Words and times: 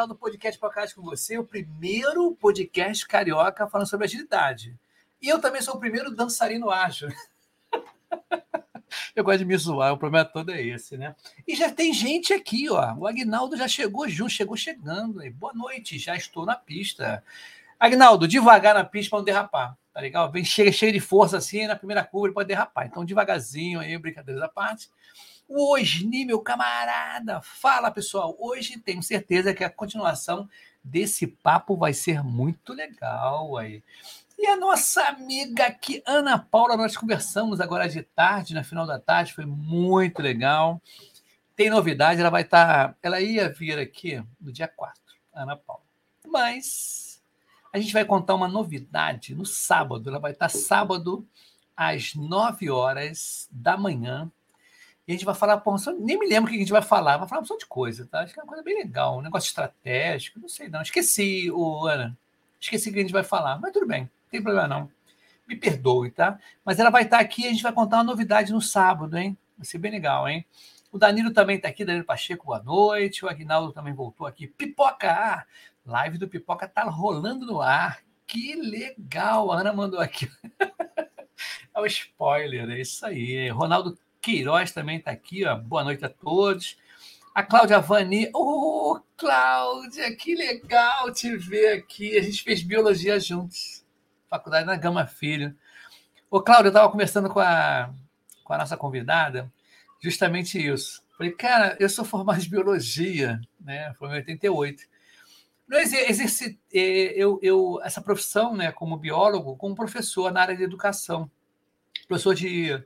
Cabral 0.00 0.06
do 0.06 0.14
Podcast 0.14 0.58
Podcast 0.58 0.94
com 0.94 1.02
você, 1.02 1.36
o 1.36 1.44
primeiro 1.44 2.34
podcast 2.36 3.06
carioca 3.06 3.66
falando 3.68 3.86
sobre 3.86 4.06
agilidade. 4.06 4.74
E 5.20 5.28
eu 5.28 5.38
também 5.38 5.60
sou 5.60 5.74
o 5.74 5.78
primeiro 5.78 6.10
dançarino 6.10 6.70
ágil. 6.70 7.10
Eu 9.14 9.22
gosto 9.22 9.40
de 9.40 9.44
me 9.44 9.56
zoar, 9.56 9.92
o 9.92 9.98
problema 9.98 10.24
todo 10.24 10.50
é 10.50 10.60
esse, 10.60 10.96
né? 10.96 11.14
E 11.46 11.54
já 11.54 11.70
tem 11.70 11.92
gente 11.92 12.32
aqui, 12.32 12.68
ó. 12.70 12.94
O 12.94 13.06
Agnaldo 13.06 13.56
já 13.56 13.68
chegou 13.68 14.08
junto, 14.08 14.32
chegou 14.32 14.56
chegando. 14.56 15.20
Boa 15.32 15.52
noite, 15.52 15.98
já 15.98 16.16
estou 16.16 16.44
na 16.44 16.56
pista. 16.56 17.22
Agnaldo, 17.78 18.26
devagar 18.26 18.74
na 18.74 18.84
pista 18.84 19.10
para 19.10 19.18
não 19.18 19.24
derrapar, 19.24 19.76
tá 19.92 20.00
legal? 20.00 20.32
Vem 20.32 20.44
chega 20.44 20.72
cheio 20.72 20.92
de 20.92 21.00
força 21.00 21.36
assim, 21.36 21.66
na 21.66 21.76
primeira 21.76 22.02
curva 22.02 22.28
ele 22.28 22.34
pode 22.34 22.48
derrapar. 22.48 22.86
Então, 22.86 23.04
devagarzinho 23.04 23.78
aí, 23.78 23.96
brincadeiras 23.96 24.42
à 24.42 24.48
parte. 24.48 24.88
Hoje, 25.52 26.06
meu 26.24 26.40
camarada, 26.40 27.40
fala 27.42 27.90
pessoal. 27.90 28.36
Hoje 28.38 28.78
tenho 28.78 29.02
certeza 29.02 29.52
que 29.52 29.64
a 29.64 29.68
continuação 29.68 30.48
desse 30.82 31.26
papo 31.26 31.76
vai 31.76 31.92
ser 31.92 32.22
muito 32.22 32.72
legal 32.72 33.56
aí. 33.56 33.82
E 34.38 34.46
a 34.46 34.56
nossa 34.56 35.02
amiga 35.08 35.66
aqui, 35.66 36.04
Ana 36.06 36.38
Paula, 36.38 36.76
nós 36.76 36.96
conversamos 36.96 37.60
agora 37.60 37.88
de 37.88 38.00
tarde, 38.00 38.54
na 38.54 38.62
final 38.62 38.86
da 38.86 39.00
tarde, 39.00 39.34
foi 39.34 39.44
muito 39.44 40.22
legal. 40.22 40.80
Tem 41.56 41.68
novidade, 41.68 42.20
ela 42.20 42.30
vai 42.30 42.42
estar. 42.42 42.90
Tá, 42.90 42.96
ela 43.02 43.20
ia 43.20 43.48
vir 43.48 43.76
aqui 43.76 44.22
no 44.40 44.52
dia 44.52 44.68
4, 44.68 45.02
Ana 45.34 45.56
Paula. 45.56 45.82
Mas 46.28 47.20
a 47.72 47.78
gente 47.80 47.92
vai 47.92 48.04
contar 48.04 48.36
uma 48.36 48.46
novidade 48.46 49.34
no 49.34 49.44
sábado. 49.44 50.08
Ela 50.08 50.20
vai 50.20 50.30
estar 50.30 50.48
tá 50.48 50.56
sábado 50.56 51.26
às 51.76 52.14
9 52.14 52.70
horas 52.70 53.48
da 53.50 53.76
manhã. 53.76 54.30
E 55.10 55.12
a 55.12 55.16
gente 55.16 55.24
vai 55.24 55.34
falar, 55.34 55.58
pô, 55.58 55.74
nem 55.98 56.16
me 56.16 56.28
lembro 56.28 56.46
o 56.46 56.50
que 56.50 56.56
a 56.56 56.60
gente 56.60 56.70
vai 56.70 56.82
falar, 56.82 57.16
vai 57.16 57.26
falar 57.26 57.40
uma 57.40 57.42
opção 57.42 57.58
de 57.58 57.66
coisa, 57.66 58.06
tá? 58.06 58.20
Acho 58.20 58.32
que 58.32 58.38
é 58.38 58.42
uma 58.44 58.48
coisa 58.48 58.62
bem 58.62 58.76
legal, 58.76 59.18
um 59.18 59.20
negócio 59.20 59.48
estratégico, 59.48 60.38
não 60.38 60.48
sei 60.48 60.68
não. 60.68 60.80
Esqueci, 60.80 61.50
o 61.50 61.84
Ana. 61.84 62.16
Esqueci 62.60 62.90
o 62.90 62.92
que 62.92 63.00
a 63.00 63.02
gente 63.02 63.12
vai 63.12 63.24
falar, 63.24 63.58
mas 63.58 63.72
tudo 63.72 63.88
bem 63.88 64.08
tem 64.30 64.40
problema 64.40 64.68
não. 64.68 64.88
Me 65.48 65.56
perdoe, 65.56 66.12
tá? 66.12 66.38
Mas 66.64 66.78
ela 66.78 66.90
vai 66.90 67.02
estar 67.02 67.18
aqui, 67.18 67.44
a 67.44 67.50
gente 67.50 67.64
vai 67.64 67.72
contar 67.72 67.96
uma 67.96 68.04
novidade 68.04 68.52
no 68.52 68.62
sábado, 68.62 69.18
hein? 69.18 69.36
Vai 69.58 69.66
ser 69.66 69.78
bem 69.78 69.90
legal, 69.90 70.28
hein? 70.28 70.46
O 70.92 70.98
Danilo 70.98 71.32
também 71.32 71.56
está 71.56 71.66
aqui, 71.66 71.84
Danilo 71.84 72.04
Pacheco, 72.04 72.46
boa 72.46 72.62
noite. 72.62 73.24
O 73.24 73.28
Aguinaldo 73.28 73.72
também 73.72 73.92
voltou 73.92 74.28
aqui. 74.28 74.46
Pipoca! 74.46 75.10
Ah, 75.10 75.44
live 75.84 76.18
do 76.18 76.28
Pipoca 76.28 76.68
tá 76.68 76.84
rolando 76.84 77.44
no 77.44 77.60
ar. 77.60 77.98
Que 78.28 78.54
legal! 78.54 79.50
A 79.50 79.58
Ana 79.58 79.72
mandou 79.72 79.98
aqui. 79.98 80.30
é 81.74 81.80
o 81.80 81.86
spoiler, 81.86 82.70
é 82.70 82.80
isso 82.80 83.04
aí. 83.04 83.48
Ronaldo 83.48 83.98
Queiroz 84.20 84.72
também 84.72 84.98
está 84.98 85.10
aqui, 85.10 85.44
ó. 85.44 85.56
Boa 85.56 85.84
noite 85.84 86.04
a 86.04 86.08
todos. 86.08 86.76
A 87.34 87.42
Cláudia 87.42 87.80
Vani. 87.80 88.28
Ô, 88.34 88.92
oh, 88.92 89.00
Cláudia, 89.16 90.14
que 90.16 90.34
legal 90.34 91.12
te 91.12 91.36
ver 91.36 91.78
aqui. 91.78 92.16
A 92.18 92.22
gente 92.22 92.42
fez 92.42 92.62
biologia 92.62 93.18
juntos 93.18 93.84
faculdade 94.30 94.64
na 94.64 94.76
Gama 94.76 95.06
Filho. 95.06 95.54
Ô, 96.30 96.40
Cláudio, 96.40 96.68
eu 96.68 96.70
estava 96.70 96.90
conversando 96.90 97.28
com 97.28 97.40
a, 97.40 97.92
com 98.44 98.52
a 98.52 98.58
nossa 98.58 98.76
convidada 98.76 99.52
justamente 100.00 100.64
isso. 100.64 101.02
Falei, 101.18 101.32
cara, 101.32 101.76
eu 101.80 101.88
sou 101.88 102.04
formado 102.04 102.40
em 102.40 102.48
biologia, 102.48 103.40
né? 103.60 103.92
Foi 103.98 104.08
em 104.08 104.12
88. 104.12 104.84
Mas 105.68 105.92
exerci, 105.92 106.58
é, 106.72 106.80
eu, 107.14 107.38
eu, 107.42 107.80
essa 107.84 108.00
profissão, 108.00 108.56
né, 108.56 108.72
como 108.72 108.96
biólogo, 108.96 109.56
como 109.56 109.74
professor 109.74 110.32
na 110.32 110.40
área 110.40 110.56
de 110.56 110.64
educação, 110.64 111.30
professor 112.08 112.34
de, 112.34 112.82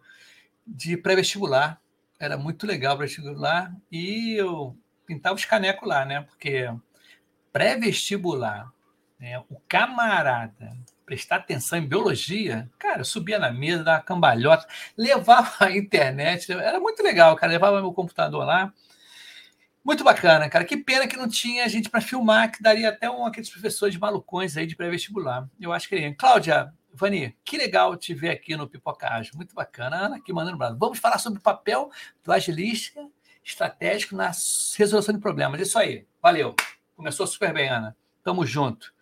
de 0.67 0.97
pré-vestibular, 0.97 1.81
era 2.19 2.37
muito 2.37 2.67
legal 2.67 2.97
pré-vestibular, 2.97 3.75
e 3.91 4.35
eu 4.37 4.77
pintava 5.07 5.35
os 5.35 5.45
canecos 5.45 5.89
lá, 5.89 6.05
né, 6.05 6.23
porque 6.23 6.71
pré-vestibular, 7.53 8.73
né, 9.19 9.39
o 9.49 9.61
camarada 9.69 10.77
prestar 11.05 11.37
atenção 11.37 11.79
em 11.79 11.87
biologia, 11.87 12.69
cara, 12.79 13.05
subia 13.05 13.39
na 13.39 13.53
mesa, 13.53 13.85
dava 13.85 14.03
cambalhota, 14.03 14.67
levava 14.97 15.67
a 15.67 15.77
internet, 15.77 16.51
era 16.53 16.81
muito 16.81 17.03
legal, 17.03 17.37
cara, 17.37 17.53
levava 17.53 17.81
meu 17.81 17.93
computador 17.93 18.45
lá. 18.45 18.73
Muito 19.85 20.03
bacana, 20.03 20.49
cara. 20.49 20.65
Que 20.65 20.79
pena 20.79 21.07
que 21.07 21.15
não 21.15 21.29
tinha 21.29 21.69
gente 21.69 21.91
para 21.91 22.01
filmar, 22.01 22.51
que 22.51 22.63
daria 22.63 22.89
até 22.89 23.11
um 23.11 23.27
aqueles 23.27 23.51
professores 23.51 23.95
malucões 23.99 24.57
aí 24.57 24.67
de 24.67 24.75
pré-vestibular. 24.75 25.47
Eu 25.61 25.75
acho 25.75 25.91
que. 25.91 26.15
Cláudia, 26.15 26.73
Vani, 26.97 27.37
que 27.45 27.59
legal 27.59 27.97
te 27.97 28.15
ver 28.15 28.31
aqui 28.31 28.57
no 28.57 28.69
Pipocagem. 28.69 29.33
Muito 29.35 29.53
bacana. 29.53 29.97
Ana 29.97 30.17
aqui 30.17 30.33
mandando 30.33 30.57
um 30.57 30.79
Vamos 30.79 31.01
falar 31.01 31.19
sobre 31.19 31.41
o 31.41 31.43
papel 31.43 31.91
do 32.23 32.33
agilista 32.33 33.05
estratégico 33.45 34.15
na 34.15 34.31
resolução 34.79 35.13
de 35.13 35.21
problemas. 35.21 35.61
Isso 35.61 35.77
aí. 35.77 36.07
Valeu. 36.23 36.55
Começou 36.97 37.27
super 37.27 37.53
bem, 37.53 37.69
Ana. 37.69 37.97
Tamo 38.23 38.47
junto. 38.47 38.95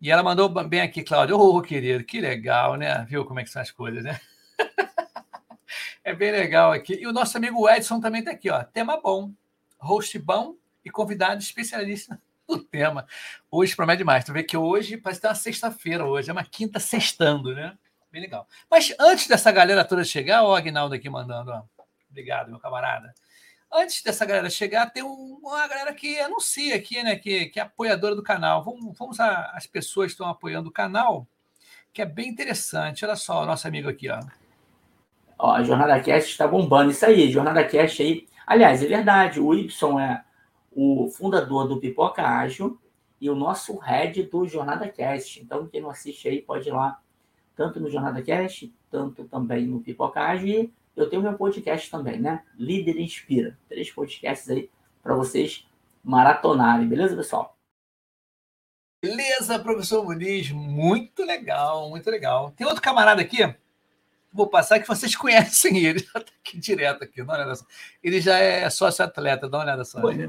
E 0.00 0.10
ela 0.10 0.22
mandou 0.22 0.48
bem 0.48 0.80
aqui, 0.80 1.02
Cláudio. 1.02 1.38
Ô, 1.38 1.58
oh, 1.58 1.60
querido, 1.60 2.02
que 2.02 2.18
legal, 2.18 2.76
né? 2.76 3.04
Viu 3.04 3.26
como 3.26 3.40
é 3.40 3.44
que 3.44 3.50
são 3.50 3.60
as 3.60 3.70
coisas, 3.70 4.02
né? 4.02 4.18
é 6.02 6.14
bem 6.14 6.32
legal 6.32 6.72
aqui. 6.72 6.94
E 6.94 7.06
o 7.06 7.12
nosso 7.12 7.36
amigo 7.36 7.68
Edson 7.68 8.00
também 8.00 8.20
está 8.20 8.30
aqui, 8.30 8.48
ó. 8.48 8.64
Tema 8.64 8.98
bom, 8.98 9.32
host 9.78 10.18
bom 10.18 10.56
e 10.82 10.90
convidado 10.90 11.42
especialista 11.42 12.18
no 12.48 12.58
tema. 12.58 13.06
Hoje 13.50 13.76
promete 13.76 13.98
demais. 13.98 14.24
Tu 14.24 14.32
vê 14.32 14.42
que 14.42 14.56
hoje 14.56 14.96
parece 14.96 15.20
que 15.20 15.26
uma 15.26 15.34
sexta-feira 15.34 16.04
hoje, 16.04 16.30
é 16.30 16.32
uma 16.32 16.44
quinta 16.44 16.80
sextando, 16.80 17.54
né? 17.54 17.76
Bem 18.10 18.22
legal. 18.22 18.46
Mas 18.70 18.94
antes 18.98 19.26
dessa 19.26 19.52
galera 19.52 19.84
toda 19.84 20.02
chegar, 20.04 20.42
o 20.44 20.54
Agnaldo 20.54 20.94
aqui 20.94 21.10
mandando, 21.10 21.50
ó. 21.50 21.62
Obrigado, 22.10 22.48
meu 22.48 22.58
camarada 22.58 23.12
antes 23.72 24.02
dessa 24.02 24.24
galera 24.24 24.48
chegar, 24.50 24.90
tem 24.90 25.02
uma 25.02 25.66
galera 25.68 25.92
que 25.92 26.18
anuncia 26.20 26.74
aqui, 26.76 27.02
né? 27.02 27.16
Que, 27.16 27.46
que 27.46 27.60
é 27.60 27.62
apoiadora 27.62 28.14
do 28.14 28.22
canal. 28.22 28.64
Vamos, 28.64 28.96
vamos 28.98 29.20
às 29.20 29.66
pessoas 29.66 30.06
que 30.06 30.12
estão 30.12 30.28
apoiando 30.28 30.68
o 30.68 30.72
canal, 30.72 31.26
que 31.92 32.02
é 32.02 32.06
bem 32.06 32.28
interessante. 32.28 33.04
Olha 33.04 33.16
só, 33.16 33.42
o 33.42 33.46
nosso 33.46 33.66
amigo 33.68 33.88
aqui, 33.88 34.08
ó. 34.10 34.20
Ó, 35.38 35.52
a 35.52 35.62
Jornada 35.62 36.00
Cast 36.00 36.30
está 36.30 36.48
bombando. 36.48 36.90
Isso 36.90 37.06
aí, 37.06 37.30
Jornada 37.30 37.64
Cast 37.64 38.02
aí. 38.02 38.26
Aliás, 38.46 38.82
é 38.82 38.86
verdade, 38.86 39.38
o 39.38 39.54
Y 39.54 40.00
é 40.00 40.24
o 40.80 41.08
fundador 41.08 41.66
do 41.66 41.80
Pipoca 41.80 42.22
Ágil 42.22 42.78
e 43.20 43.28
o 43.28 43.34
nosso 43.34 43.76
head 43.78 44.22
do 44.22 44.46
Jornada 44.46 44.88
Cast. 44.88 45.42
Então, 45.42 45.66
quem 45.66 45.80
não 45.80 45.90
assiste 45.90 46.28
aí 46.28 46.40
pode 46.40 46.68
ir 46.68 46.72
lá, 46.72 47.00
tanto 47.56 47.80
no 47.80 47.90
Jornada 47.90 48.22
Cast, 48.22 48.72
tanto 48.88 49.24
também 49.24 49.66
no 49.66 49.80
Pipoca 49.80 50.20
Ágil. 50.20 50.46
E 50.46 50.72
eu 50.94 51.10
tenho 51.10 51.20
meu 51.20 51.34
podcast 51.34 51.90
também, 51.90 52.20
né? 52.20 52.44
Líder 52.56 52.96
Inspira. 53.00 53.58
Três 53.68 53.90
podcasts 53.90 54.48
aí 54.48 54.70
para 55.02 55.16
vocês 55.16 55.66
maratonarem, 56.04 56.86
beleza, 56.86 57.16
pessoal? 57.16 57.58
Beleza, 59.02 59.58
professor 59.58 60.04
Muniz, 60.04 60.52
muito 60.52 61.24
legal, 61.24 61.90
muito 61.90 62.08
legal. 62.08 62.52
Tem 62.52 62.64
outro 62.64 62.82
camarada 62.82 63.20
aqui, 63.20 63.38
vou 64.32 64.46
passar 64.46 64.78
que 64.78 64.86
vocês 64.86 65.14
conhecem 65.16 65.78
ele, 65.78 65.98
já 65.98 66.20
está 66.20 66.32
aqui 66.40 66.58
direto 66.58 67.02
aqui, 67.02 67.16
dá 67.18 67.24
uma 67.24 67.34
olhada 67.34 67.56
só. 67.56 67.64
Ele 68.02 68.20
já 68.20 68.38
é 68.38 68.70
sócio 68.70 69.04
atleta, 69.04 69.48
dá 69.48 69.58
uma 69.58 69.64
olhada 69.64 69.84
só. 69.84 69.98
É. 70.10 70.28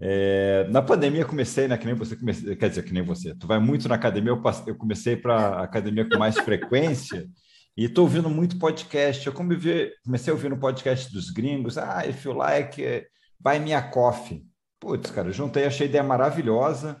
é, 0.00 0.66
na 0.70 0.82
pandemia 0.82 1.24
comecei, 1.24 1.66
né? 1.66 1.76
Que 1.78 1.86
nem 1.86 1.94
você 1.94 2.16
comecei, 2.16 2.54
quer 2.56 2.68
dizer, 2.68 2.82
que 2.82 2.92
nem 2.92 3.02
você. 3.02 3.34
Tu 3.34 3.46
vai 3.46 3.58
muito 3.58 3.88
na 3.88 3.94
academia, 3.94 4.30
eu, 4.30 4.42
eu 4.66 4.76
comecei 4.76 5.16
para 5.16 5.62
academia 5.62 6.08
com 6.08 6.18
mais 6.18 6.36
frequência. 6.38 7.26
E 7.76 7.84
estou 7.84 8.04
ouvindo 8.04 8.30
muito 8.30 8.58
podcast. 8.58 9.26
Eu 9.26 9.32
comecei 9.32 10.30
a 10.30 10.32
ouvir 10.32 10.48
no 10.48 10.58
podcast 10.58 11.12
dos 11.12 11.30
gringos. 11.30 11.76
Ah, 11.76 12.06
if 12.06 12.24
you 12.24 12.32
like, 12.32 12.82
eh, 12.82 13.06
buy 13.38 13.58
me 13.58 13.74
a 13.74 13.82
coffee. 13.82 14.46
Putz, 14.80 15.10
cara, 15.10 15.32
juntei, 15.32 15.64
achei 15.64 15.86
a 15.86 15.88
ideia 15.88 16.04
maravilhosa. 16.04 17.00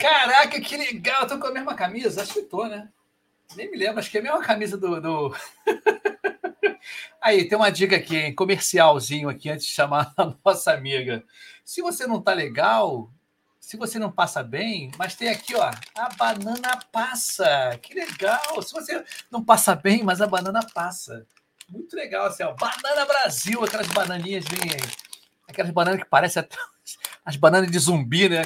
Caraca, 0.00 0.58
que 0.58 0.76
legal! 0.78 1.22
Eu 1.22 1.28
tô 1.28 1.38
com 1.38 1.48
a 1.48 1.52
mesma 1.52 1.74
camisa, 1.74 2.22
acho 2.22 2.32
que 2.32 2.42
tô, 2.42 2.66
né? 2.66 2.88
Nem 3.54 3.70
me 3.70 3.76
lembro, 3.76 3.98
acho 3.98 4.10
que 4.10 4.16
é 4.16 4.20
a 4.20 4.24
mesma 4.24 4.40
camisa 4.40 4.78
do. 4.78 4.98
do... 4.98 5.36
Aí, 7.20 7.46
tem 7.46 7.58
uma 7.58 7.70
dica 7.70 7.96
aqui, 7.96 8.16
hein? 8.16 8.34
comercialzinho 8.34 9.28
aqui, 9.28 9.50
antes 9.50 9.66
de 9.66 9.72
chamar 9.72 10.14
a 10.16 10.32
nossa 10.42 10.72
amiga. 10.72 11.22
Se 11.62 11.82
você 11.82 12.06
não 12.06 12.22
tá 12.22 12.32
legal, 12.32 13.10
se 13.60 13.76
você 13.76 13.98
não 13.98 14.10
passa 14.10 14.42
bem, 14.42 14.90
mas 14.96 15.14
tem 15.14 15.28
aqui, 15.28 15.54
ó, 15.54 15.70
a 15.94 16.08
banana 16.16 16.78
passa. 16.90 17.78
Que 17.82 17.92
legal! 17.92 18.62
Se 18.62 18.72
você 18.72 19.04
não 19.30 19.44
passa 19.44 19.74
bem, 19.76 20.02
mas 20.02 20.22
a 20.22 20.26
banana 20.26 20.60
passa. 20.72 21.26
Muito 21.68 21.94
legal, 21.94 22.24
assim, 22.24 22.42
ó. 22.42 22.54
Banana 22.54 23.04
Brasil, 23.04 23.62
aquelas 23.62 23.88
bananinhas 23.88 24.46
bem. 24.46 24.70
Aquelas 25.46 25.70
bananas 25.70 26.02
que 26.02 26.08
parecem 26.08 26.40
até 26.40 26.56
as 27.22 27.36
bananas 27.36 27.70
de 27.70 27.78
zumbi, 27.78 28.30
né? 28.30 28.42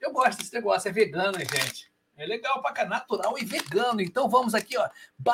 Eu 0.00 0.12
gosto 0.12 0.38
desse 0.38 0.54
negócio, 0.54 0.88
é 0.88 0.92
vegano, 0.92 1.38
gente. 1.38 1.90
É 2.16 2.26
legal 2.26 2.60
para 2.60 2.72
cá, 2.72 2.84
natural 2.84 3.38
e 3.38 3.44
vegano. 3.44 4.00
Então 4.02 4.28
vamos 4.28 4.54
aqui, 4.54 4.76
ó. 4.76 4.88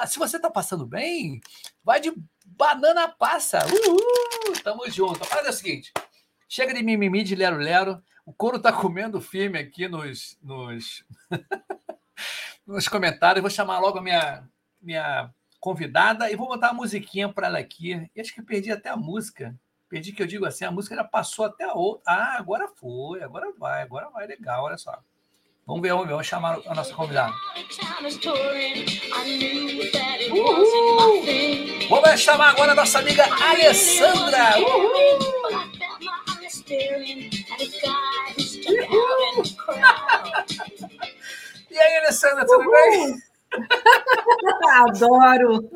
Se 0.07 0.19
você 0.19 0.39
tá 0.39 0.49
passando 0.49 0.87
bem, 0.87 1.41
vai 1.83 2.01
de 2.01 2.13
banana 2.45 3.09
passa. 3.09 3.59
Uhul! 3.67 4.63
Tamo 4.63 4.89
junto. 4.89 5.21
Olha 5.33 5.49
é 5.49 5.51
o 5.51 5.53
seguinte: 5.53 5.93
chega 6.49 6.73
de 6.73 6.83
mimimi 6.83 7.25
de 7.25 7.35
lero-lero. 7.35 8.01
O 8.25 8.33
couro 8.33 8.61
tá 8.61 8.73
comendo 8.73 9.21
firme 9.21 9.59
aqui 9.59 9.89
nos, 9.89 10.39
nos, 10.43 11.05
nos 12.67 12.89
comentários. 12.89 13.43
Vou 13.43 13.51
chamar 13.51 13.81
logo 13.81 13.99
a 13.99 14.03
minha, 14.03 14.49
minha 14.81 15.31
convidada 15.59 16.31
e 16.31 16.37
vou 16.37 16.47
botar 16.47 16.69
a 16.69 16.75
musiquinha 16.75 17.29
para 17.29 17.49
ela 17.49 17.59
aqui. 17.59 18.09
E 18.15 18.21
acho 18.21 18.33
que 18.33 18.43
perdi 18.43 18.71
até 18.71 18.91
a 18.91 18.97
música. 18.97 19.59
Perdi 19.89 20.13
que 20.13 20.23
eu 20.23 20.27
digo 20.27 20.45
assim, 20.45 20.65
a 20.65 20.71
música 20.71 20.97
já 20.97 21.05
passou 21.05 21.45
até 21.45 21.65
a 21.65 21.73
outra. 21.75 22.03
Ah, 22.07 22.37
agora 22.39 22.67
foi, 22.69 23.23
agora 23.23 23.53
vai, 23.57 23.83
agora 23.83 24.11
vai, 24.11 24.27
legal, 24.27 24.65
olha 24.65 24.77
só. 24.77 24.99
Vamos 25.65 25.83
ver, 25.83 25.91
vamos 25.91 26.07
ver, 26.07 26.13
vamos 26.13 26.27
chamar 26.27 26.59
a 26.67 26.75
nossa 26.75 26.95
convidada. 26.95 27.33
Uhul! 30.31 31.89
Vamos 31.89 32.21
chamar 32.21 32.51
agora 32.51 32.73
a 32.73 32.75
nossa 32.75 32.99
amiga 32.99 33.25
Alessandra. 33.25 34.59
Uhul! 34.59 35.37
e 41.71 41.79
aí, 41.79 41.97
Alessandra, 41.99 42.45
tudo 42.47 42.61
Uhul! 42.61 42.73
bem? 42.73 43.15
Adoro! 44.71 45.71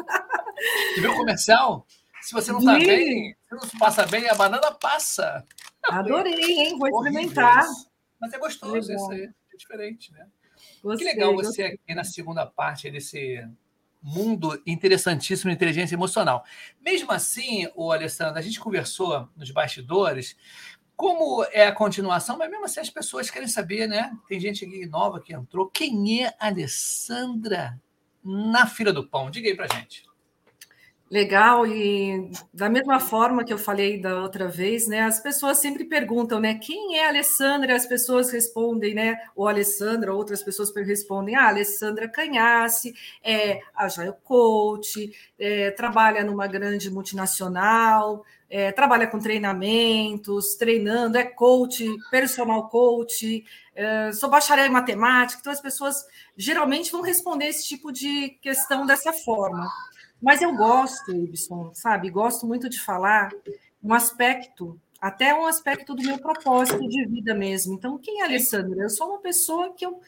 Você 0.94 1.00
viu 1.00 1.12
o 1.12 1.16
comercial? 1.16 1.86
Se 2.20 2.32
você 2.32 2.52
não 2.52 2.58
está 2.58 2.78
bem, 2.78 3.34
se 3.58 3.72
não 3.72 3.78
passa 3.78 4.06
bem, 4.06 4.28
a 4.28 4.34
banana 4.34 4.70
passa. 4.72 5.44
Adorei, 5.90 6.34
hein? 6.34 6.78
Vou 6.78 6.88
experimentar. 6.88 7.64
Mas 8.20 8.32
é 8.32 8.38
gostoso 8.38 8.92
isso 8.92 9.10
aí, 9.10 9.24
é 9.52 9.56
diferente, 9.56 10.12
né? 10.12 10.26
Gostei, 10.82 11.06
que 11.06 11.14
legal 11.14 11.34
você 11.34 11.46
gostei. 11.46 11.66
aqui 11.66 11.94
na 11.94 12.04
segunda 12.04 12.46
parte 12.46 12.90
desse 12.90 13.42
mundo 14.02 14.60
interessantíssimo 14.66 15.50
de 15.50 15.56
inteligência 15.56 15.94
emocional. 15.94 16.44
Mesmo 16.80 17.10
assim, 17.12 17.68
o 17.74 17.90
Alessandro, 17.90 18.38
a 18.38 18.42
gente 18.42 18.60
conversou 18.60 19.28
nos 19.36 19.50
bastidores 19.50 20.36
como 20.96 21.42
é 21.50 21.66
a 21.66 21.72
continuação, 21.72 22.36
mas 22.36 22.50
mesmo 22.50 22.66
assim 22.66 22.80
as 22.80 22.90
pessoas 22.90 23.30
querem 23.30 23.48
saber, 23.48 23.86
né? 23.86 24.12
Tem 24.28 24.38
gente 24.38 24.66
aqui 24.66 24.84
nova 24.84 25.18
que 25.18 25.32
entrou. 25.32 25.66
Quem 25.66 26.22
é 26.22 26.34
a 26.38 26.48
Alessandra 26.48 27.80
na 28.22 28.66
fila 28.66 28.92
do 28.92 29.08
pão? 29.08 29.30
Diga 29.30 29.48
aí 29.48 29.56
pra 29.56 29.66
gente. 29.66 30.04
Legal, 31.10 31.66
e 31.66 32.30
da 32.54 32.68
mesma 32.68 33.00
forma 33.00 33.42
que 33.42 33.52
eu 33.52 33.58
falei 33.58 34.00
da 34.00 34.22
outra 34.22 34.46
vez, 34.46 34.86
né, 34.86 35.00
as 35.00 35.18
pessoas 35.18 35.58
sempre 35.58 35.84
perguntam, 35.84 36.38
né, 36.38 36.54
quem 36.54 36.98
é 36.98 37.04
a 37.04 37.08
Alessandra? 37.08 37.74
As 37.74 37.84
pessoas 37.84 38.30
respondem, 38.30 38.94
né, 38.94 39.16
ou 39.34 39.48
Alessandra, 39.48 40.14
outras 40.14 40.40
pessoas 40.40 40.72
respondem, 40.86 41.34
ah, 41.34 41.48
Alessandra 41.48 42.08
Canhasse, 42.08 42.94
é 43.24 43.60
Agile 43.74 44.12
Coach, 44.22 45.12
é, 45.36 45.72
trabalha 45.72 46.22
numa 46.22 46.46
grande 46.46 46.88
multinacional, 46.88 48.24
é, 48.48 48.70
trabalha 48.70 49.08
com 49.08 49.18
treinamentos, 49.18 50.54
treinando, 50.54 51.18
é 51.18 51.24
coach, 51.24 51.88
personal 52.08 52.68
coach, 52.68 53.44
é, 53.74 54.12
sou 54.12 54.30
bacharel 54.30 54.66
em 54.66 54.70
matemática, 54.70 55.40
então 55.40 55.52
as 55.52 55.60
pessoas 55.60 56.04
geralmente 56.36 56.92
vão 56.92 57.02
responder 57.02 57.46
esse 57.46 57.66
tipo 57.66 57.90
de 57.90 58.30
questão 58.40 58.86
dessa 58.86 59.12
forma. 59.12 59.66
Mas 60.20 60.42
eu 60.42 60.54
gosto, 60.54 61.12
Ibson, 61.12 61.72
sabe? 61.74 62.10
Gosto 62.10 62.46
muito 62.46 62.68
de 62.68 62.80
falar 62.80 63.30
um 63.82 63.94
aspecto, 63.94 64.78
até 65.00 65.34
um 65.34 65.46
aspecto 65.46 65.94
do 65.94 66.02
meu 66.02 66.18
propósito 66.18 66.86
de 66.86 67.06
vida 67.06 67.34
mesmo. 67.34 67.74
Então, 67.74 67.98
quem 67.98 68.20
é 68.20 68.24
Alessandra? 68.24 68.82
Eu 68.82 68.90
sou 68.90 69.08
uma 69.08 69.20
pessoa 69.20 69.72
que 69.74 69.86
eu 69.86 70.00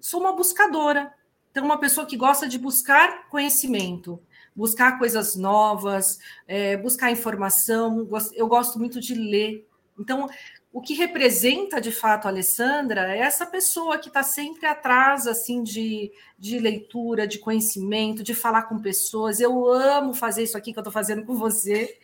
sou 0.00 0.20
uma 0.20 0.34
buscadora. 0.34 1.12
Então, 1.50 1.64
uma 1.64 1.78
pessoa 1.78 2.06
que 2.06 2.16
gosta 2.16 2.48
de 2.48 2.58
buscar 2.58 3.28
conhecimento, 3.28 4.20
buscar 4.56 4.98
coisas 4.98 5.36
novas, 5.36 6.18
é, 6.48 6.76
buscar 6.76 7.10
informação. 7.10 8.08
Eu 8.34 8.48
gosto 8.48 8.78
muito 8.78 9.00
de 9.00 9.14
ler. 9.14 9.68
Então, 9.98 10.28
o 10.72 10.80
que 10.80 10.94
representa 10.94 11.80
de 11.80 11.92
fato 11.92 12.26
a 12.26 12.30
Alessandra 12.30 13.14
é 13.14 13.18
essa 13.18 13.44
pessoa 13.44 13.98
que 13.98 14.08
está 14.08 14.22
sempre 14.22 14.66
atrás 14.66 15.26
assim 15.26 15.62
de, 15.62 16.10
de 16.38 16.58
leitura, 16.58 17.26
de 17.26 17.38
conhecimento, 17.38 18.22
de 18.22 18.34
falar 18.34 18.62
com 18.62 18.80
pessoas. 18.80 19.38
Eu 19.38 19.70
amo 19.70 20.14
fazer 20.14 20.44
isso 20.44 20.56
aqui 20.56 20.72
que 20.72 20.78
eu 20.78 20.82
estou 20.82 20.92
fazendo 20.92 21.26
com 21.26 21.34
você. 21.36 21.98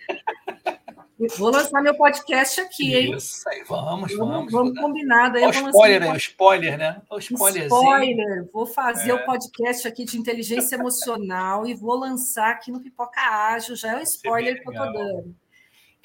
Vou 1.37 1.50
lançar 1.50 1.82
meu 1.82 1.96
podcast 1.96 2.60
aqui, 2.60 2.94
hein? 2.94 3.16
Isso 3.16 3.48
aí, 3.48 3.64
vamos, 3.64 4.14
vamos. 4.14 4.16
Vamos, 4.16 4.52
vamos 4.52 4.78
combinado. 4.78 5.38
Aí 5.38 5.44
o 5.46 5.50
spoiler, 5.50 6.00
né? 6.00 6.12
O 6.12 6.16
spoiler, 6.16 6.78
né? 6.78 7.02
O 7.10 7.18
spoiler. 7.18 8.48
Vou 8.52 8.66
fazer 8.66 9.10
é. 9.10 9.14
o 9.14 9.25
podcast 9.25 9.88
aqui 9.88 10.04
de 10.04 10.16
inteligência 10.16 10.76
emocional 10.76 11.66
e 11.66 11.75
vou 11.75 11.96
lançar 11.96 12.50
aqui 12.50 12.70
no 12.70 12.80
Pipoca 12.80 13.20
Ágil. 13.20 13.75
Já 13.75 13.94
é 13.94 14.00
o 14.00 14.02
spoiler 14.02 14.62
que 14.62 14.68
eu 14.68 14.72
estou 14.72 14.92
dando. 14.92 15.34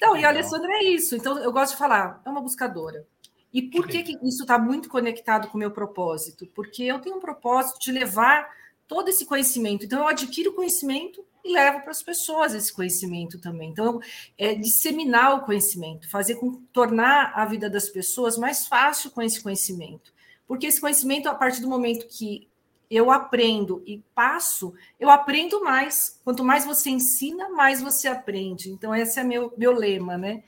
Então, 0.04 0.16
e 0.16 0.24
a 0.24 0.28
Alessandra 0.28 0.70
é 0.72 0.84
isso. 0.84 1.16
Então, 1.16 1.38
eu 1.38 1.50
gosto 1.50 1.72
de 1.72 1.78
falar, 1.78 2.20
é 2.24 2.28
uma 2.28 2.42
buscadora. 2.42 3.06
E 3.52 3.62
por 3.62 3.86
que, 3.86 4.02
que 4.02 4.18
isso 4.26 4.42
está 4.42 4.58
muito 4.58 4.88
conectado 4.88 5.48
com 5.48 5.56
o 5.56 5.58
meu 5.58 5.70
propósito? 5.70 6.46
Porque 6.54 6.82
eu 6.82 6.98
tenho 6.98 7.16
um 7.16 7.20
propósito 7.20 7.78
de 7.80 7.90
levar 7.92 8.48
todo 8.86 9.08
esse 9.08 9.24
conhecimento. 9.24 9.84
Então, 9.84 10.00
eu 10.00 10.08
adquiro 10.08 10.52
conhecimento 10.52 11.24
e 11.42 11.52
levo 11.52 11.80
para 11.80 11.90
as 11.90 12.02
pessoas 12.02 12.52
esse 12.52 12.72
conhecimento 12.72 13.38
também. 13.38 13.70
Então, 13.70 14.00
é 14.36 14.54
disseminar 14.54 15.36
o 15.36 15.40
conhecimento, 15.42 16.10
fazer 16.10 16.34
com 16.34 16.62
tornar 16.72 17.32
a 17.34 17.44
vida 17.44 17.70
das 17.70 17.88
pessoas 17.88 18.36
mais 18.36 18.66
fácil 18.66 19.10
com 19.10 19.22
esse 19.22 19.40
conhecimento. 19.42 20.12
Porque 20.46 20.66
esse 20.66 20.80
conhecimento, 20.80 21.28
a 21.28 21.34
partir 21.34 21.62
do 21.62 21.68
momento 21.68 22.06
que 22.06 22.46
eu 22.90 23.10
aprendo 23.10 23.82
e 23.86 24.02
passo, 24.14 24.74
eu 24.98 25.10
aprendo 25.10 25.62
mais. 25.62 26.20
Quanto 26.24 26.44
mais 26.44 26.64
você 26.64 26.90
ensina, 26.90 27.48
mais 27.50 27.80
você 27.80 28.08
aprende. 28.08 28.70
Então, 28.70 28.94
esse 28.94 29.18
é 29.18 29.24
meu, 29.24 29.52
meu 29.56 29.72
lema, 29.72 30.16
né? 30.16 30.42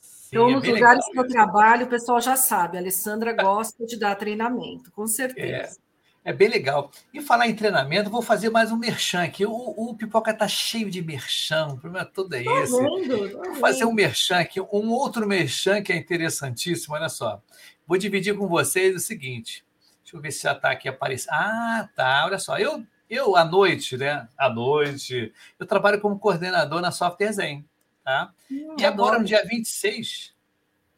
Sim, 0.00 0.28
então, 0.30 0.48
é 0.48 0.52
nos 0.52 0.68
lugares 0.68 1.06
que 1.06 1.18
eu 1.18 1.28
trabalho, 1.28 1.86
o 1.86 1.88
pessoal 1.88 2.20
já 2.20 2.36
sabe, 2.36 2.76
a 2.76 2.80
Alessandra 2.80 3.32
gosta 3.32 3.86
de 3.86 3.98
dar 3.98 4.16
treinamento, 4.16 4.90
com 4.90 5.06
certeza. 5.06 5.78
É, 6.24 6.30
é 6.30 6.32
bem 6.32 6.48
legal. 6.48 6.90
E 7.12 7.20
falar 7.20 7.48
em 7.48 7.54
treinamento, 7.54 8.10
vou 8.10 8.22
fazer 8.22 8.50
mais 8.50 8.72
um 8.72 8.76
merchan 8.76 9.22
aqui. 9.22 9.46
O, 9.46 9.52
o 9.52 9.94
Pipoca 9.94 10.32
está 10.32 10.48
cheio 10.48 10.90
de 10.90 11.02
merchan, 11.02 11.68
o 11.68 11.78
problema 11.78 12.04
todo 12.04 12.34
é 12.34 12.42
esse. 12.42 12.76
Vendo, 12.76 13.30
vou 13.42 13.54
fazer 13.56 13.84
um 13.84 13.92
merchan 13.92 14.38
aqui, 14.38 14.60
um 14.60 14.90
outro 14.90 15.26
merchan 15.26 15.82
que 15.82 15.92
é 15.92 15.96
interessantíssimo, 15.96 16.94
olha 16.94 17.08
só. 17.08 17.40
Vou 17.86 17.98
dividir 17.98 18.36
com 18.36 18.48
vocês 18.48 18.96
o 18.96 18.98
seguinte. 18.98 19.64
Deixa 20.14 20.16
eu 20.16 20.20
ver 20.20 20.30
se 20.30 20.42
já 20.44 20.52
está 20.52 20.70
aqui 20.70 20.88
aparecendo. 20.88 21.32
Ah, 21.32 21.88
tá. 21.96 22.24
Olha 22.24 22.38
só. 22.38 22.56
Eu 22.56 22.86
eu, 23.08 23.36
à 23.36 23.44
noite, 23.44 23.96
né? 23.96 24.26
À 24.36 24.48
noite, 24.48 25.32
eu 25.58 25.66
trabalho 25.66 26.00
como 26.00 26.18
coordenador 26.18 26.80
na 26.80 26.90
Software 26.90 27.32
Zen, 27.32 27.68
tá? 28.02 28.32
Hum, 28.50 28.76
e 28.78 28.84
agora, 28.84 29.16
adoro. 29.16 29.18
no 29.20 29.24
dia 29.24 29.44
26 29.44 30.34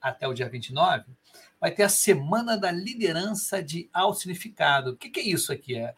até 0.01 0.29
o 0.29 0.33
dia 0.33 0.49
29, 0.49 1.05
vai 1.61 1.73
ter 1.73 1.83
a 1.83 1.89
Semana 1.89 2.57
da 2.57 2.71
Liderança 2.71 3.63
de 3.63 3.91
Alto 3.93 4.21
Significado. 4.21 4.93
O 4.93 4.97
que, 4.97 5.11
que 5.11 5.19
é 5.19 5.25
isso 5.25 5.53
aqui? 5.53 5.77
É, 5.77 5.95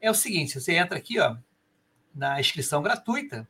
é 0.00 0.10
o 0.10 0.14
seguinte, 0.14 0.60
você 0.60 0.74
entra 0.74 0.96
aqui, 0.96 1.18
ó, 1.18 1.36
na 2.14 2.38
inscrição 2.38 2.80
gratuita, 2.80 3.48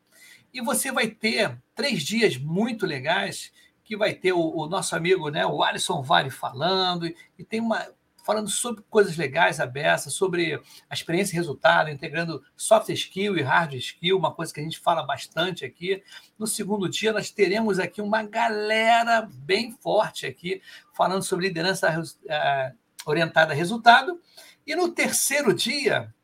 e 0.52 0.62
você 0.62 0.90
vai 0.90 1.08
ter 1.08 1.60
três 1.75 2.02
dias 2.02 2.38
muito 2.38 2.87
legais 2.87 3.52
que 3.84 3.96
vai 3.96 4.14
ter 4.14 4.32
o, 4.32 4.40
o 4.40 4.66
nosso 4.66 4.96
amigo, 4.96 5.28
né, 5.28 5.44
o 5.44 5.62
Alisson 5.62 6.02
Vale 6.02 6.30
falando, 6.30 7.06
e, 7.06 7.14
e 7.38 7.44
tem 7.44 7.60
uma 7.60 7.87
falando 8.28 8.50
sobre 8.50 8.85
coisas 8.90 9.16
legais 9.16 9.58
abertas, 9.58 10.12
sobre 10.12 10.61
a 10.90 10.92
experiência 10.92 11.32
e 11.32 11.37
resultado, 11.37 11.88
integrando 11.88 12.44
soft 12.54 12.90
skill 12.90 13.38
e 13.38 13.40
hard 13.40 13.73
skill, 13.76 14.18
uma 14.18 14.35
coisa 14.35 14.52
que 14.52 14.61
a 14.61 14.62
gente 14.62 14.78
fala 14.78 15.02
bastante 15.02 15.64
aqui. 15.64 16.02
No 16.38 16.47
segundo 16.47 16.90
dia, 16.90 17.11
nós 17.11 17.30
teremos 17.30 17.78
aqui 17.78 18.02
uma 18.02 18.23
galera 18.23 19.26
bem 19.32 19.73
forte 19.73 20.26
aqui, 20.26 20.61
falando 20.92 21.23
sobre 21.23 21.49
liderança 21.49 21.88
uh, 21.99 22.76
orientada 23.06 23.54
a 23.54 23.56
resultado. 23.56 24.20
E 24.66 24.76
no 24.76 24.90
terceiro 24.90 25.54
dia, 25.54 26.14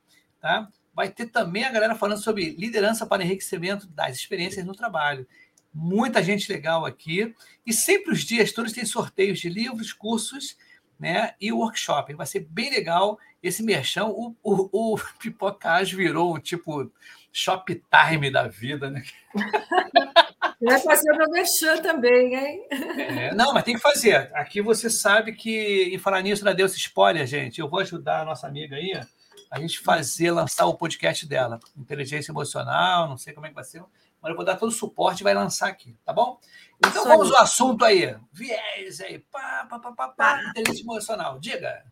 tá, 0.42 0.68
vai 0.94 1.08
ter 1.08 1.28
também 1.28 1.64
a 1.64 1.72
galera 1.72 1.94
falando 1.94 2.22
sobre 2.22 2.50
liderança 2.50 3.06
para 3.06 3.24
enriquecimento 3.24 3.86
das 3.86 4.14
experiências 4.14 4.66
no 4.66 4.74
trabalho. 4.74 5.26
Muita 5.72 6.22
gente 6.22 6.52
legal 6.52 6.84
aqui. 6.84 7.34
E 7.66 7.72
sempre 7.72 8.12
os 8.12 8.20
dias 8.20 8.52
todos 8.52 8.74
tem 8.74 8.84
sorteios 8.84 9.40
de 9.40 9.48
livros, 9.48 9.90
cursos 9.90 10.54
né? 10.98 11.34
E 11.40 11.52
o 11.52 11.58
workshop. 11.58 12.14
Vai 12.14 12.26
ser 12.26 12.40
bem 12.40 12.70
legal 12.70 13.18
esse 13.42 13.62
merchão. 13.62 14.10
O, 14.10 14.34
o, 14.42 14.94
o 14.94 14.98
Pipocage 15.18 15.96
virou 15.96 16.36
um 16.36 16.40
tipo 16.40 16.90
shop 17.32 17.82
time 17.90 18.30
da 18.30 18.46
vida, 18.46 18.90
né? 18.90 19.02
Vai 20.60 20.78
fazer 20.78 21.10
o 21.12 21.30
merchan 21.30 21.82
também, 21.82 22.34
hein? 22.34 22.66
É, 22.70 23.34
não, 23.34 23.52
mas 23.52 23.64
tem 23.64 23.74
que 23.74 23.80
fazer. 23.80 24.30
Aqui 24.34 24.62
você 24.62 24.88
sabe 24.88 25.32
que, 25.32 25.90
e 25.92 25.98
falar 25.98 26.22
nisso, 26.22 26.44
não 26.44 26.54
deu 26.54 26.64
esse 26.64 26.78
spoiler, 26.78 27.26
gente. 27.26 27.60
Eu 27.60 27.68
vou 27.68 27.80
ajudar 27.80 28.20
a 28.20 28.24
nossa 28.24 28.46
amiga 28.46 28.76
aí 28.76 28.98
a 29.54 29.60
gente 29.60 29.78
fazer, 29.78 30.32
lançar 30.32 30.66
o 30.66 30.74
podcast 30.74 31.24
dela. 31.26 31.60
Inteligência 31.76 32.32
emocional, 32.32 33.08
não 33.08 33.16
sei 33.16 33.32
como 33.32 33.46
é 33.46 33.50
que 33.50 33.54
vai 33.54 33.62
ser, 33.62 33.82
mas 34.20 34.30
eu 34.30 34.36
vou 34.36 34.44
dar 34.44 34.56
todo 34.56 34.70
o 34.70 34.72
suporte 34.72 35.20
e 35.20 35.24
vai 35.24 35.32
lançar 35.32 35.68
aqui, 35.68 35.96
tá 36.04 36.12
bom? 36.12 36.40
Então 36.78 37.02
Isso 37.02 37.08
vamos 37.08 37.30
aí. 37.30 37.36
ao 37.36 37.42
assunto 37.42 37.84
aí. 37.84 38.16
Viés 38.32 39.00
aí, 39.00 39.20
pá, 39.20 39.64
pá, 39.70 39.78
pá, 39.78 39.92
pá, 39.92 40.08
pá. 40.08 40.42
inteligência 40.50 40.82
emocional. 40.82 41.38
Diga. 41.38 41.84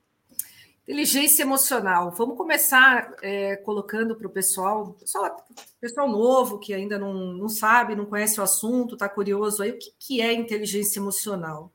Inteligência 0.82 1.42
emocional. 1.42 2.10
Vamos 2.10 2.36
começar 2.36 3.14
é, 3.22 3.54
colocando 3.58 4.16
para 4.16 4.26
o 4.26 4.30
pessoal, 4.30 4.94
pessoal, 4.94 5.46
pessoal 5.80 6.08
novo 6.08 6.58
que 6.58 6.74
ainda 6.74 6.98
não, 6.98 7.14
não 7.14 7.48
sabe, 7.48 7.94
não 7.94 8.06
conhece 8.06 8.40
o 8.40 8.42
assunto, 8.42 8.94
está 8.94 9.08
curioso 9.08 9.62
aí, 9.62 9.70
o 9.70 9.78
que, 9.78 9.94
que 9.96 10.20
é 10.20 10.32
inteligência 10.32 10.98
emocional? 10.98 11.72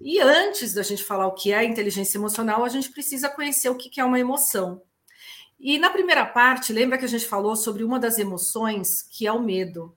E 0.00 0.20
antes 0.20 0.74
da 0.74 0.82
gente 0.82 1.04
falar 1.04 1.26
o 1.26 1.34
que 1.34 1.52
é 1.52 1.64
inteligência 1.64 2.18
emocional, 2.18 2.64
a 2.64 2.68
gente 2.68 2.90
precisa 2.90 3.28
conhecer 3.28 3.68
o 3.68 3.76
que, 3.76 3.88
que 3.88 4.00
é 4.00 4.04
uma 4.04 4.20
emoção. 4.20 4.82
E 5.58 5.78
na 5.78 5.90
primeira 5.90 6.24
parte, 6.24 6.72
lembra 6.72 6.98
que 6.98 7.04
a 7.04 7.08
gente 7.08 7.26
falou 7.26 7.56
sobre 7.56 7.82
uma 7.82 7.98
das 7.98 8.18
emoções, 8.18 9.02
que 9.02 9.26
é 9.26 9.32
o 9.32 9.40
medo. 9.40 9.96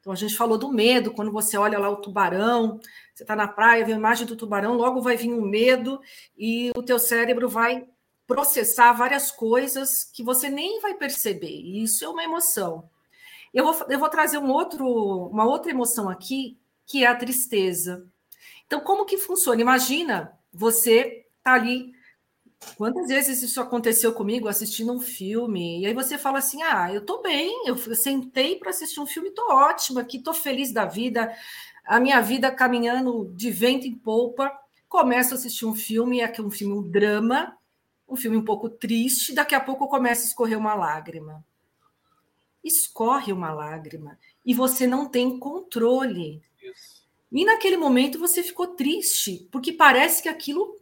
Então, 0.00 0.12
a 0.12 0.16
gente 0.16 0.36
falou 0.36 0.56
do 0.56 0.72
medo, 0.72 1.12
quando 1.12 1.32
você 1.32 1.58
olha 1.58 1.78
lá 1.78 1.90
o 1.90 1.96
tubarão, 1.96 2.80
você 3.12 3.24
está 3.24 3.34
na 3.34 3.48
praia, 3.48 3.84
vê 3.84 3.92
a 3.92 3.96
imagem 3.96 4.26
do 4.26 4.36
tubarão, 4.36 4.74
logo 4.74 5.02
vai 5.02 5.16
vir 5.16 5.32
o 5.32 5.38
um 5.38 5.44
medo 5.44 6.00
e 6.38 6.70
o 6.76 6.82
teu 6.82 6.98
cérebro 6.98 7.48
vai 7.48 7.88
processar 8.26 8.92
várias 8.92 9.30
coisas 9.30 10.04
que 10.04 10.22
você 10.22 10.48
nem 10.48 10.80
vai 10.80 10.94
perceber. 10.94 11.50
E 11.50 11.82
isso 11.82 12.04
é 12.04 12.08
uma 12.08 12.22
emoção. 12.22 12.88
Eu 13.52 13.64
vou, 13.64 13.86
eu 13.88 13.98
vou 13.98 14.08
trazer 14.08 14.38
um 14.38 14.50
outro, 14.50 14.86
uma 15.28 15.44
outra 15.44 15.70
emoção 15.72 16.08
aqui, 16.08 16.56
que 16.86 17.04
é 17.04 17.06
a 17.08 17.16
tristeza. 17.16 18.06
Então, 18.66 18.80
como 18.80 19.06
que 19.06 19.18
funciona? 19.18 19.60
Imagina 19.60 20.38
você 20.52 21.26
tá 21.42 21.54
ali 21.54 21.95
Quantas 22.76 23.08
vezes 23.08 23.42
isso 23.42 23.60
aconteceu 23.60 24.12
comigo 24.12 24.48
assistindo 24.48 24.92
um 24.92 25.00
filme? 25.00 25.80
E 25.80 25.86
aí 25.86 25.94
você 25.94 26.18
fala 26.18 26.38
assim: 26.38 26.62
ah, 26.62 26.92
eu 26.92 27.04
tô 27.04 27.20
bem, 27.20 27.66
eu 27.66 27.76
sentei 27.94 28.56
para 28.56 28.70
assistir 28.70 29.00
um 29.00 29.06
filme, 29.06 29.30
tô 29.30 29.50
ótima 29.52 30.00
aqui, 30.00 30.18
tô 30.18 30.32
feliz 30.32 30.72
da 30.72 30.84
vida, 30.84 31.34
a 31.84 32.00
minha 32.00 32.20
vida 32.20 32.50
caminhando 32.50 33.30
de 33.34 33.50
vento 33.50 33.86
em 33.86 33.94
polpa. 33.94 34.50
Começo 34.88 35.34
a 35.34 35.36
assistir 35.36 35.66
um 35.66 35.74
filme, 35.74 36.22
aqui 36.22 36.40
um 36.40 36.50
filme, 36.50 36.74
um 36.74 36.82
drama, 36.82 37.56
um 38.08 38.16
filme 38.16 38.36
um 38.36 38.44
pouco 38.44 38.68
triste, 38.70 39.34
daqui 39.34 39.54
a 39.54 39.60
pouco 39.60 39.88
começa 39.88 40.22
a 40.22 40.26
escorrer 40.26 40.58
uma 40.58 40.74
lágrima. 40.74 41.44
Escorre 42.62 43.32
uma 43.32 43.52
lágrima 43.52 44.18
e 44.44 44.54
você 44.54 44.86
não 44.86 45.08
tem 45.08 45.38
controle. 45.38 46.42
E 47.32 47.44
naquele 47.44 47.76
momento 47.76 48.18
você 48.18 48.42
ficou 48.42 48.68
triste, 48.68 49.48
porque 49.50 49.72
parece 49.72 50.22
que 50.22 50.28
aquilo 50.28 50.76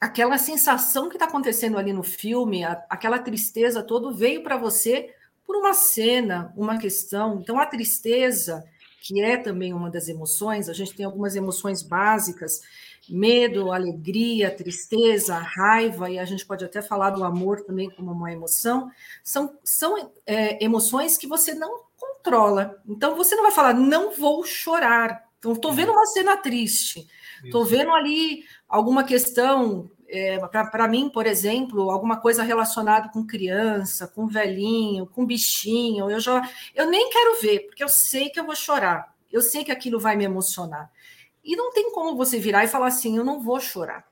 aquela 0.00 0.38
sensação 0.38 1.08
que 1.08 1.16
está 1.16 1.26
acontecendo 1.26 1.76
ali 1.76 1.92
no 1.92 2.02
filme, 2.02 2.64
a, 2.64 2.82
aquela 2.88 3.18
tristeza 3.18 3.82
toda 3.82 4.10
veio 4.10 4.42
para 4.42 4.56
você 4.56 5.14
por 5.46 5.56
uma 5.56 5.74
cena, 5.74 6.52
uma 6.56 6.78
questão. 6.78 7.38
Então, 7.40 7.58
a 7.58 7.66
tristeza, 7.66 8.64
que 9.02 9.20
é 9.20 9.36
também 9.36 9.74
uma 9.74 9.90
das 9.90 10.08
emoções, 10.08 10.68
a 10.68 10.72
gente 10.72 10.94
tem 10.94 11.04
algumas 11.04 11.36
emoções 11.36 11.82
básicas: 11.82 12.60
medo, 13.08 13.72
alegria, 13.72 14.50
tristeza, 14.50 15.36
raiva, 15.36 16.08
e 16.08 16.18
a 16.18 16.24
gente 16.24 16.46
pode 16.46 16.64
até 16.64 16.80
falar 16.80 17.10
do 17.10 17.22
amor 17.22 17.60
também 17.62 17.90
como 17.90 18.10
uma 18.12 18.32
emoção. 18.32 18.90
São, 19.22 19.58
são 19.62 20.12
é, 20.24 20.64
emoções 20.64 21.18
que 21.18 21.26
você 21.26 21.52
não 21.52 21.82
controla. 21.98 22.80
Então, 22.88 23.16
você 23.16 23.34
não 23.34 23.42
vai 23.42 23.52
falar, 23.52 23.74
não 23.74 24.16
vou 24.16 24.44
chorar. 24.44 25.28
Então, 25.38 25.52
estou 25.52 25.72
vendo 25.72 25.92
uma 25.92 26.06
cena 26.06 26.36
triste. 26.36 27.06
Estou 27.44 27.64
vendo 27.64 27.92
ali 27.92 28.44
alguma 28.68 29.04
questão, 29.04 29.90
é, 30.08 30.38
para 30.48 30.88
mim, 30.88 31.08
por 31.08 31.26
exemplo, 31.26 31.90
alguma 31.90 32.16
coisa 32.20 32.42
relacionada 32.42 33.08
com 33.08 33.26
criança, 33.26 34.08
com 34.08 34.26
velhinho, 34.26 35.06
com 35.06 35.24
bichinho. 35.24 36.10
Eu 36.10 36.20
já, 36.20 36.48
eu 36.74 36.90
nem 36.90 37.10
quero 37.10 37.40
ver, 37.40 37.60
porque 37.60 37.82
eu 37.82 37.88
sei 37.88 38.28
que 38.28 38.38
eu 38.38 38.44
vou 38.44 38.56
chorar. 38.56 39.14
Eu 39.30 39.40
sei 39.40 39.62
que 39.62 39.70
aquilo 39.70 40.00
vai 40.00 40.16
me 40.16 40.24
emocionar. 40.24 40.90
E 41.44 41.56
não 41.56 41.72
tem 41.72 41.90
como 41.92 42.16
você 42.16 42.38
virar 42.38 42.64
e 42.64 42.68
falar 42.68 42.88
assim, 42.88 43.16
eu 43.16 43.24
não 43.24 43.40
vou 43.40 43.60
chorar, 43.60 44.04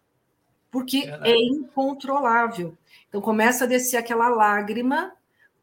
porque 0.71 0.99
é, 0.99 1.33
é 1.33 1.37
incontrolável. 1.37 2.77
Então 3.09 3.21
começa 3.21 3.65
a 3.65 3.67
descer 3.67 3.97
aquela 3.97 4.29
lágrima. 4.29 5.13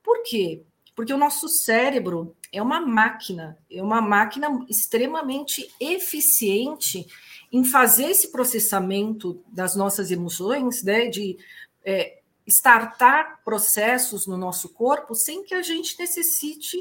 Por 0.03 0.21
quê? 0.23 0.63
Porque 0.95 1.13
o 1.13 1.17
nosso 1.17 1.47
cérebro 1.49 2.35
é 2.51 2.61
uma 2.61 2.79
máquina, 2.79 3.57
é 3.69 3.81
uma 3.81 4.01
máquina 4.01 4.47
extremamente 4.69 5.69
eficiente 5.79 7.07
em 7.51 7.63
fazer 7.63 8.05
esse 8.05 8.31
processamento 8.31 9.41
das 9.47 9.75
nossas 9.75 10.11
emoções, 10.11 10.83
né, 10.83 11.07
de 11.07 11.37
é, 11.83 12.19
startar 12.47 13.39
processos 13.43 14.27
no 14.27 14.37
nosso 14.37 14.69
corpo 14.69 15.15
sem 15.15 15.43
que 15.43 15.53
a 15.53 15.61
gente 15.61 15.97
necessite 15.99 16.77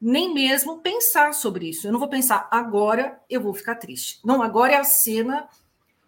nem 0.00 0.32
mesmo 0.34 0.78
pensar 0.78 1.32
sobre 1.32 1.70
isso. 1.70 1.86
Eu 1.86 1.92
não 1.92 1.98
vou 1.98 2.08
pensar, 2.08 2.48
agora 2.50 3.18
eu 3.30 3.40
vou 3.40 3.54
ficar 3.54 3.76
triste. 3.76 4.20
Não, 4.24 4.42
agora 4.42 4.72
é 4.72 4.76
a 4.76 4.84
cena 4.84 5.48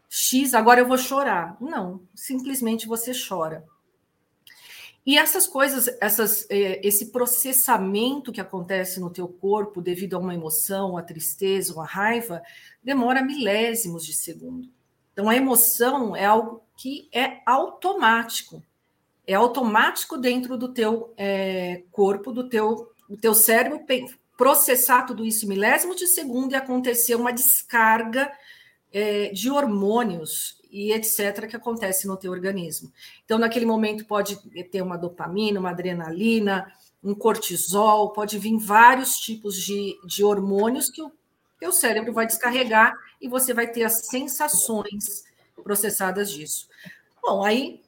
X, 0.08 0.54
agora 0.54 0.80
eu 0.80 0.86
vou 0.86 0.98
chorar. 0.98 1.56
Não, 1.60 2.02
simplesmente 2.14 2.86
você 2.86 3.12
chora. 3.12 3.64
E 5.08 5.16
essas 5.16 5.46
coisas, 5.46 5.88
essas, 6.02 6.46
é, 6.50 6.86
esse 6.86 7.06
processamento 7.06 8.30
que 8.30 8.42
acontece 8.42 9.00
no 9.00 9.08
teu 9.08 9.26
corpo 9.26 9.80
devido 9.80 10.14
a 10.14 10.18
uma 10.18 10.34
emoção, 10.34 10.98
a 10.98 11.02
tristeza, 11.02 11.72
uma 11.72 11.86
raiva, 11.86 12.42
demora 12.84 13.24
milésimos 13.24 14.04
de 14.04 14.12
segundo. 14.12 14.68
Então, 15.14 15.30
a 15.30 15.34
emoção 15.34 16.14
é 16.14 16.26
algo 16.26 16.62
que 16.76 17.08
é 17.10 17.40
automático. 17.46 18.62
É 19.26 19.32
automático 19.32 20.18
dentro 20.18 20.58
do 20.58 20.74
teu 20.74 21.14
é, 21.16 21.84
corpo, 21.90 22.30
do 22.30 22.46
teu, 22.46 22.92
do 23.08 23.16
teu 23.16 23.32
cérebro, 23.32 23.80
processar 24.36 25.06
tudo 25.06 25.24
isso 25.24 25.46
em 25.46 25.48
milésimos 25.48 25.96
de 25.96 26.06
segundo 26.06 26.52
e 26.52 26.54
acontecer 26.54 27.14
uma 27.14 27.32
descarga 27.32 28.30
é, 28.92 29.30
de 29.30 29.50
hormônios 29.50 30.57
e 30.70 30.92
etc., 30.92 31.46
que 31.48 31.56
acontece 31.56 32.06
no 32.06 32.16
teu 32.16 32.32
organismo. 32.32 32.92
Então, 33.24 33.38
naquele 33.38 33.66
momento, 33.66 34.04
pode 34.04 34.36
ter 34.70 34.82
uma 34.82 34.96
dopamina, 34.96 35.60
uma 35.60 35.70
adrenalina, 35.70 36.72
um 37.02 37.14
cortisol, 37.14 38.12
pode 38.12 38.38
vir 38.38 38.56
vários 38.58 39.16
tipos 39.16 39.56
de, 39.56 39.96
de 40.04 40.24
hormônios 40.24 40.90
que 40.90 41.02
o 41.02 41.12
teu 41.58 41.72
cérebro 41.72 42.12
vai 42.12 42.26
descarregar 42.26 42.94
e 43.20 43.28
você 43.28 43.54
vai 43.54 43.66
ter 43.66 43.84
as 43.84 44.06
sensações 44.06 45.24
processadas 45.62 46.30
disso. 46.30 46.68
Bom, 47.22 47.44
aí 47.44 47.82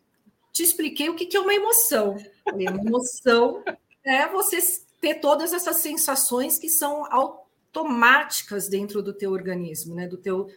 te 0.52 0.62
expliquei 0.62 1.08
o 1.08 1.14
que 1.14 1.36
é 1.36 1.40
uma 1.40 1.54
emoção. 1.54 2.16
Uma 2.46 2.62
emoção 2.62 3.62
é 4.04 4.26
você 4.28 4.58
ter 5.00 5.14
todas 5.16 5.52
essas 5.52 5.76
sensações 5.76 6.58
que 6.58 6.68
são 6.68 7.06
automáticas 7.10 8.68
dentro 8.68 9.02
do 9.02 9.12
teu 9.12 9.30
organismo, 9.32 9.94
né? 9.94 10.06
Do 10.06 10.16
teu 10.16 10.48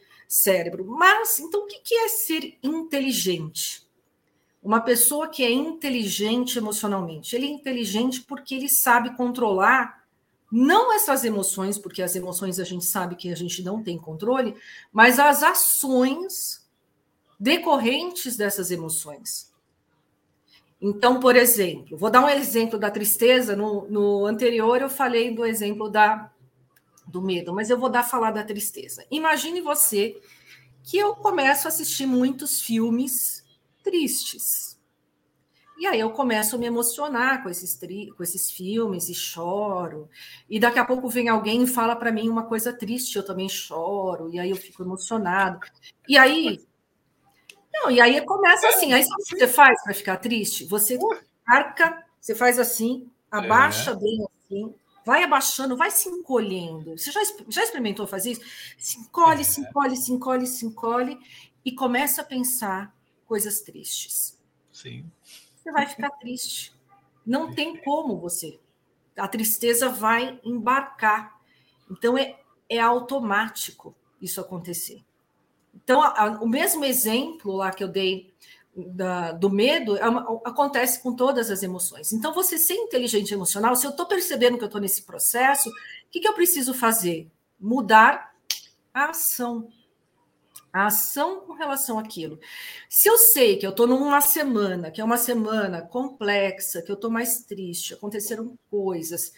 cérebro. 0.41 0.85
Mas, 0.85 1.39
então, 1.39 1.63
o 1.63 1.67
que 1.67 1.95
é 1.95 2.07
ser 2.07 2.57
inteligente? 2.63 3.83
uma 4.63 4.79
pessoa 4.79 5.27
que 5.27 5.43
é 5.43 5.51
inteligente 5.51 6.57
emocionalmente. 6.57 7.35
Ele 7.35 7.47
é 7.47 7.49
inteligente 7.49 8.21
porque 8.21 8.55
ele 8.55 8.69
sabe 8.69 9.15
controlar 9.17 10.01
não 10.49 10.93
essas 10.93 11.25
emoções, 11.25 11.77
porque 11.77 12.01
as 12.01 12.15
emoções 12.15 12.59
a 12.59 12.63
gente 12.63 12.85
sabe 12.85 13.15
que 13.15 13.31
a 13.31 13.35
gente 13.35 13.61
não 13.61 13.83
tem 13.83 13.97
controle, 13.97 14.55
mas 14.91 15.19
as 15.19 15.43
ações 15.43 16.65
decorrentes 17.39 18.37
dessas 18.37 18.71
emoções. 18.71 19.51
Então, 20.79 21.19
por 21.19 21.35
exemplo, 21.35 21.97
vou 21.97 22.09
dar 22.09 22.23
um 22.23 22.29
exemplo 22.29 22.77
da 22.77 22.91
tristeza. 22.91 23.55
No, 23.55 23.87
no 23.89 24.25
anterior, 24.25 24.81
eu 24.81 24.89
falei 24.89 25.33
do 25.33 25.45
exemplo 25.45 25.89
da, 25.89 26.31
do 27.07 27.21
medo, 27.21 27.53
mas 27.53 27.69
eu 27.69 27.77
vou 27.77 27.89
dar 27.89 28.03
falar 28.03 28.31
da 28.31 28.43
tristeza. 28.43 29.05
Imagine 29.11 29.61
você 29.61 30.19
que 30.83 30.97
eu 30.97 31.15
começo 31.15 31.67
a 31.67 31.69
assistir 31.69 32.05
muitos 32.05 32.61
filmes 32.61 33.43
tristes. 33.83 34.73
E 35.77 35.87
aí 35.87 35.99
eu 35.99 36.11
começo 36.11 36.55
a 36.55 36.59
me 36.59 36.65
emocionar 36.65 37.41
com 37.41 37.49
esses, 37.49 37.79
com 38.15 38.23
esses 38.23 38.51
filmes 38.51 39.09
e 39.09 39.13
choro. 39.13 40.09
E 40.49 40.59
daqui 40.59 40.79
a 40.79 40.85
pouco 40.85 41.09
vem 41.09 41.29
alguém 41.29 41.63
e 41.63 41.67
fala 41.67 41.95
para 41.95 42.11
mim 42.11 42.29
uma 42.29 42.45
coisa 42.45 42.71
triste, 42.71 43.15
eu 43.15 43.25
também 43.25 43.49
choro, 43.49 44.29
e 44.31 44.39
aí 44.39 44.49
eu 44.49 44.55
fico 44.55 44.83
emocionado. 44.83 45.59
E 46.07 46.17
aí. 46.17 46.61
Não, 47.73 47.89
e 47.89 47.99
aí 47.99 48.23
começa 48.25 48.67
assim. 48.67 48.93
Aí 48.93 49.03
sabe 49.03 49.21
o 49.21 49.25
que 49.25 49.37
você 49.39 49.47
faz 49.47 49.83
para 49.83 49.93
ficar 49.93 50.17
triste? 50.17 50.63
Você 50.65 50.97
arca, 51.45 52.05
você 52.21 52.35
faz 52.35 52.59
assim, 52.59 53.09
abaixa 53.31 53.91
é. 53.91 53.95
bem 53.95 54.25
assim, 54.45 54.75
vai 55.05 55.23
abaixando, 55.23 55.77
vai 55.77 55.91
se 55.91 56.09
encolhendo. 56.09 56.97
Você 56.97 57.11
já, 57.11 57.21
já 57.47 57.63
experimentou 57.63 58.07
fazer 58.07 58.31
isso? 58.31 58.41
Se 58.77 58.99
encolhe, 58.99 59.41
é. 59.41 59.43
se 59.43 59.61
encolhe, 59.61 59.97
se 59.97 60.11
encolhe, 60.11 60.47
se 60.47 60.65
encolhe, 60.65 61.19
e 61.65 61.71
começa 61.71 62.21
a 62.21 62.25
pensar 62.25 62.95
coisas 63.25 63.61
tristes. 63.61 64.39
Sim. 64.71 65.09
Você 65.55 65.71
vai 65.71 65.85
ficar 65.85 66.09
triste. 66.11 66.73
Não 67.25 67.53
tem 67.53 67.77
como 67.77 68.19
você. 68.19 68.59
A 69.17 69.27
tristeza 69.27 69.89
vai 69.89 70.39
embarcar. 70.43 71.39
Então 71.89 72.17
é, 72.17 72.39
é 72.67 72.79
automático 72.79 73.95
isso 74.21 74.41
acontecer. 74.41 75.03
Então, 75.73 76.01
a, 76.01 76.07
a, 76.07 76.25
o 76.41 76.47
mesmo 76.47 76.85
exemplo 76.85 77.55
lá 77.55 77.71
que 77.71 77.83
eu 77.83 77.87
dei 77.87 78.33
da, 78.75 79.31
do 79.31 79.49
medo 79.49 79.95
é 79.97 80.03
acontece 80.45 81.01
com 81.01 81.15
todas 81.15 81.51
as 81.51 81.61
emoções. 81.63 82.11
Então, 82.11 82.33
você 82.33 82.57
ser 82.57 82.73
inteligente 82.73 83.33
emocional, 83.33 83.75
se 83.75 83.85
eu 83.85 83.91
estou 83.91 84.05
percebendo 84.05 84.57
que 84.57 84.63
eu 84.63 84.67
estou 84.67 84.81
nesse 84.81 85.03
processo, 85.03 85.69
o 85.69 85.73
que, 86.11 86.19
que 86.19 86.27
eu 86.27 86.33
preciso 86.33 86.73
fazer? 86.73 87.29
Mudar 87.59 88.33
a 88.93 89.09
ação 89.09 89.69
a 90.73 90.87
ação 90.87 91.41
com 91.41 91.53
relação 91.53 91.99
àquilo. 91.99 92.39
Se 92.89 93.07
eu 93.07 93.15
sei 93.15 93.57
que 93.57 93.65
eu 93.65 93.69
estou 93.69 93.85
numa 93.85 94.19
semana, 94.21 94.89
que 94.89 94.99
é 94.99 95.03
uma 95.03 95.17
semana 95.17 95.83
complexa, 95.83 96.81
que 96.81 96.91
eu 96.91 96.95
estou 96.95 97.11
mais 97.11 97.43
triste, 97.43 97.93
aconteceram 97.93 98.57
coisas, 98.71 99.31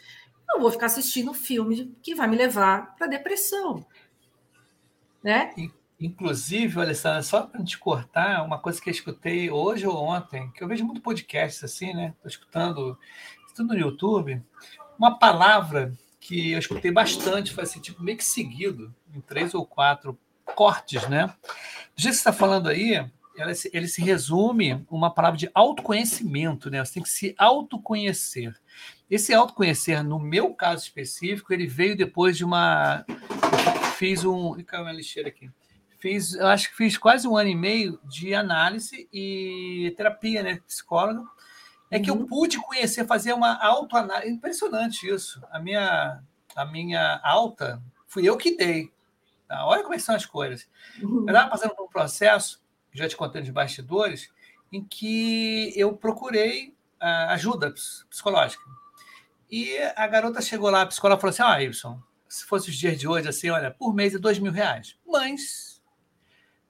eu 0.54 0.62
vou 0.62 0.72
ficar 0.72 0.86
assistindo 0.86 1.34
filme 1.34 1.94
que 2.02 2.16
vai 2.16 2.30
me 2.30 2.38
levar 2.38 2.96
para 2.96 3.08
depressão. 3.08 3.86
Né? 5.22 5.54
Inclusive, 6.00 6.80
Alessandra, 6.80 7.24
só 7.24 7.44
para 7.44 7.64
te 7.64 7.78
cortar, 7.78 8.44
uma 8.44 8.60
coisa 8.60 8.82
que 8.82 8.90
eu 8.90 8.92
escutei 8.92 9.50
hoje 9.50 9.88
ou 9.88 9.96
ontem, 9.96 10.52
que 10.52 10.64
eu 10.64 10.68
vejo 10.68 10.84
muito 10.84 11.02
podcast 11.02 11.64
assim, 11.64 11.94
né? 11.94 12.14
Estou 12.18 12.30
escutando 12.30 12.98
tudo 13.56 13.74
no 13.74 13.80
YouTube, 13.80 14.42
uma 15.00 15.18
palavra 15.18 15.94
que 16.20 16.52
eu 16.52 16.60
escutei 16.60 16.92
bastante, 16.92 17.54
foi 17.54 17.64
assim, 17.64 17.80
tipo, 17.80 18.04
meio 18.04 18.18
que 18.18 18.24
seguido, 18.24 18.94
em 19.14 19.22
três 19.22 19.54
ou 19.54 19.66
quatro 19.66 20.20
cortes, 20.44 21.08
né? 21.08 21.28
Do 21.28 21.32
jeito 21.32 21.96
que 21.96 22.02
você 22.02 22.10
está 22.10 22.34
falando 22.34 22.68
aí, 22.68 23.10
se, 23.54 23.70
ele 23.74 23.88
se 23.88 24.02
resume 24.02 24.86
uma 24.90 25.14
palavra 25.14 25.38
de 25.38 25.50
autoconhecimento, 25.54 26.70
né? 26.70 26.84
Você 26.84 26.96
tem 26.96 27.04
que 27.04 27.10
se 27.10 27.36
autoconhecer. 27.38 28.54
Esse 29.10 29.34
autoconhecer, 29.34 30.04
no 30.04 30.20
meu 30.20 30.54
caso 30.54 30.84
específico, 30.84 31.54
ele 31.54 31.68
veio 31.68 31.96
depois 31.96 32.36
de 32.38 32.44
uma. 32.44 33.06
fiz 33.98 34.26
um. 34.26 34.54
Caiu 34.64 34.84
uma 34.84 34.92
lixeira 34.92 35.30
aqui. 35.30 35.50
Fiz, 36.06 36.36
eu 36.36 36.46
acho 36.46 36.70
que 36.70 36.76
fiz 36.76 37.00
quase 37.00 37.28
um 37.28 37.36
ano 37.36 37.50
e 37.50 37.56
meio 37.56 38.00
de 38.04 38.36
análise 38.36 39.10
e 39.12 39.92
terapia, 39.98 40.44
né? 40.44 40.62
Psicólogo. 40.68 41.28
É 41.90 42.00
que 42.00 42.12
uhum. 42.12 42.20
eu 42.20 42.28
pude 42.28 42.62
conhecer, 42.62 43.08
fazer 43.08 43.34
uma 43.34 43.58
autoanálise. 43.60 44.32
Impressionante 44.32 45.12
isso. 45.12 45.42
A 45.50 45.58
minha, 45.58 46.22
a 46.56 46.64
minha 46.64 47.20
alta 47.24 47.82
fui 48.06 48.24
eu 48.30 48.38
que 48.38 48.56
dei. 48.56 48.94
Tá? 49.48 49.66
Olha 49.66 49.82
como 49.82 49.96
é 49.96 49.98
são 49.98 50.14
as 50.14 50.28
coisas. 50.28 50.70
Uhum. 51.02 51.22
Eu 51.22 51.26
estava 51.26 51.50
passando 51.50 51.76
por 51.76 51.86
um 51.86 51.90
processo, 51.90 52.64
já 52.94 53.08
te 53.08 53.18
contei 53.18 53.42
de 53.42 53.52
bastidores, 53.52 54.30
em 54.72 54.84
que 54.84 55.74
eu 55.76 55.98
procurei 55.98 56.68
uh, 57.02 57.32
ajuda 57.32 57.74
psicológica. 58.12 58.64
E 59.50 59.76
a 59.96 60.06
garota 60.06 60.40
chegou 60.40 60.70
lá, 60.70 60.84
a 60.84 60.86
psicóloga 60.86 61.20
falou 61.20 61.32
assim: 61.32 61.42
Ah, 61.42 61.64
Ibson, 61.64 62.00
se 62.30 62.46
fosse 62.46 62.70
os 62.70 62.76
dias 62.76 63.00
de 63.00 63.08
hoje, 63.08 63.28
assim, 63.28 63.50
olha, 63.50 63.72
por 63.72 63.92
mês 63.92 64.14
é 64.14 64.20
dois 64.20 64.38
mil 64.38 64.52
reais. 64.52 64.96
Mas, 65.04 65.75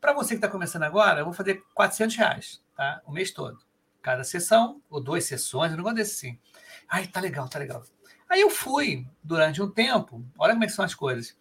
para 0.05 0.13
você 0.13 0.35
que 0.35 0.35
está 0.35 0.47
começando 0.47 0.83
agora, 0.83 1.21
eu 1.21 1.25
vou 1.25 1.33
fazer 1.33 1.63
400 1.73 2.15
reais, 2.15 2.61
tá? 2.75 3.01
O 3.07 3.11
mês 3.11 3.31
todo. 3.31 3.57
Cada 4.03 4.23
sessão, 4.23 4.79
ou 4.87 5.01
duas 5.01 5.23
sessões, 5.23 5.73
um 5.73 5.77
negócio 5.77 5.95
desse 5.95 6.27
assim. 6.27 6.39
Ai, 6.87 7.07
tá 7.07 7.19
legal, 7.19 7.49
tá 7.49 7.57
legal. 7.57 7.83
Aí 8.29 8.39
eu 8.39 8.51
fui 8.51 9.07
durante 9.23 9.63
um 9.63 9.71
tempo, 9.71 10.23
olha 10.37 10.53
como 10.53 10.63
é 10.63 10.67
que 10.67 10.73
são 10.73 10.85
as 10.85 10.93
coisas. 10.93 11.35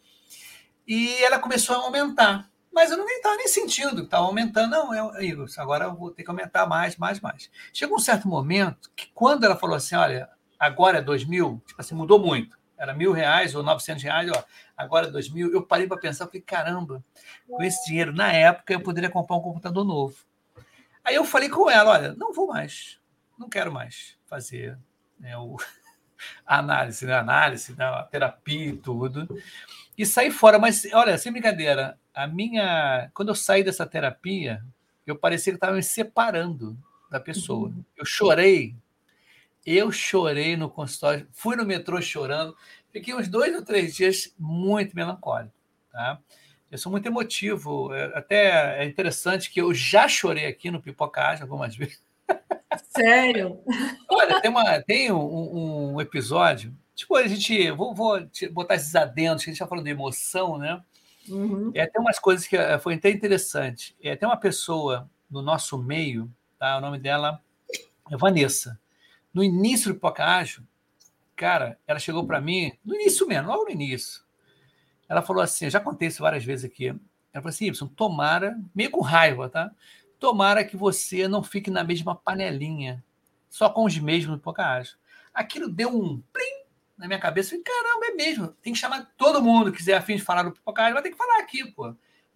E 0.88 1.22
ela 1.22 1.38
começou 1.38 1.76
a 1.76 1.80
aumentar. 1.80 2.50
Mas 2.72 2.90
eu 2.90 2.96
não 2.96 3.06
estava 3.06 3.36
nem 3.36 3.48
sentindo 3.48 3.96
que 3.96 4.02
estava 4.04 4.24
aumentando. 4.24 4.70
Não, 4.70 4.94
eu, 4.94 5.22
Igor, 5.22 5.46
agora 5.58 5.84
eu 5.84 5.94
vou 5.94 6.10
ter 6.10 6.24
que 6.24 6.30
aumentar 6.30 6.66
mais, 6.66 6.96
mais, 6.96 7.20
mais. 7.20 7.50
Chegou 7.70 7.98
um 7.98 8.00
certo 8.00 8.26
momento 8.26 8.90
que, 8.96 9.08
quando 9.12 9.44
ela 9.44 9.56
falou 9.56 9.76
assim: 9.76 9.94
olha, 9.94 10.26
agora 10.58 10.98
é 10.98 11.02
dois 11.02 11.22
mil, 11.26 11.62
tipo 11.66 11.82
assim, 11.82 11.94
mudou 11.94 12.18
muito. 12.18 12.58
Era 12.84 12.94
mil 12.94 13.12
reais 13.12 13.54
ou 13.54 13.62
novecentos 13.62 14.02
reais, 14.02 14.30
ó, 14.30 14.44
agora 14.76 15.10
dois 15.10 15.28
mil. 15.28 15.52
Eu 15.52 15.66
parei 15.66 15.86
para 15.86 15.98
pensar, 15.98 16.26
falei: 16.26 16.42
caramba, 16.42 17.04
com 17.48 17.62
esse 17.62 17.84
dinheiro, 17.86 18.12
na 18.12 18.32
época, 18.32 18.72
eu 18.72 18.80
poderia 18.80 19.10
comprar 19.10 19.36
um 19.36 19.42
computador 19.42 19.84
novo. 19.84 20.16
Aí 21.02 21.14
eu 21.14 21.24
falei 21.24 21.48
com 21.48 21.70
ela: 21.70 21.90
olha, 21.90 22.14
não 22.14 22.32
vou 22.32 22.48
mais, 22.48 22.98
não 23.38 23.48
quero 23.48 23.72
mais 23.72 24.16
fazer 24.26 24.78
né, 25.18 25.36
o, 25.36 25.56
a 26.46 26.58
análise, 26.58 27.04
né, 27.06 27.14
a 27.14 27.20
análise, 27.20 27.76
né, 27.76 27.84
a 27.84 28.02
terapia 28.04 28.66
e 28.66 28.76
tudo 28.76 29.28
e 29.96 30.04
saí 30.04 30.30
fora. 30.30 30.58
Mas, 30.58 30.86
olha, 30.92 31.16
sem 31.16 31.32
brincadeira, 31.32 31.98
a 32.12 32.26
minha. 32.26 33.10
Quando 33.14 33.30
eu 33.30 33.34
saí 33.34 33.62
dessa 33.62 33.86
terapia, 33.86 34.62
eu 35.06 35.16
parecia 35.16 35.52
que 35.52 35.56
estava 35.56 35.74
me 35.74 35.82
separando 35.82 36.76
da 37.10 37.20
pessoa. 37.20 37.68
Uhum. 37.68 37.84
Eu 37.96 38.04
chorei. 38.04 38.76
Eu 39.64 39.90
chorei 39.90 40.56
no 40.56 40.68
consultório, 40.68 41.26
fui 41.32 41.56
no 41.56 41.64
metrô 41.64 42.00
chorando. 42.00 42.56
Fiquei 42.92 43.14
uns 43.14 43.28
dois 43.28 43.54
ou 43.54 43.64
três 43.64 43.94
dias 43.94 44.34
muito 44.38 44.94
melancólico. 44.94 45.54
Tá? 45.90 46.18
Eu 46.70 46.78
sou 46.78 46.92
muito 46.92 47.06
emotivo. 47.06 47.92
É, 47.92 48.16
até 48.16 48.82
é 48.82 48.84
interessante 48.84 49.50
que 49.50 49.60
eu 49.60 49.72
já 49.74 50.06
chorei 50.08 50.46
aqui 50.46 50.70
no 50.70 50.82
Pipocagem 50.82 51.42
algumas 51.42 51.74
vezes. 51.76 52.02
Sério? 52.88 53.60
Olha, 54.08 54.40
tem, 54.40 54.50
uma, 54.50 54.82
tem 54.82 55.12
um, 55.12 55.94
um 55.94 56.00
episódio 56.00 56.74
Tipo, 56.94 57.16
a 57.16 57.26
gente. 57.26 57.70
Vou, 57.72 57.94
vou 57.94 58.20
botar 58.52 58.76
esses 58.76 58.94
adendos, 58.94 59.42
que 59.42 59.50
a 59.50 59.52
gente 59.52 59.60
está 59.60 59.66
falando 59.66 59.84
de 59.84 59.90
emoção, 59.90 60.56
né? 60.56 60.82
Uhum. 61.28 61.72
É, 61.74 61.86
tem 61.86 62.00
umas 62.00 62.18
coisas 62.18 62.46
que 62.46 62.56
eh, 62.56 62.78
foi 62.78 62.94
até 62.94 63.10
interessante. 63.10 63.96
É, 64.02 64.14
tem 64.14 64.28
uma 64.28 64.36
pessoa 64.36 65.10
no 65.28 65.42
nosso 65.42 65.76
meio, 65.78 66.30
tá? 66.58 66.76
o 66.76 66.80
nome 66.80 66.98
dela 66.98 67.40
é 68.10 68.16
Vanessa. 68.16 68.78
No 69.34 69.42
início 69.42 69.92
do 69.92 69.98
Pocajo, 69.98 70.64
cara, 71.34 71.76
ela 71.86 71.98
chegou 71.98 72.24
para 72.24 72.40
mim, 72.40 72.72
no 72.84 72.94
início 72.94 73.26
mesmo, 73.26 73.48
logo 73.48 73.64
no 73.64 73.70
início. 73.70 74.22
Ela 75.08 75.20
falou 75.20 75.42
assim: 75.42 75.68
já 75.68 75.80
contei 75.80 76.08
isso 76.08 76.22
várias 76.22 76.44
vezes 76.44 76.64
aqui. 76.64 76.86
Ela 76.86 77.42
falou 77.42 77.48
assim: 77.48 77.66
Y, 77.66 77.88
tomara, 77.88 78.56
meio 78.74 78.90
com 78.90 79.00
raiva, 79.00 79.48
tá? 79.48 79.72
Tomara 80.20 80.64
que 80.64 80.76
você 80.76 81.26
não 81.26 81.42
fique 81.42 81.70
na 81.70 81.82
mesma 81.82 82.14
panelinha, 82.14 83.04
só 83.50 83.68
com 83.68 83.84
os 83.84 83.98
mesmos 83.98 84.36
do 84.36 84.42
Pocajo. 84.42 84.96
Aquilo 85.34 85.68
deu 85.68 85.88
um 85.88 86.22
plim 86.32 86.64
na 86.96 87.08
minha 87.08 87.18
cabeça. 87.18 87.50
Falei, 87.50 87.64
caramba, 87.64 88.06
é 88.06 88.14
mesmo. 88.14 88.48
Tem 88.62 88.72
que 88.72 88.78
chamar 88.78 89.12
todo 89.16 89.42
mundo 89.42 89.72
que 89.72 89.78
quiser 89.78 89.94
a 89.94 90.00
fim 90.00 90.16
de 90.16 90.22
falar 90.22 90.44
do 90.44 90.52
Pipocário, 90.52 90.94
vai 90.94 91.02
ter 91.02 91.10
que 91.10 91.16
falar 91.16 91.40
aqui, 91.40 91.64
pô. 91.72 91.94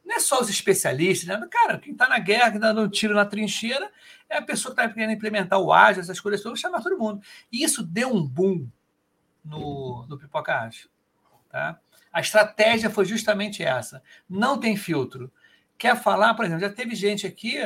Não 0.08 0.16
é 0.16 0.20
só 0.20 0.40
os 0.40 0.48
especialistas, 0.48 1.28
né? 1.28 1.46
Cara, 1.50 1.78
quem 1.78 1.92
está 1.92 2.08
na 2.08 2.18
guerra, 2.18 2.48
quem 2.48 2.54
está 2.54 2.72
dando 2.72 2.88
tiro 2.88 3.14
na 3.14 3.26
trincheira, 3.26 3.92
é 4.26 4.38
a 4.38 4.42
pessoa 4.42 4.74
que 4.74 4.80
está 4.80 4.90
querendo 4.90 5.12
implementar 5.12 5.60
o 5.60 5.70
ágil, 5.70 6.00
essas 6.00 6.18
coisas 6.18 6.42
todas, 6.42 6.58
chamar 6.58 6.82
todo 6.82 6.96
mundo. 6.96 7.20
E 7.52 7.62
isso 7.62 7.82
deu 7.82 8.08
um 8.08 8.26
boom 8.26 8.66
no, 9.44 10.06
no 10.08 10.18
Pipoca 10.18 10.60
Ágil. 10.62 10.88
Tá? 11.50 11.78
A 12.10 12.22
estratégia 12.22 12.88
foi 12.88 13.04
justamente 13.04 13.62
essa. 13.62 14.02
Não 14.26 14.58
tem 14.58 14.78
filtro. 14.78 15.30
Quer 15.76 15.94
falar, 15.94 16.32
por 16.32 16.46
exemplo, 16.46 16.62
já 16.62 16.72
teve 16.72 16.94
gente 16.94 17.26
aqui, 17.26 17.58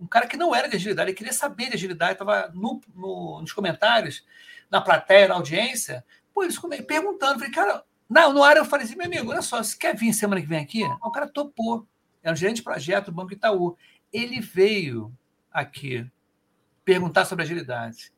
um 0.00 0.06
cara 0.06 0.26
que 0.26 0.38
não 0.38 0.54
era 0.54 0.70
de 0.70 0.76
agilidade, 0.76 1.10
ele 1.10 1.16
queria 1.18 1.34
saber 1.34 1.68
de 1.68 1.74
agilidade, 1.74 2.12
estava 2.12 2.50
no, 2.54 2.80
no, 2.94 3.42
nos 3.42 3.52
comentários 3.52 4.24
na 4.70 4.80
plateia, 4.80 5.28
na 5.28 5.34
audiência, 5.34 6.02
pô, 6.32 6.44
eles 6.44 6.58
perguntando. 6.86 7.40
Falei, 7.40 7.52
cara, 7.52 7.84
não, 8.08 8.32
no 8.32 8.42
ar 8.42 8.56
eu 8.56 8.64
falei 8.64 8.86
assim, 8.86 8.96
meu 8.96 9.06
amigo, 9.06 9.30
olha 9.30 9.42
só, 9.42 9.62
você 9.62 9.76
quer 9.76 9.96
vir 9.96 10.12
semana 10.12 10.40
que 10.40 10.46
vem 10.46 10.60
aqui? 10.60 10.84
O 11.02 11.10
cara 11.10 11.26
topou. 11.28 11.86
É 12.22 12.30
um 12.30 12.36
gerente 12.36 12.56
de 12.56 12.62
projeto 12.62 13.06
do 13.06 13.12
Banco 13.12 13.32
Itaú. 13.32 13.76
Ele 14.12 14.40
veio 14.40 15.12
aqui 15.52 16.08
perguntar 16.84 17.24
sobre 17.24 17.44
agilidade. 17.44 18.12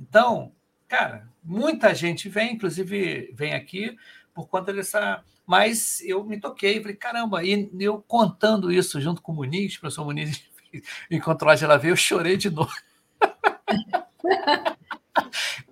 Então, 0.00 0.52
cara, 0.88 1.28
muita 1.42 1.94
gente 1.94 2.28
vem, 2.28 2.54
inclusive 2.54 3.32
vem 3.34 3.54
aqui 3.54 3.96
por 4.34 4.48
conta 4.48 4.72
dessa. 4.72 5.22
Mas 5.46 6.00
eu 6.02 6.24
me 6.24 6.40
toquei, 6.40 6.80
falei, 6.80 6.96
caramba, 6.96 7.44
e 7.44 7.70
eu 7.80 8.02
contando 8.06 8.72
isso 8.72 9.00
junto 9.00 9.20
com 9.22 9.32
o 9.32 9.34
Muniz, 9.36 9.76
o 9.76 9.80
professor 9.80 10.04
Muniz 10.04 10.42
encontrou 11.10 11.50
a 11.50 11.54
ela 11.54 11.76
veio, 11.76 11.92
eu 11.92 11.96
chorei 11.96 12.36
de 12.36 12.50
novo. 12.50 12.72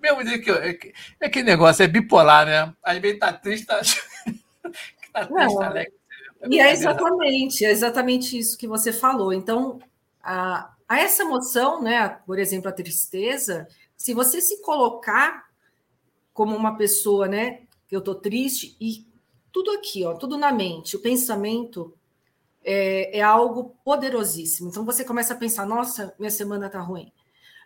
Mesmo 0.01 0.23
dizer 0.23 0.39
que 0.39 0.51
é, 0.51 0.93
é 1.19 1.25
aquele 1.25 1.45
negócio, 1.45 1.83
é 1.83 1.87
bipolar, 1.87 2.45
né? 2.45 2.73
Aí 2.83 2.99
vem 2.99 3.17
tá 3.17 3.33
triste, 3.33 3.65
tá, 3.65 3.81
tá 5.13 5.25
triste, 5.25 5.57
tá 5.57 5.65
alegre. 5.65 5.93
É 6.41 6.47
e 6.49 6.59
é 6.59 6.71
exatamente, 6.71 7.65
é 7.65 7.71
exatamente 7.71 8.37
isso 8.37 8.57
que 8.57 8.67
você 8.67 8.91
falou. 8.91 9.31
Então, 9.31 9.79
a, 10.23 10.73
a 10.87 10.99
essa 10.99 11.23
emoção, 11.23 11.81
né, 11.81 12.09
por 12.25 12.39
exemplo, 12.39 12.69
a 12.69 12.73
tristeza, 12.73 13.67
se 13.95 14.13
você 14.13 14.41
se 14.41 14.61
colocar 14.61 15.45
como 16.33 16.55
uma 16.55 16.77
pessoa, 16.77 17.27
né, 17.27 17.61
que 17.87 17.95
eu 17.95 17.99
estou 17.99 18.15
triste 18.15 18.75
e 18.79 19.05
tudo 19.51 19.71
aqui, 19.71 20.03
ó, 20.03 20.13
tudo 20.13 20.37
na 20.37 20.51
mente, 20.51 20.95
o 20.95 21.01
pensamento 21.01 21.93
é, 22.63 23.19
é, 23.19 23.21
algo 23.21 23.75
poderosíssimo. 23.83 24.69
Então 24.69 24.85
você 24.85 25.03
começa 25.03 25.33
a 25.33 25.37
pensar, 25.37 25.65
nossa, 25.65 26.13
minha 26.17 26.31
semana 26.31 26.67
está 26.67 26.79
ruim. 26.79 27.11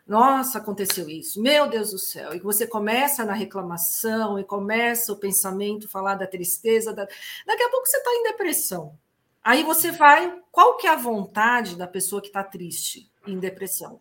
Nossa, 0.07 0.59
aconteceu 0.59 1.09
isso. 1.09 1.41
Meu 1.41 1.67
Deus 1.67 1.91
do 1.91 1.97
céu. 1.97 2.35
E 2.35 2.39
você 2.39 2.67
começa 2.67 3.25
na 3.25 3.33
reclamação 3.33 4.37
e 4.39 4.43
começa 4.43 5.11
o 5.11 5.17
pensamento 5.17 5.89
falar 5.89 6.15
da 6.15 6.27
tristeza. 6.27 6.93
Da... 6.93 7.07
Daqui 7.45 7.63
a 7.63 7.69
pouco 7.69 7.87
você 7.87 7.97
está 7.97 8.11
em 8.11 8.23
depressão. 8.23 8.97
Aí 9.43 9.63
você 9.63 9.91
vai. 9.91 10.39
Qual 10.51 10.77
que 10.77 10.85
é 10.85 10.91
a 10.91 10.95
vontade 10.95 11.75
da 11.75 11.87
pessoa 11.87 12.21
que 12.21 12.27
está 12.27 12.43
triste, 12.43 13.11
em 13.25 13.39
depressão? 13.39 13.99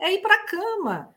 É 0.00 0.12
ir 0.12 0.20
para 0.20 0.34
a 0.34 0.46
cama. 0.46 1.14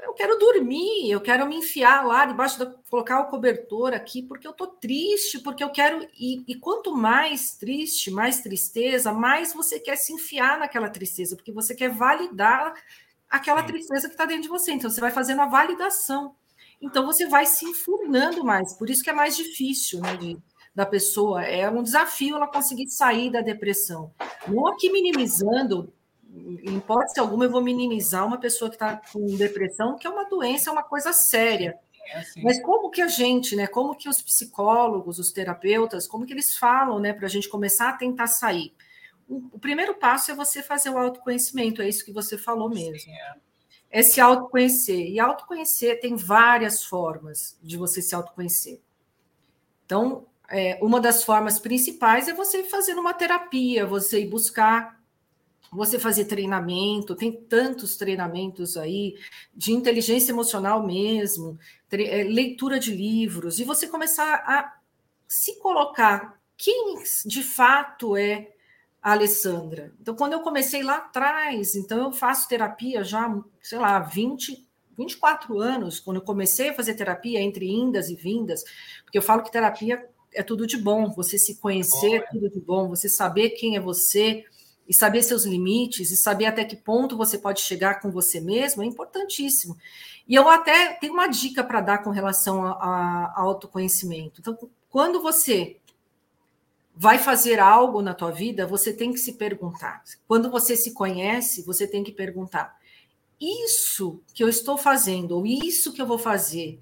Eu 0.00 0.12
quero 0.12 0.38
dormir, 0.38 1.10
eu 1.10 1.20
quero 1.20 1.46
me 1.46 1.56
enfiar 1.56 2.04
lá 2.04 2.26
debaixo 2.26 2.58
da. 2.58 2.66
colocar 2.90 3.20
o 3.20 3.28
cobertor 3.28 3.92
aqui, 3.94 4.22
porque 4.22 4.46
eu 4.46 4.50
estou 4.50 4.66
triste, 4.66 5.38
porque 5.38 5.64
eu 5.64 5.70
quero. 5.70 6.06
E, 6.18 6.44
e 6.46 6.54
quanto 6.56 6.94
mais 6.94 7.56
triste, 7.56 8.10
mais 8.10 8.40
tristeza, 8.40 9.12
mais 9.12 9.52
você 9.52 9.80
quer 9.80 9.96
se 9.96 10.12
enfiar 10.12 10.58
naquela 10.58 10.90
tristeza, 10.90 11.34
porque 11.34 11.52
você 11.52 11.74
quer 11.74 11.90
validar 11.90 12.74
aquela 13.34 13.60
Sim. 13.60 13.66
tristeza 13.66 14.08
que 14.08 14.14
está 14.14 14.24
dentro 14.24 14.44
de 14.44 14.48
você. 14.48 14.72
Então, 14.72 14.90
você 14.90 15.00
vai 15.00 15.10
fazendo 15.10 15.42
a 15.42 15.46
validação. 15.46 16.34
Então, 16.80 17.04
você 17.04 17.26
vai 17.26 17.46
se 17.46 17.64
enfurnando 17.64 18.44
mais. 18.44 18.74
Por 18.74 18.88
isso 18.88 19.02
que 19.02 19.10
é 19.10 19.12
mais 19.12 19.36
difícil 19.36 20.00
né, 20.00 20.16
de, 20.16 20.38
da 20.74 20.86
pessoa. 20.86 21.42
É 21.42 21.68
um 21.68 21.82
desafio 21.82 22.36
ela 22.36 22.46
conseguir 22.46 22.88
sair 22.88 23.30
da 23.30 23.40
depressão. 23.40 24.12
Não 24.46 24.66
aqui 24.68 24.90
minimizando, 24.90 25.92
em 26.30 26.76
hipótese 26.76 27.20
alguma, 27.20 27.44
eu 27.44 27.50
vou 27.50 27.62
minimizar 27.62 28.26
uma 28.26 28.38
pessoa 28.38 28.68
que 28.68 28.76
está 28.76 29.00
com 29.12 29.24
depressão, 29.36 29.96
que 29.96 30.06
é 30.06 30.10
uma 30.10 30.28
doença, 30.28 30.70
é 30.70 30.72
uma 30.72 30.82
coisa 30.82 31.12
séria. 31.12 31.78
É 32.12 32.18
assim. 32.18 32.42
Mas 32.42 32.60
como 32.60 32.90
que 32.90 33.00
a 33.00 33.08
gente, 33.08 33.56
né? 33.56 33.66
Como 33.66 33.94
que 33.94 34.08
os 34.08 34.20
psicólogos, 34.20 35.18
os 35.18 35.32
terapeutas, 35.32 36.06
como 36.06 36.26
que 36.26 36.32
eles 36.32 36.56
falam, 36.56 36.98
né, 36.98 37.12
para 37.12 37.26
a 37.26 37.30
gente 37.30 37.48
começar 37.48 37.88
a 37.88 37.96
tentar 37.96 38.26
sair? 38.26 38.74
O 39.52 39.58
primeiro 39.58 39.94
passo 39.94 40.30
é 40.30 40.34
você 40.34 40.62
fazer 40.62 40.90
o 40.90 40.98
autoconhecimento, 40.98 41.82
é 41.82 41.88
isso 41.88 42.04
que 42.04 42.12
você 42.12 42.36
falou 42.36 42.68
mesmo. 42.68 42.98
Sim, 42.98 43.12
é. 43.12 43.34
é 43.90 44.02
se 44.02 44.20
autoconhecer. 44.20 45.08
E 45.10 45.18
autoconhecer 45.20 46.00
tem 46.00 46.16
várias 46.16 46.84
formas 46.84 47.58
de 47.62 47.76
você 47.76 48.02
se 48.02 48.14
autoconhecer. 48.14 48.80
Então, 49.84 50.26
é, 50.48 50.78
uma 50.82 51.00
das 51.00 51.24
formas 51.24 51.58
principais 51.58 52.28
é 52.28 52.32
você 52.32 52.64
fazer 52.64 52.94
uma 52.94 53.14
terapia, 53.14 53.86
você 53.86 54.20
ir 54.20 54.28
buscar, 54.28 55.02
você 55.72 55.98
fazer 55.98 56.26
treinamento, 56.26 57.16
tem 57.16 57.32
tantos 57.32 57.96
treinamentos 57.96 58.76
aí 58.76 59.16
de 59.54 59.72
inteligência 59.72 60.32
emocional 60.32 60.86
mesmo, 60.86 61.58
é, 61.90 62.22
leitura 62.22 62.78
de 62.78 62.94
livros, 62.94 63.58
e 63.58 63.64
você 63.64 63.88
começar 63.88 64.34
a 64.46 64.76
se 65.26 65.58
colocar 65.58 66.40
quem 66.56 67.02
de 67.26 67.42
fato 67.42 68.16
é 68.16 68.53
a 69.04 69.12
Alessandra. 69.12 69.92
Então, 70.00 70.16
quando 70.16 70.32
eu 70.32 70.40
comecei 70.40 70.82
lá 70.82 70.96
atrás, 70.96 71.74
então 71.74 72.04
eu 72.04 72.10
faço 72.10 72.48
terapia 72.48 73.04
já, 73.04 73.38
sei 73.60 73.78
lá, 73.78 73.98
20, 73.98 74.66
24 74.96 75.60
anos, 75.60 76.00
quando 76.00 76.16
eu 76.16 76.22
comecei 76.22 76.70
a 76.70 76.74
fazer 76.74 76.94
terapia 76.94 77.38
entre 77.38 77.70
indas 77.70 78.08
e 78.08 78.14
vindas, 78.14 78.64
porque 79.04 79.18
eu 79.18 79.22
falo 79.22 79.42
que 79.42 79.52
terapia 79.52 80.02
é 80.32 80.42
tudo 80.42 80.66
de 80.66 80.78
bom, 80.78 81.10
você 81.10 81.36
se 81.36 81.60
conhecer 81.60 82.14
é 82.14 82.20
tudo 82.20 82.48
de 82.48 82.58
bom, 82.58 82.88
você 82.88 83.06
saber 83.06 83.50
quem 83.50 83.76
é 83.76 83.80
você 83.80 84.42
e 84.88 84.94
saber 84.94 85.22
seus 85.22 85.44
limites 85.44 86.10
e 86.10 86.16
saber 86.16 86.46
até 86.46 86.64
que 86.64 86.74
ponto 86.74 87.14
você 87.14 87.36
pode 87.36 87.60
chegar 87.60 88.00
com 88.00 88.10
você 88.10 88.40
mesmo 88.40 88.82
é 88.82 88.86
importantíssimo. 88.86 89.76
E 90.26 90.34
eu 90.34 90.48
até 90.48 90.94
tenho 90.94 91.12
uma 91.12 91.26
dica 91.26 91.62
para 91.62 91.82
dar 91.82 91.98
com 91.98 92.08
relação 92.08 92.64
a, 92.64 92.72
a 92.72 93.40
autoconhecimento. 93.42 94.40
Então, 94.40 94.56
quando 94.88 95.20
você 95.20 95.76
vai 96.94 97.18
fazer 97.18 97.58
algo 97.58 98.00
na 98.00 98.14
tua 98.14 98.30
vida, 98.30 98.66
você 98.66 98.92
tem 98.92 99.12
que 99.12 99.18
se 99.18 99.32
perguntar. 99.32 100.02
Quando 100.28 100.50
você 100.50 100.76
se 100.76 100.94
conhece, 100.94 101.64
você 101.64 101.86
tem 101.86 102.04
que 102.04 102.12
perguntar: 102.12 102.76
isso 103.40 104.22
que 104.32 104.44
eu 104.44 104.48
estou 104.48 104.78
fazendo, 104.78 105.32
ou 105.32 105.46
isso 105.46 105.92
que 105.92 106.00
eu 106.00 106.06
vou 106.06 106.18
fazer, 106.18 106.80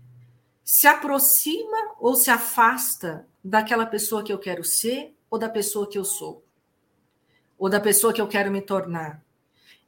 se 0.62 0.86
aproxima 0.86 1.94
ou 1.98 2.14
se 2.14 2.30
afasta 2.30 3.26
daquela 3.42 3.86
pessoa 3.86 4.22
que 4.22 4.32
eu 4.32 4.38
quero 4.38 4.62
ser 4.62 5.16
ou 5.30 5.38
da 5.38 5.48
pessoa 5.48 5.88
que 5.88 5.98
eu 5.98 6.04
sou? 6.04 6.44
Ou 7.58 7.68
da 7.68 7.80
pessoa 7.80 8.12
que 8.12 8.20
eu 8.20 8.28
quero 8.28 8.50
me 8.50 8.60
tornar? 8.60 9.24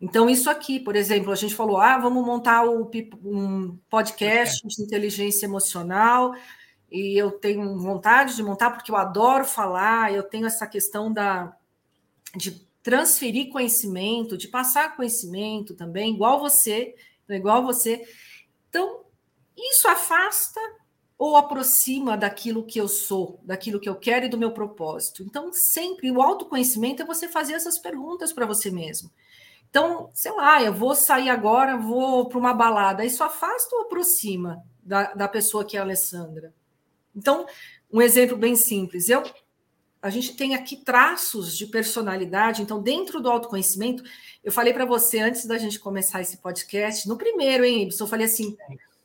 Então, 0.00 0.28
isso 0.28 0.50
aqui, 0.50 0.80
por 0.80 0.96
exemplo, 0.96 1.32
a 1.32 1.36
gente 1.36 1.54
falou: 1.54 1.76
ah, 1.76 1.98
vamos 1.98 2.24
montar 2.24 2.64
um 2.68 3.78
podcast 3.88 4.66
de 4.66 4.82
inteligência 4.82 5.46
emocional 5.46 6.34
e 6.94 7.18
eu 7.18 7.32
tenho 7.32 7.76
vontade 7.76 8.36
de 8.36 8.42
montar 8.42 8.70
porque 8.70 8.92
eu 8.92 8.96
adoro 8.96 9.44
falar, 9.44 10.12
eu 10.12 10.22
tenho 10.22 10.46
essa 10.46 10.64
questão 10.64 11.12
da 11.12 11.56
de 12.36 12.64
transferir 12.84 13.50
conhecimento, 13.50 14.38
de 14.38 14.46
passar 14.46 14.94
conhecimento 14.94 15.74
também, 15.74 16.14
igual 16.14 16.38
você, 16.38 16.94
igual 17.28 17.64
você. 17.64 18.06
Então, 18.68 19.02
isso 19.56 19.88
afasta 19.88 20.60
ou 21.18 21.36
aproxima 21.36 22.16
daquilo 22.16 22.64
que 22.64 22.80
eu 22.80 22.86
sou, 22.86 23.40
daquilo 23.42 23.80
que 23.80 23.88
eu 23.88 23.96
quero 23.96 24.26
e 24.26 24.28
do 24.28 24.38
meu 24.38 24.52
propósito. 24.52 25.22
Então, 25.22 25.52
sempre 25.52 26.10
o 26.12 26.22
autoconhecimento 26.22 27.02
é 27.02 27.06
você 27.06 27.28
fazer 27.28 27.54
essas 27.54 27.78
perguntas 27.78 28.32
para 28.32 28.46
você 28.46 28.70
mesmo. 28.70 29.10
Então, 29.68 30.10
sei 30.12 30.30
lá, 30.32 30.62
eu 30.62 30.72
vou 30.72 30.94
sair 30.94 31.28
agora, 31.28 31.76
vou 31.76 32.28
para 32.28 32.38
uma 32.38 32.54
balada. 32.54 33.04
Isso 33.04 33.24
afasta 33.24 33.74
ou 33.74 33.82
aproxima 33.82 34.62
da, 34.80 35.14
da 35.14 35.26
pessoa 35.26 35.64
que 35.64 35.76
é 35.76 35.80
a 35.80 35.82
Alessandra? 35.82 36.54
Então, 37.14 37.46
um 37.92 38.02
exemplo 38.02 38.36
bem 38.36 38.56
simples. 38.56 39.08
Eu, 39.08 39.22
a 40.02 40.10
gente 40.10 40.36
tem 40.36 40.54
aqui 40.54 40.76
traços 40.76 41.56
de 41.56 41.66
personalidade. 41.66 42.60
Então, 42.60 42.82
dentro 42.82 43.20
do 43.20 43.30
autoconhecimento, 43.30 44.02
eu 44.42 44.52
falei 44.52 44.72
para 44.72 44.84
você 44.84 45.18
antes 45.20 45.46
da 45.46 45.56
gente 45.56 45.78
começar 45.78 46.20
esse 46.20 46.36
podcast, 46.36 47.08
no 47.08 47.16
primeiro, 47.16 47.64
hein, 47.64 47.84
Ibson? 47.84 48.04
Eu 48.04 48.08
falei 48.08 48.26
assim: 48.26 48.56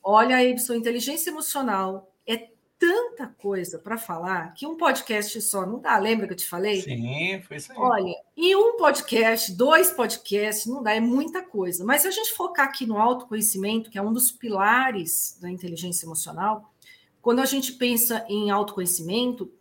olha, 0.04 0.43
Ibson, 0.43 0.74
inteligência 0.74 1.30
emocional 1.30 2.13
é 2.28 2.50
tanta 2.80 3.28
coisa 3.28 3.78
para 3.78 3.98
falar 3.98 4.54
que 4.54 4.65
um 4.65 4.78
podcast 4.78 5.41
só 5.41 5.65
não 5.65 5.80
dá. 5.80 5.98
Lembra 5.98 6.26
que 6.26 6.34
eu 6.34 6.38
te 6.38 6.48
falei? 6.48 6.82
Sim, 6.82 7.41
foi 7.45 7.58
isso 7.58 7.72
aí. 7.72 7.78
Olha, 7.78 8.15
e 8.36 8.56
um 8.56 8.78
podcast, 8.78 9.54
dois 9.54 9.91
podcasts, 9.91 10.65
não 10.65 10.82
dá, 10.82 10.93
é 10.93 11.00
muita 11.00 11.41
coisa. 11.41 11.84
Mas 11.84 12.02
se 12.02 12.08
a 12.08 12.12
gente 12.12 12.34
focar 12.34 12.67
aqui 12.67 12.86
no 12.86 12.98
autoconhecimento, 12.98 13.89
que 13.89 13.98
é 13.98 14.02
um 14.02 14.13
dos 14.13 14.32
pilares 14.32 15.38
da 15.41 15.50
inteligência 15.50 16.06
emocional, 16.06 16.68
quando 17.21 17.39
a 17.39 17.45
gente 17.45 17.73
pensa 17.73 18.25
em 18.29 18.49
autoconhecimento, 18.49 19.51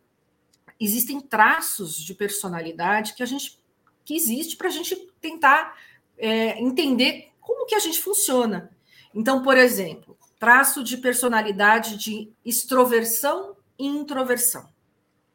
existem 0.79 1.21
traços 1.21 1.97
de 1.97 2.15
personalidade 2.15 3.15
que 3.15 3.23
a 3.23 3.27
gente 3.27 3.59
que 4.05 4.15
existe 4.15 4.57
para 4.57 4.69
a 4.69 4.71
gente 4.71 4.97
tentar 5.21 5.77
é, 6.17 6.59
entender 6.59 7.29
como 7.43 7.67
que 7.67 7.75
a 7.75 7.79
gente 7.79 8.01
funciona. 8.01 8.71
Então, 9.15 9.43
por 9.43 9.59
exemplo, 9.59 10.17
traço 10.39 10.83
de 10.83 10.97
personalidade 10.97 11.99
de 11.99 12.33
extroversão 12.43 13.55
e 13.79 13.87
introversão. 13.87 14.67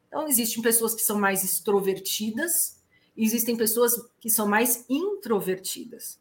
Então, 0.08 0.26
existem 0.26 0.60
pessoas 0.60 0.92
que 0.92 1.02
são 1.02 1.18
mais 1.18 1.44
extrovertidas, 1.44 2.80
existem 3.16 3.56
pessoas 3.56 3.94
que 4.18 4.28
são 4.28 4.48
mais 4.48 4.84
introvertidas. 4.88 6.18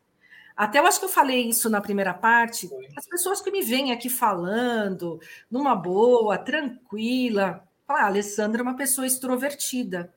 Até 0.55 0.79
eu 0.79 0.85
acho 0.85 0.99
que 0.99 1.05
eu 1.05 1.09
falei 1.09 1.47
isso 1.47 1.69
na 1.69 1.81
primeira 1.81 2.13
parte. 2.13 2.69
As 2.95 3.05
pessoas 3.07 3.41
que 3.41 3.51
me 3.51 3.61
vêm 3.61 3.91
aqui 3.91 4.09
falando, 4.09 5.19
numa 5.49 5.75
boa, 5.75 6.37
tranquila, 6.37 7.67
falam, 7.87 8.01
ah, 8.01 8.05
a 8.05 8.07
Alessandra 8.07 8.61
é 8.61 8.63
uma 8.63 8.75
pessoa 8.75 9.07
extrovertida. 9.07 10.13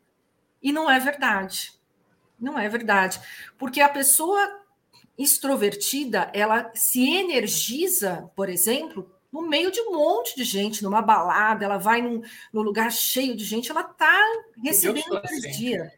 E 0.63 0.73
não 0.73 0.91
é 0.91 0.99
verdade. 0.99 1.73
Não 2.39 2.59
é 2.59 2.69
verdade. 2.69 3.21
Porque 3.57 3.81
a 3.81 3.89
pessoa 3.89 4.61
extrovertida, 5.17 6.31
ela 6.35 6.71
se 6.75 7.03
energiza, 7.09 8.31
por 8.37 8.51
exemplo, 8.51 9.11
no 9.33 9.43
meio 9.43 9.71
de 9.71 9.81
um 9.81 9.93
monte 9.93 10.37
de 10.37 10.45
gente, 10.45 10.83
numa 10.83 11.03
balada, 11.03 11.65
ela 11.65 11.79
vai 11.79 12.03
num, 12.03 12.23
num 12.53 12.63
lugar 12.63 12.93
cheio 12.93 13.37
de 13.37 13.45
gente, 13.45 13.71
ela 13.71 13.83
está 13.83 14.23
recebendo 14.63 15.21
energia. 15.25 15.93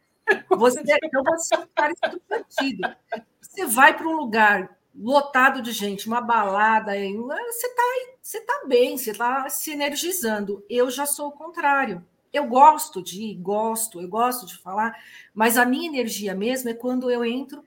Você, 0.51 0.81
então 0.81 1.25
você 1.25 1.55
é 1.55 1.59
um. 1.59 1.67
Você 3.59 3.67
vai 3.67 3.97
para 3.97 4.07
um 4.07 4.15
lugar 4.15 4.79
lotado 4.95 5.61
de 5.61 5.73
gente, 5.73 6.07
uma 6.07 6.21
balada, 6.21 6.93
você 6.93 7.67
está 7.67 7.83
você 8.23 8.41
tá 8.43 8.63
bem, 8.69 8.97
você 8.97 9.11
está 9.11 9.49
se 9.49 9.73
energizando. 9.73 10.65
Eu 10.71 10.89
já 10.89 11.05
sou 11.05 11.27
o 11.27 11.33
contrário. 11.33 12.07
Eu 12.33 12.47
gosto 12.47 13.03
de 13.03 13.21
ir, 13.21 13.35
gosto, 13.35 14.01
eu 14.01 14.09
gosto 14.09 14.47
de 14.47 14.57
falar, 14.59 14.97
mas 15.35 15.57
a 15.57 15.67
minha 15.67 15.89
energia 15.89 16.37
mesmo 16.37 16.71
é 16.71 16.75
quando 16.75 17.11
eu 17.11 17.25
entro 17.25 17.65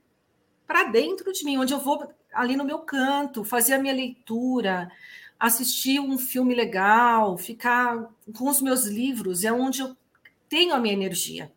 para 0.66 0.84
dentro 0.84 1.30
de 1.30 1.44
mim, 1.44 1.58
onde 1.58 1.74
eu 1.74 1.78
vou 1.78 2.10
ali 2.32 2.56
no 2.56 2.64
meu 2.64 2.78
canto, 2.78 3.44
fazer 3.44 3.74
a 3.74 3.78
minha 3.78 3.92
leitura, 3.92 4.90
assistir 5.38 6.00
um 6.00 6.16
filme 6.16 6.54
legal, 6.54 7.36
ficar 7.36 8.08
com 8.34 8.48
os 8.48 8.62
meus 8.62 8.86
livros, 8.86 9.44
é 9.44 9.52
onde 9.52 9.82
eu 9.82 9.94
tenho 10.48 10.72
a 10.72 10.78
minha 10.78 10.94
energia. 10.94 11.52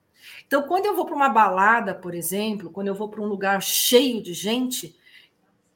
Então, 0.48 0.64
quando 0.64 0.86
eu 0.86 0.96
vou 0.96 1.06
para 1.06 1.16
uma 1.16 1.30
balada, 1.30 1.96
por 1.96 2.14
exemplo, 2.14 2.70
quando 2.70 2.88
eu 2.88 2.96
vou 2.96 3.10
para 3.10 3.22
um 3.22 3.26
lugar 3.26 3.62
cheio 3.62 4.22
de 4.22 4.34
gente, 4.34 4.96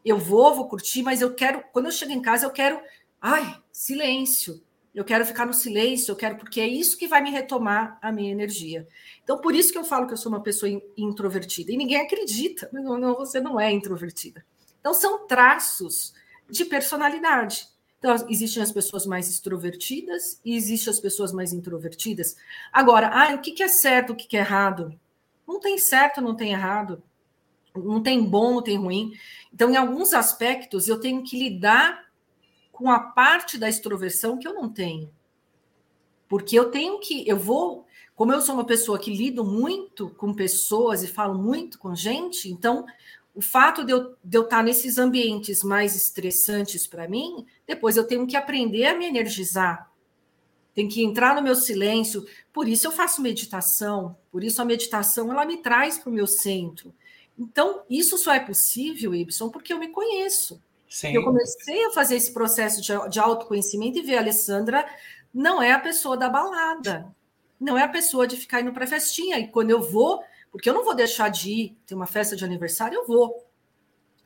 eu 0.05 0.17
vou, 0.17 0.53
vou 0.53 0.67
curtir, 0.67 1.01
mas 1.03 1.21
eu 1.21 1.33
quero, 1.33 1.63
quando 1.71 1.85
eu 1.85 1.91
chego 1.91 2.11
em 2.11 2.21
casa, 2.21 2.45
eu 2.45 2.51
quero, 2.51 2.79
ai, 3.21 3.59
silêncio. 3.71 4.61
Eu 4.93 5.05
quero 5.05 5.25
ficar 5.25 5.45
no 5.45 5.53
silêncio, 5.53 6.11
eu 6.11 6.15
quero, 6.15 6.37
porque 6.37 6.59
é 6.59 6.67
isso 6.67 6.97
que 6.97 7.07
vai 7.07 7.21
me 7.21 7.29
retomar 7.29 7.97
a 8.01 8.11
minha 8.11 8.31
energia. 8.31 8.87
Então, 9.23 9.39
por 9.39 9.53
isso 9.53 9.71
que 9.71 9.77
eu 9.77 9.83
falo 9.83 10.07
que 10.07 10.13
eu 10.13 10.17
sou 10.17 10.31
uma 10.31 10.41
pessoa 10.41 10.71
introvertida. 10.97 11.71
E 11.71 11.77
ninguém 11.77 11.97
acredita, 11.97 12.69
não, 12.73 12.97
não 12.97 13.15
você 13.15 13.39
não 13.39 13.59
é 13.59 13.71
introvertida. 13.71 14.43
Então, 14.79 14.93
são 14.93 15.27
traços 15.27 16.13
de 16.49 16.65
personalidade. 16.65 17.67
Então, 17.99 18.15
existem 18.29 18.63
as 18.63 18.71
pessoas 18.71 19.05
mais 19.05 19.29
extrovertidas 19.29 20.39
e 20.43 20.55
existem 20.55 20.89
as 20.89 21.01
pessoas 21.01 21.33
mais 21.33 21.51
introvertidas. 21.51 22.37
Agora, 22.71 23.09
ah, 23.13 23.35
o 23.35 23.41
que 23.41 23.61
é 23.61 23.67
certo, 23.67 24.13
o 24.13 24.15
que 24.15 24.37
é 24.37 24.39
errado? 24.39 24.97
Não 25.45 25.59
tem 25.59 25.77
certo, 25.77 26.21
não 26.21 26.33
tem 26.33 26.53
errado. 26.53 27.03
Não 27.75 28.01
tem 28.01 28.23
bom, 28.23 28.55
não 28.55 28.63
tem 28.63 28.77
ruim. 28.77 29.11
Então, 29.53 29.69
em 29.69 29.75
alguns 29.75 30.13
aspectos, 30.13 30.87
eu 30.87 30.99
tenho 30.99 31.23
que 31.23 31.37
lidar 31.37 32.09
com 32.71 32.89
a 32.89 32.99
parte 32.99 33.57
da 33.57 33.67
extroversão 33.67 34.39
que 34.39 34.47
eu 34.47 34.53
não 34.53 34.69
tenho. 34.69 35.11
Porque 36.29 36.57
eu 36.57 36.71
tenho 36.71 36.99
que, 36.99 37.27
eu 37.27 37.37
vou, 37.37 37.85
como 38.15 38.31
eu 38.31 38.39
sou 38.39 38.55
uma 38.55 38.65
pessoa 38.65 38.97
que 38.97 39.13
lido 39.13 39.43
muito 39.43 40.09
com 40.11 40.33
pessoas 40.33 41.03
e 41.03 41.07
falo 41.07 41.37
muito 41.37 41.77
com 41.77 41.93
gente, 41.93 42.49
então 42.49 42.85
o 43.33 43.41
fato 43.41 43.85
de 43.85 43.93
eu, 43.93 44.15
de 44.23 44.37
eu 44.37 44.43
estar 44.43 44.63
nesses 44.63 44.97
ambientes 44.97 45.63
mais 45.63 45.95
estressantes 45.95 46.85
para 46.87 47.07
mim, 47.07 47.45
depois 47.65 47.95
eu 47.95 48.05
tenho 48.05 48.27
que 48.27 48.35
aprender 48.35 48.85
a 48.85 48.97
me 48.97 49.05
energizar. 49.05 49.89
Tem 50.73 50.87
que 50.87 51.03
entrar 51.03 51.35
no 51.35 51.41
meu 51.41 51.55
silêncio. 51.55 52.25
Por 52.53 52.67
isso 52.67 52.87
eu 52.87 52.91
faço 52.91 53.21
meditação. 53.21 54.15
Por 54.31 54.43
isso 54.43 54.61
a 54.61 54.65
meditação 54.65 55.31
ela 55.31 55.45
me 55.45 55.57
traz 55.57 55.97
para 55.97 56.09
o 56.09 56.13
meu 56.13 56.27
centro. 56.27 56.93
Então, 57.37 57.83
isso 57.89 58.17
só 58.17 58.33
é 58.33 58.39
possível, 58.39 59.15
Ibson, 59.15 59.49
porque 59.49 59.71
eu 59.71 59.79
me 59.79 59.87
conheço. 59.87 60.61
Sim. 60.89 61.13
Eu 61.13 61.23
comecei 61.23 61.85
a 61.85 61.91
fazer 61.91 62.15
esse 62.15 62.33
processo 62.33 62.81
de, 62.81 62.91
de 63.09 63.19
autoconhecimento 63.19 63.99
e 63.99 64.01
ver 64.01 64.17
a 64.17 64.21
Alessandra 64.21 64.85
não 65.33 65.61
é 65.61 65.71
a 65.71 65.79
pessoa 65.79 66.17
da 66.17 66.27
balada, 66.27 67.13
não 67.59 67.77
é 67.77 67.83
a 67.83 67.89
pessoa 67.89 68.27
de 68.27 68.35
ficar 68.35 68.61
indo 68.61 68.73
para 68.73 68.87
festinha. 68.87 69.37
E 69.37 69.47
quando 69.47 69.69
eu 69.69 69.81
vou, 69.81 70.21
porque 70.51 70.69
eu 70.69 70.73
não 70.73 70.83
vou 70.83 70.95
deixar 70.95 71.29
de 71.29 71.51
ir, 71.51 71.77
ter 71.85 71.95
uma 71.95 72.07
festa 72.07 72.35
de 72.35 72.43
aniversário, 72.43 72.95
eu 72.95 73.07
vou. 73.07 73.47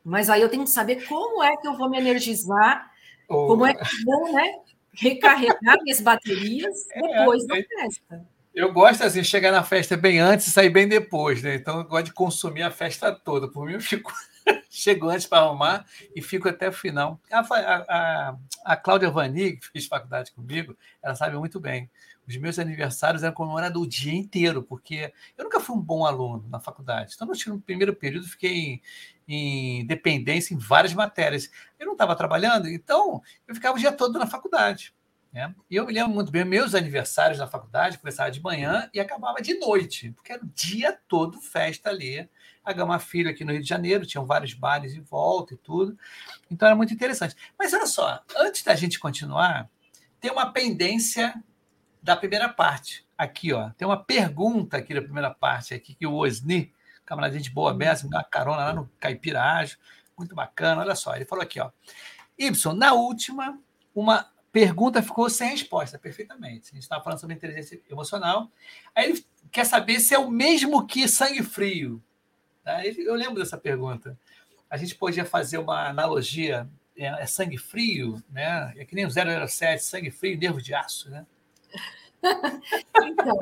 Mas 0.04 0.30
aí 0.30 0.42
eu 0.42 0.50
tenho 0.50 0.64
que 0.64 0.70
saber 0.70 1.08
como 1.08 1.44
é 1.44 1.56
que 1.58 1.68
eu 1.68 1.78
vou 1.78 1.90
me 1.90 1.98
energizar, 1.98 2.92
oh. 3.30 3.48
como 3.48 3.66
é 3.66 3.74
que 3.74 3.82
eu 3.82 4.06
vou 4.06 4.34
né, 4.34 4.60
recarregar 4.94 5.82
minhas 5.82 6.02
baterias 6.02 6.76
é, 6.92 7.02
depois 7.02 7.44
é, 7.44 7.48
da 7.48 7.56
festa. 7.56 8.28
Eu 8.54 8.72
gosto 8.72 9.04
assim, 9.04 9.24
chegar 9.24 9.52
na 9.52 9.64
festa 9.64 9.98
bem 9.98 10.20
antes 10.20 10.48
e 10.48 10.52
sair 10.52 10.70
bem 10.70 10.88
depois, 10.88 11.42
né? 11.42 11.56
Então 11.56 11.80
eu 11.80 11.86
gosto 11.86 12.06
de 12.06 12.14
consumir 12.14 12.62
a 12.62 12.70
festa 12.70 13.12
toda. 13.12 13.48
Por 13.48 13.66
mim, 13.66 13.74
eu 13.74 13.82
fico 13.82 14.14
chego 14.70 15.10
antes 15.10 15.26
para 15.26 15.44
arrumar 15.44 15.86
e 16.16 16.22
fico 16.22 16.48
até 16.48 16.70
o 16.70 16.74
final. 16.74 17.20
A, 17.32 17.40
a, 17.40 18.36
a 18.66 18.76
Cláudia 18.76 19.10
Vani, 19.10 19.58
que 19.58 19.68
fez 19.68 19.88
faculdade 19.88 20.32
comigo, 20.32 20.78
ela 21.02 21.16
sabe 21.16 21.36
muito 21.38 21.60
bem. 21.60 21.90
Os 22.28 22.38
meus 22.38 22.58
aniversários 22.58 23.24
eram 23.24 23.34
comemorados 23.34 23.82
o 23.82 23.88
dia 23.88 24.14
inteiro, 24.14 24.64
porque 24.64 25.14
eu 25.38 25.44
nunca 25.44 25.60
fui 25.60 25.76
um 25.76 25.82
bom 25.82 26.06
aluno 26.06 26.48
na 26.50 26.60
faculdade. 26.60 27.14
Então, 27.16 27.28
no 27.28 27.62
primeiro 27.62 27.94
período, 27.94 28.28
fiquei 28.28 28.52
em, 28.56 28.82
em 29.28 29.86
dependência 29.86 30.54
em 30.54 30.58
várias 30.58 30.94
matérias. 30.94 31.50
Eu 31.78 31.86
não 31.86 31.94
estava 31.94 32.16
trabalhando, 32.16 32.70
então 32.70 33.22
eu 33.48 33.54
ficava 33.54 33.76
o 33.76 33.80
dia 33.80 33.92
todo 33.92 34.18
na 34.18 34.28
faculdade. 34.28 34.94
Né? 35.34 35.54
E 35.70 35.76
eu 35.76 35.86
me 35.86 35.92
lembro 35.92 36.14
muito 36.14 36.32
bem, 36.32 36.46
meus 36.46 36.76
aniversários 36.76 37.40
na 37.40 37.48
faculdade 37.48 37.98
começava 37.98 38.30
de 38.30 38.40
manhã 38.40 38.88
e 38.94 39.00
acabava 39.00 39.42
de 39.42 39.56
noite, 39.56 40.12
porque 40.12 40.32
era 40.32 40.44
o 40.44 40.50
dia 40.54 40.98
todo 41.08 41.42
festa 41.42 41.90
ali. 41.90 42.30
A 42.64 42.72
Gama 42.72 43.00
Filho 43.00 43.30
aqui 43.30 43.44
no 43.44 43.52
Rio 43.52 43.62
de 43.62 43.68
Janeiro, 43.68 44.06
tinham 44.06 44.26
vários 44.26 44.54
bares 44.54 44.94
em 44.94 45.02
volta 45.02 45.56
e 45.56 45.58
tudo. 45.58 45.98
Então 46.50 46.68
era 46.68 46.76
muito 46.76 46.94
interessante. 46.94 47.36
Mas 47.58 47.74
olha 47.74 47.88
só, 47.88 48.24
antes 48.38 48.64
da 48.64 48.76
gente 48.76 49.00
continuar, 49.00 49.70
tem 50.22 50.32
uma 50.32 50.54
pendência 50.54 51.34
da 52.04 52.18
primeira 52.18 52.50
parte. 52.50 53.08
Aqui, 53.18 53.54
ó, 53.54 53.70
tem 53.72 53.88
uma 53.88 54.04
pergunta 54.04 54.78
aqui 54.78 54.94
da 54.94 55.02
primeira 55.02 55.32
parte, 55.32 55.74
aqui 55.74 55.96
que 55.96 56.06
o 56.06 56.14
Osni, 56.14 56.74
camarada 57.06 57.40
de 57.40 57.50
boa 57.50 57.74
beça, 57.74 58.04
me 58.04 58.10
deu 58.10 58.20
uma 58.20 58.26
carona 58.26 58.66
lá 58.66 58.74
no 58.74 58.92
Caipiragem, 59.00 59.78
muito 60.18 60.36
bacana. 60.36 60.82
Olha 60.82 60.96
só, 60.96 61.16
ele 61.16 61.26
falou 61.26 61.42
aqui, 61.42 61.62
ó. 61.62 61.72
Y, 62.38 62.74
na 62.74 62.94
última, 62.94 63.58
uma 63.96 64.30
pergunta 64.52 65.02
ficou 65.02 65.30
sem 65.30 65.52
resposta, 65.52 65.98
perfeitamente. 65.98 66.72
A 66.72 66.74
gente 66.74 66.84
estava 66.84 67.02
falando 67.02 67.20
sobre 67.20 67.36
inteligência 67.36 67.82
emocional. 67.90 68.52
Aí 68.94 69.10
ele 69.10 69.26
quer 69.50 69.66
saber 69.66 70.00
se 70.02 70.14
é 70.14 70.20
o 70.20 70.30
mesmo 70.30 70.86
que 70.86 71.08
sangue 71.08 71.42
frio. 71.42 72.04
Tá? 72.64 72.86
Eu 72.86 73.16
lembro 73.16 73.36
dessa 73.36 73.58
pergunta. 73.58 74.18
A 74.70 74.76
gente 74.76 74.96
podia 74.96 75.24
fazer 75.24 75.58
uma 75.58 75.88
analogia, 75.88 76.68
é, 76.98 77.06
é 77.06 77.26
sangue 77.26 77.58
frio, 77.58 78.22
né? 78.30 78.74
É 78.76 78.84
que 78.84 78.96
nem 78.96 79.06
o 79.06 79.10
007, 79.10 79.84
sangue 79.84 80.12
frio, 80.12 80.38
nervo 80.38 80.62
de 80.62 80.74
aço, 80.74 81.10
né? 81.10 81.26
Então, 83.04 83.38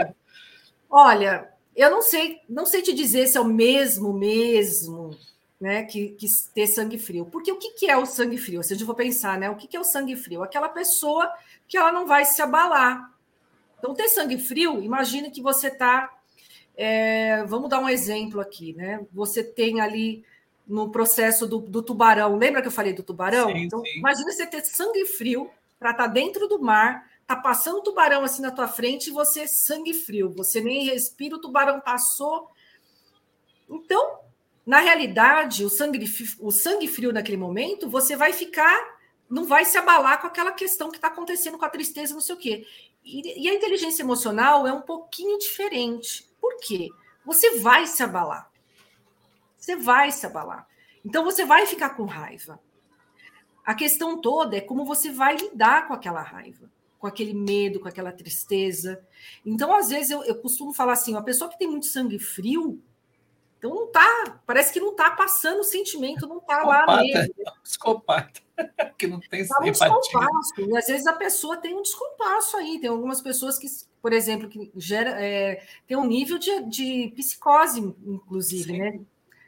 olha, 0.89 1.50
eu 1.76 1.89
não 1.89 2.02
sei, 2.02 2.41
não 2.50 2.65
sei 2.65 2.82
te 2.82 2.94
dizer 2.94 3.28
se 3.28 3.38
é 3.38 3.41
o 3.41 3.46
mesmo 3.46 4.13
mesmo 4.13 5.17
né, 5.60 5.84
que, 5.84 6.10
que 6.10 6.26
ter 6.56 6.65
sangue 6.65 6.98
frio. 6.98 7.26
Porque 7.26 7.52
o 7.52 7.58
que, 7.58 7.74
que 7.74 7.89
é 7.89 7.96
o 7.96 8.06
sangue 8.06 8.38
frio? 8.38 8.63
Se 8.63 8.74
a 8.74 8.76
gente 8.76 8.86
for 8.86 8.96
pensar, 8.96 9.38
né, 9.38 9.50
o 9.50 9.56
que, 9.56 9.67
que 9.67 9.78
é 9.78 9.80
o 9.80 9.84
sangue 9.84 10.15
frio? 10.15 10.41
Aquela 10.41 10.67
pessoa 10.67 11.32
que 11.67 11.78
ela 11.78 11.91
não 11.91 12.08
vai 12.08 12.26
se 12.26 12.41
abalar. 12.41 13.12
Então, 13.78 13.94
ter 13.94 14.10
sangue 14.10 14.38
frio, 14.39 14.82
imagina 14.84 15.30
que 15.30 15.41
você 15.41 15.67
está. 15.67 16.12
É, 16.76 17.44
vamos 17.46 17.70
dar 17.70 17.80
um 17.80 17.89
exemplo 17.89 18.39
aqui, 18.39 18.74
né? 18.74 19.06
Você 19.12 19.44
tem 19.44 19.82
ali 19.82 20.24
no 20.67 20.89
processo 20.89 21.48
do, 21.48 21.60
do 21.60 21.82
tubarão. 21.82 22.38
Lembra 22.38 22.62
que 22.62 22.67
eu 22.67 22.72
falei 22.72 22.94
do 22.94 23.04
tubarão? 23.04 23.50
Sim, 23.50 23.63
então, 23.63 23.84
sim. 23.84 24.00
imagina 24.00 24.32
você 24.32 24.46
ter 24.46 24.63
sangue 24.65 25.06
frio 25.06 25.50
para 25.80 25.91
estar 25.91 26.04
tá 26.04 26.10
dentro 26.10 26.48
do 26.48 26.60
mar, 26.60 27.11
tá 27.36 27.41
passando 27.41 27.78
o 27.78 27.84
tubarão 27.84 28.24
assim 28.24 28.41
na 28.41 28.52
tua 28.52 28.67
frente 28.67 29.08
e 29.08 29.13
você 29.13 29.48
sangue 29.48 29.94
frio. 29.94 30.34
Você 30.36 30.62
nem 30.62 30.86
respira, 30.86 31.36
o 31.36 31.41
tubarão 31.41 31.80
passou. 31.80 32.50
Então, 33.70 34.20
na 34.65 34.80
realidade, 34.80 35.65
o 35.65 35.70
sangue, 35.70 36.06
o 36.39 36.52
sangue 36.52 36.88
frio 36.88 37.12
naquele 37.12 37.38
momento, 37.38 37.89
você 37.89 38.15
vai 38.15 38.34
ficar, 38.34 38.80
não 39.30 39.46
vai 39.46 39.65
se 39.65 39.78
abalar 39.78 40.20
com 40.22 40.28
aquela 40.28 40.52
questão 40.52 40.89
que 40.89 40.98
está 40.98 41.08
acontecendo 41.08 41.58
com 41.58 41.65
a 41.65 41.70
tristeza, 41.70 42.13
não 42.13 42.22
sei 42.22 42.36
o 42.36 42.38
quê. 42.38 42.67
E, 43.04 43.46
e 43.46 43.50
a 43.50 43.54
inteligência 43.54 44.04
emocional 44.04 44.67
é 44.67 44.74
um 44.74 44.82
pouquinho 44.82 45.38
diferente. 45.39 46.30
Por 46.39 46.58
quê? 46.58 46.89
Você 47.26 47.60
vai 47.60 47.88
se 47.88 48.04
abalar. 48.04 48.52
Você 49.58 49.76
vai 49.76 50.12
se 50.12 50.26
abalar. 50.26 50.67
Então 51.06 51.24
você 51.24 51.46
vai 51.46 51.65
ficar 51.65 51.91
com 51.91 52.06
raiva. 52.06 52.60
A 53.63 53.76
questão 53.76 54.20
toda 54.20 54.58
é 54.58 54.62
como 54.62 54.86
você 54.86 55.12
vai 55.12 55.36
lidar 55.36 55.88
com 55.88 55.94
aquela 55.94 56.22
raiva, 56.22 56.70
com 57.02 57.08
aquele 57.08 57.34
medo, 57.34 57.80
com 57.80 57.88
aquela 57.88 58.12
tristeza. 58.12 59.04
Então, 59.44 59.74
às 59.74 59.90
vezes, 59.90 60.12
eu, 60.12 60.24
eu 60.24 60.36
costumo 60.36 60.72
falar 60.72 60.94
assim: 60.94 61.16
a 61.16 61.22
pessoa 61.22 61.50
que 61.50 61.58
tem 61.58 61.68
muito 61.68 61.88
sangue 61.88 62.20
frio, 62.20 62.80
então 63.58 63.74
não 63.74 63.88
tá, 63.88 64.40
parece 64.46 64.72
que 64.72 64.80
não 64.80 64.96
tá 64.96 65.10
passando 65.10 65.62
o 65.62 65.64
sentimento, 65.64 66.28
não 66.28 66.40
tá 66.40 66.62
lá 66.64 67.02
mesmo. 67.02 67.34
Psicopata, 67.64 68.40
que 69.00 69.08
não 69.08 69.20
tem 69.20 69.48
tá 69.48 69.58
um 69.60 69.64
descompasso. 69.64 70.54
E 70.60 70.78
às 70.78 70.86
vezes 70.86 71.08
a 71.08 71.14
pessoa 71.14 71.58
tem 71.58 71.76
um 71.76 71.82
descompasso 71.82 72.56
aí. 72.56 72.80
Tem 72.80 72.92
algumas 72.92 73.20
pessoas 73.20 73.58
que, 73.58 73.66
por 74.00 74.14
exemplo, 74.14 74.48
que 74.48 74.72
gera, 74.76 75.20
é, 75.20 75.66
tem 75.88 75.98
um 75.98 76.06
nível 76.06 76.38
de, 76.38 76.64
de 76.70 77.14
psicose, 77.16 77.80
inclusive, 78.06 78.74
Sim. 78.74 78.78
né? 78.78 79.00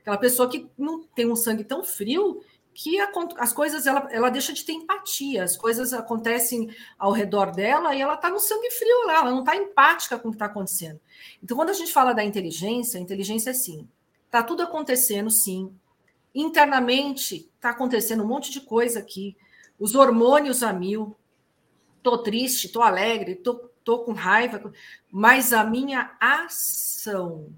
Aquela 0.02 0.18
pessoa 0.18 0.50
que 0.50 0.68
não 0.76 1.04
tem 1.04 1.32
um 1.32 1.36
sangue 1.36 1.64
tão 1.64 1.84
frio 1.84 2.42
que 2.74 3.00
a, 3.00 3.12
as 3.38 3.54
coisas 3.54 3.86
ela, 3.86 4.08
ela 4.12 4.30
deixa 4.30 4.52
de 4.52 4.64
ter 4.66 4.74
empatia, 4.74 5.44
as 5.44 5.56
coisas 5.56 5.94
acontecem 5.94 6.74
ao 6.98 7.12
redor 7.12 7.52
dela 7.52 7.96
e 7.96 8.02
ela 8.02 8.16
está 8.16 8.30
no 8.30 8.40
sangue 8.40 8.72
frio 8.72 9.06
lá, 9.06 9.18
ela 9.18 9.32
não 9.32 9.40
está 9.40 9.56
empática 9.56 10.18
com 10.18 10.30
o 10.30 10.32
que 10.32 10.36
está 10.36 10.46
acontecendo. 10.46 11.00
Então, 11.42 11.56
quando 11.56 11.70
a 11.70 11.74
gente 11.74 11.94
fala 11.94 12.14
da 12.14 12.24
inteligência, 12.24 13.00
a 13.00 13.04
inteligência 13.04 13.50
é 13.50 13.52
assim: 13.52 13.88
Está 14.34 14.42
tudo 14.42 14.64
acontecendo, 14.64 15.30
sim. 15.30 15.72
Internamente, 16.34 17.52
está 17.56 17.70
acontecendo 17.70 18.24
um 18.24 18.28
monte 18.28 18.52
de 18.52 18.62
coisa 18.62 18.98
aqui. 18.98 19.38
Os 19.80 19.94
hormônios 19.94 20.64
a 20.64 20.74
mil. 20.74 21.16
Estou 21.98 22.18
triste, 22.18 22.66
estou 22.66 22.82
alegre, 22.82 23.36
tô, 23.36 23.54
tô 23.84 24.00
com 24.00 24.12
raiva, 24.12 24.74
mas 25.10 25.54
a 25.54 25.64
minha 25.64 26.18
ação, 26.20 27.54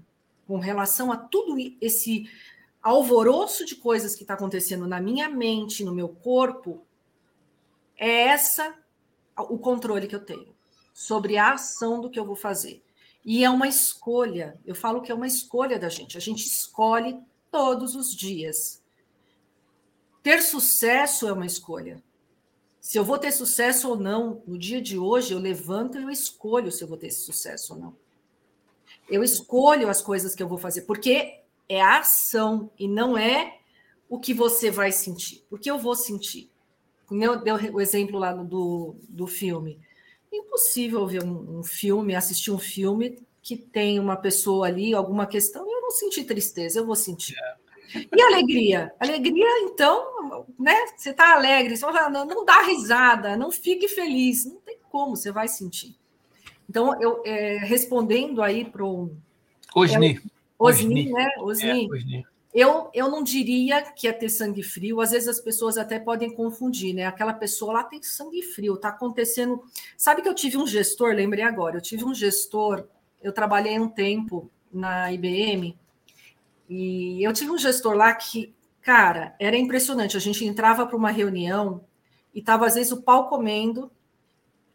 com 0.46 0.58
relação 0.58 1.10
a 1.10 1.16
tudo 1.16 1.56
esse 1.80 2.30
alvoroço 2.86 3.64
de 3.64 3.74
coisas 3.74 4.14
que 4.14 4.22
está 4.22 4.34
acontecendo 4.34 4.86
na 4.86 5.00
minha 5.00 5.28
mente, 5.28 5.84
no 5.84 5.92
meu 5.92 6.08
corpo, 6.08 6.86
é 7.96 8.28
essa 8.28 8.76
o 9.36 9.58
controle 9.58 10.06
que 10.06 10.14
eu 10.14 10.24
tenho 10.24 10.54
sobre 10.94 11.36
a 11.36 11.54
ação 11.54 12.00
do 12.00 12.08
que 12.08 12.18
eu 12.18 12.24
vou 12.24 12.36
fazer. 12.36 12.80
E 13.24 13.44
é 13.44 13.50
uma 13.50 13.66
escolha. 13.66 14.56
Eu 14.64 14.76
falo 14.76 15.02
que 15.02 15.10
é 15.10 15.14
uma 15.14 15.26
escolha 15.26 15.80
da 15.80 15.88
gente. 15.88 16.16
A 16.16 16.20
gente 16.20 16.46
escolhe 16.46 17.18
todos 17.50 17.96
os 17.96 18.14
dias. 18.14 18.80
Ter 20.22 20.40
sucesso 20.40 21.26
é 21.26 21.32
uma 21.32 21.44
escolha. 21.44 22.00
Se 22.80 22.96
eu 22.96 23.04
vou 23.04 23.18
ter 23.18 23.32
sucesso 23.32 23.90
ou 23.90 23.96
não, 23.96 24.44
no 24.46 24.56
dia 24.56 24.80
de 24.80 24.96
hoje 24.96 25.34
eu 25.34 25.40
levanto 25.40 25.98
e 25.98 26.04
eu 26.04 26.10
escolho 26.10 26.70
se 26.70 26.84
eu 26.84 26.88
vou 26.88 26.96
ter 26.96 27.08
esse 27.08 27.24
sucesso 27.24 27.74
ou 27.74 27.80
não. 27.80 27.96
Eu 29.08 29.24
escolho 29.24 29.88
as 29.88 30.00
coisas 30.00 30.36
que 30.36 30.42
eu 30.42 30.48
vou 30.48 30.56
fazer, 30.56 30.82
porque 30.82 31.45
é 31.68 31.80
a 31.80 31.98
ação 31.98 32.70
e 32.78 32.86
não 32.86 33.16
é 33.16 33.58
o 34.08 34.18
que 34.18 34.32
você 34.32 34.70
vai 34.70 34.92
sentir. 34.92 35.44
Porque 35.48 35.70
eu 35.70 35.78
vou 35.78 35.94
sentir. 35.94 36.50
Como 37.06 37.22
eu 37.22 37.40
dei 37.40 37.52
o 37.52 37.80
exemplo 37.80 38.18
lá 38.18 38.32
do, 38.32 38.96
do 39.08 39.26
filme. 39.26 39.80
Impossível 40.32 41.06
ver 41.06 41.24
um, 41.24 41.60
um 41.60 41.64
filme, 41.64 42.14
assistir 42.14 42.50
um 42.50 42.58
filme 42.58 43.18
que 43.42 43.56
tem 43.56 44.00
uma 44.00 44.16
pessoa 44.16 44.66
ali, 44.66 44.92
alguma 44.92 45.24
questão, 45.24 45.64
e 45.68 45.72
eu 45.72 45.80
não 45.80 45.90
senti 45.92 46.24
tristeza, 46.24 46.80
eu 46.80 46.86
vou 46.86 46.96
sentir. 46.96 47.36
E 47.94 48.20
alegria? 48.20 48.92
Alegria, 48.98 49.60
então, 49.62 50.44
né? 50.58 50.74
Você 50.96 51.10
está 51.10 51.34
alegre, 51.34 51.76
você 51.76 51.82
fala, 51.82 52.10
não, 52.10 52.24
não 52.24 52.44
dá 52.44 52.62
risada, 52.62 53.36
não 53.36 53.52
fique 53.52 53.86
feliz, 53.86 54.44
não 54.44 54.56
tem 54.56 54.76
como, 54.90 55.14
você 55.14 55.30
vai 55.30 55.46
sentir. 55.46 55.94
Então, 56.68 57.00
eu 57.00 57.22
é, 57.24 57.58
respondendo 57.58 58.42
aí 58.42 58.64
para 58.64 58.84
o. 58.84 59.16
Osni. 59.74 60.16
É, 60.16 60.35
Osni, 60.58 61.12
né? 61.12 61.28
Osni. 61.38 61.86
É, 61.86 61.94
Osni. 61.94 62.26
Eu, 62.54 62.88
eu 62.94 63.10
não 63.10 63.22
diria 63.22 63.82
que 63.82 64.08
é 64.08 64.12
ter 64.12 64.30
sangue 64.30 64.62
frio, 64.62 65.02
às 65.02 65.10
vezes 65.10 65.28
as 65.28 65.40
pessoas 65.40 65.76
até 65.76 65.98
podem 65.98 66.34
confundir, 66.34 66.94
né? 66.94 67.04
Aquela 67.04 67.34
pessoa 67.34 67.74
lá 67.74 67.84
tem 67.84 68.02
sangue 68.02 68.40
frio, 68.40 68.78
tá 68.78 68.88
acontecendo. 68.88 69.62
Sabe 69.96 70.22
que 70.22 70.28
eu 70.28 70.34
tive 70.34 70.56
um 70.56 70.66
gestor, 70.66 71.14
lembrei 71.14 71.44
agora, 71.44 71.76
eu 71.76 71.82
tive 71.82 72.04
um 72.04 72.14
gestor, 72.14 72.86
eu 73.22 73.30
trabalhei 73.30 73.78
um 73.78 73.88
tempo 73.88 74.50
na 74.72 75.12
IBM, 75.12 75.76
e 76.68 77.22
eu 77.22 77.32
tive 77.32 77.50
um 77.50 77.58
gestor 77.58 77.94
lá 77.94 78.14
que, 78.14 78.54
cara, 78.80 79.36
era 79.38 79.56
impressionante. 79.56 80.16
A 80.16 80.20
gente 80.20 80.44
entrava 80.44 80.86
para 80.86 80.96
uma 80.96 81.10
reunião 81.10 81.84
e 82.34 82.42
tava 82.42 82.66
às 82.66 82.74
vezes 82.74 82.92
o 82.92 83.02
pau 83.02 83.28
comendo 83.28 83.90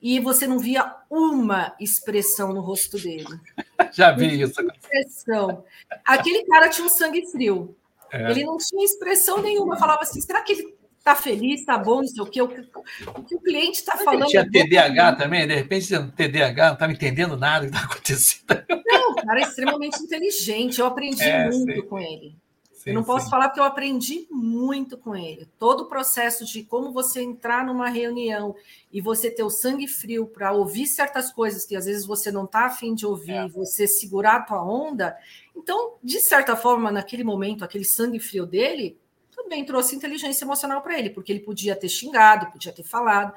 e 0.01 0.19
você 0.19 0.47
não 0.47 0.57
via 0.57 0.95
uma 1.09 1.75
expressão 1.79 2.53
no 2.53 2.61
rosto 2.61 2.97
dele. 2.97 3.27
Já 3.93 4.11
vi 4.11 4.41
isso. 4.41 4.59
Expressão. 4.61 5.63
Aquele 6.05 6.43
cara 6.45 6.69
tinha 6.69 6.85
um 6.85 6.89
sangue 6.89 7.25
frio. 7.27 7.75
É. 8.11 8.31
Ele 8.31 8.43
não 8.43 8.57
tinha 8.57 8.83
expressão 8.83 9.41
nenhuma. 9.41 9.77
Falava 9.77 10.01
assim: 10.01 10.19
será 10.21 10.41
que 10.41 10.53
ele 10.53 10.75
está 10.97 11.15
feliz, 11.15 11.59
está 11.59 11.77
bom, 11.77 12.01
não 12.01 12.07
sei 12.07 12.21
o 12.21 12.25
quê? 12.25 12.41
O 12.41 12.47
que 12.47 12.61
o, 12.61 13.23
que 13.23 13.35
o 13.35 13.39
cliente 13.39 13.79
está 13.79 13.97
falando. 13.97 14.27
Tinha 14.27 14.47
TDAH 14.49 15.15
também, 15.15 15.47
de 15.47 15.55
repente, 15.55 15.87
TDAH, 15.87 16.65
não 16.67 16.73
estava 16.73 16.91
entendendo 16.91 17.35
nada 17.35 17.67
que 17.67 17.75
está 17.75 17.85
acontecendo. 17.85 18.63
Não, 18.85 19.11
o 19.11 19.15
cara 19.15 19.39
é 19.39 19.43
extremamente 19.43 20.01
inteligente. 20.01 20.79
Eu 20.79 20.85
aprendi 20.85 21.23
é, 21.23 21.49
muito 21.49 21.73
sim. 21.73 21.87
com 21.87 21.99
ele. 21.99 22.35
Sim, 22.81 22.89
eu 22.89 22.93
não 22.95 23.03
posso 23.03 23.25
sim. 23.25 23.29
falar 23.29 23.49
porque 23.49 23.59
eu 23.59 23.63
aprendi 23.63 24.25
muito 24.31 24.97
com 24.97 25.15
ele. 25.15 25.47
Todo 25.59 25.81
o 25.81 25.85
processo 25.85 26.43
de 26.43 26.63
como 26.63 26.91
você 26.91 27.21
entrar 27.21 27.63
numa 27.63 27.87
reunião 27.87 28.55
e 28.91 28.99
você 28.99 29.29
ter 29.29 29.43
o 29.43 29.51
sangue 29.51 29.87
frio 29.87 30.25
para 30.25 30.51
ouvir 30.51 30.87
certas 30.87 31.31
coisas 31.31 31.63
que 31.63 31.75
às 31.75 31.85
vezes 31.85 32.07
você 32.07 32.31
não 32.31 32.45
está 32.45 32.65
afim 32.65 32.95
de 32.95 33.05
ouvir, 33.05 33.33
é. 33.33 33.47
você 33.49 33.85
segurar 33.85 34.37
a 34.37 34.41
tua 34.41 34.65
onda. 34.65 35.15
Então, 35.55 35.93
de 36.03 36.19
certa 36.19 36.55
forma, 36.55 36.91
naquele 36.91 37.23
momento, 37.23 37.63
aquele 37.63 37.85
sangue 37.85 38.19
frio 38.19 38.47
dele 38.47 38.97
também 39.35 39.63
trouxe 39.63 39.95
inteligência 39.95 40.43
emocional 40.43 40.81
para 40.81 40.97
ele, 40.97 41.11
porque 41.11 41.31
ele 41.31 41.41
podia 41.41 41.75
ter 41.75 41.87
xingado, 41.87 42.51
podia 42.51 42.73
ter 42.73 42.83
falado, 42.83 43.31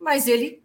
mas 0.00 0.26
ele 0.26 0.60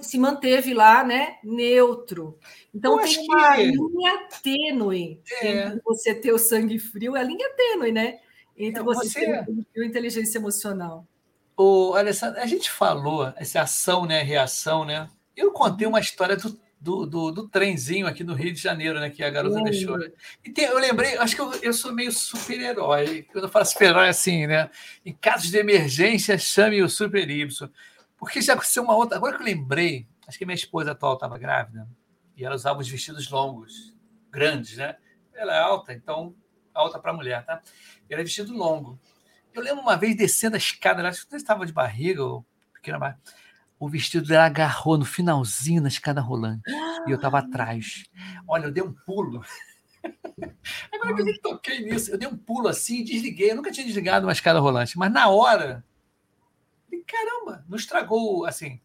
se 0.00 0.18
manteve 0.18 0.74
lá, 0.74 1.02
né, 1.04 1.36
neutro. 1.42 2.38
Então 2.74 3.00
Eu 3.00 3.06
tem 3.06 3.26
uma 3.26 3.56
que... 3.56 3.62
linha 3.62 4.28
tênue 4.42 5.20
é. 5.42 5.66
entre 5.66 5.80
você 5.84 6.14
ter 6.14 6.32
o 6.32 6.38
sangue 6.38 6.78
frio, 6.78 7.16
é 7.16 7.20
a 7.20 7.24
linha 7.24 7.50
tênue, 7.56 7.92
né? 7.92 8.18
Entre 8.56 8.82
Não, 8.82 8.84
você, 8.84 9.08
você 9.08 9.44
ter 9.72 9.82
a 9.82 9.86
inteligência 9.86 10.38
emocional. 10.38 11.06
O 11.56 11.94
Alessandro, 11.94 12.40
a 12.40 12.46
gente 12.46 12.70
falou 12.70 13.32
essa 13.36 13.62
ação, 13.62 14.06
né, 14.06 14.22
reação, 14.22 14.84
né? 14.84 15.08
Eu 15.36 15.52
contei 15.52 15.86
uma 15.86 16.00
história 16.00 16.36
do, 16.36 16.58
do, 16.80 17.06
do, 17.06 17.32
do 17.32 17.48
trenzinho 17.48 18.06
aqui 18.06 18.22
no 18.22 18.34
Rio 18.34 18.52
de 18.52 18.60
Janeiro, 18.60 19.00
né, 19.00 19.10
que 19.10 19.22
a 19.22 19.30
garota 19.30 19.56
uhum. 19.56 19.64
deixou. 19.64 19.98
E 20.44 20.50
tem, 20.50 20.66
eu 20.66 20.78
lembrei, 20.78 21.16
acho 21.16 21.34
que 21.34 21.40
eu, 21.40 21.52
eu 21.62 21.72
sou 21.72 21.92
meio 21.92 22.12
super-herói. 22.12 23.26
Quando 23.32 23.44
eu 23.44 23.50
falo 23.50 23.64
super-herói 23.64 24.08
assim, 24.08 24.46
né? 24.46 24.70
Em 25.04 25.12
casos 25.12 25.50
de 25.50 25.58
emergência, 25.58 26.38
chame 26.38 26.82
o 26.82 26.88
Super 26.88 27.28
Y. 27.28 27.70
Porque 28.24 28.40
já 28.40 28.54
aconteceu 28.54 28.82
uma 28.82 28.96
outra. 28.96 29.18
Agora 29.18 29.36
que 29.36 29.42
eu 29.42 29.46
lembrei, 29.46 30.08
acho 30.26 30.38
que 30.38 30.46
minha 30.46 30.54
esposa 30.54 30.92
atual 30.92 31.12
estava 31.12 31.36
grávida 31.36 31.86
e 32.34 32.42
ela 32.42 32.54
usava 32.54 32.80
os 32.80 32.88
vestidos 32.88 33.30
longos, 33.30 33.94
grandes, 34.30 34.78
né? 34.78 34.96
Ela 35.34 35.54
é 35.54 35.60
alta, 35.60 35.92
então 35.92 36.34
alta 36.72 36.98
para 36.98 37.12
mulher, 37.12 37.44
tá? 37.44 37.60
Era 38.08 38.22
vestido 38.22 38.54
longo. 38.54 38.98
Eu 39.52 39.62
lembro 39.62 39.82
uma 39.82 39.96
vez 39.96 40.16
descendo 40.16 40.56
a 40.56 40.58
escada, 40.58 41.06
acho 41.06 41.28
que 41.28 41.36
estava 41.36 41.66
de 41.66 41.72
barriga 41.72 42.24
ou 42.24 42.46
pequena 42.72 42.98
barriga. 42.98 43.20
O 43.78 43.90
vestido 43.90 44.26
dela 44.26 44.46
agarrou 44.46 44.96
no 44.96 45.04
finalzinho 45.04 45.82
na 45.82 45.88
escada 45.88 46.22
rolante 46.22 46.62
e 47.06 47.10
eu 47.10 47.16
estava 47.16 47.40
atrás. 47.40 48.04
Olha, 48.48 48.64
eu 48.64 48.72
dei 48.72 48.82
um 48.82 48.94
pulo. 49.04 49.44
Agora 50.92 51.14
que 51.14 51.30
eu 51.30 51.40
toquei 51.42 51.80
nisso, 51.84 52.10
eu 52.10 52.16
dei 52.16 52.26
um 52.26 52.38
pulo 52.38 52.68
assim 52.68 53.04
desliguei. 53.04 53.50
Eu 53.50 53.56
nunca 53.56 53.70
tinha 53.70 53.86
desligado 53.86 54.26
uma 54.26 54.32
escada 54.32 54.60
rolante, 54.60 54.96
mas 54.96 55.12
na 55.12 55.28
hora 55.28 55.84
caramba, 57.02 57.64
não 57.68 57.76
estragou, 57.76 58.46
assim, 58.46 58.80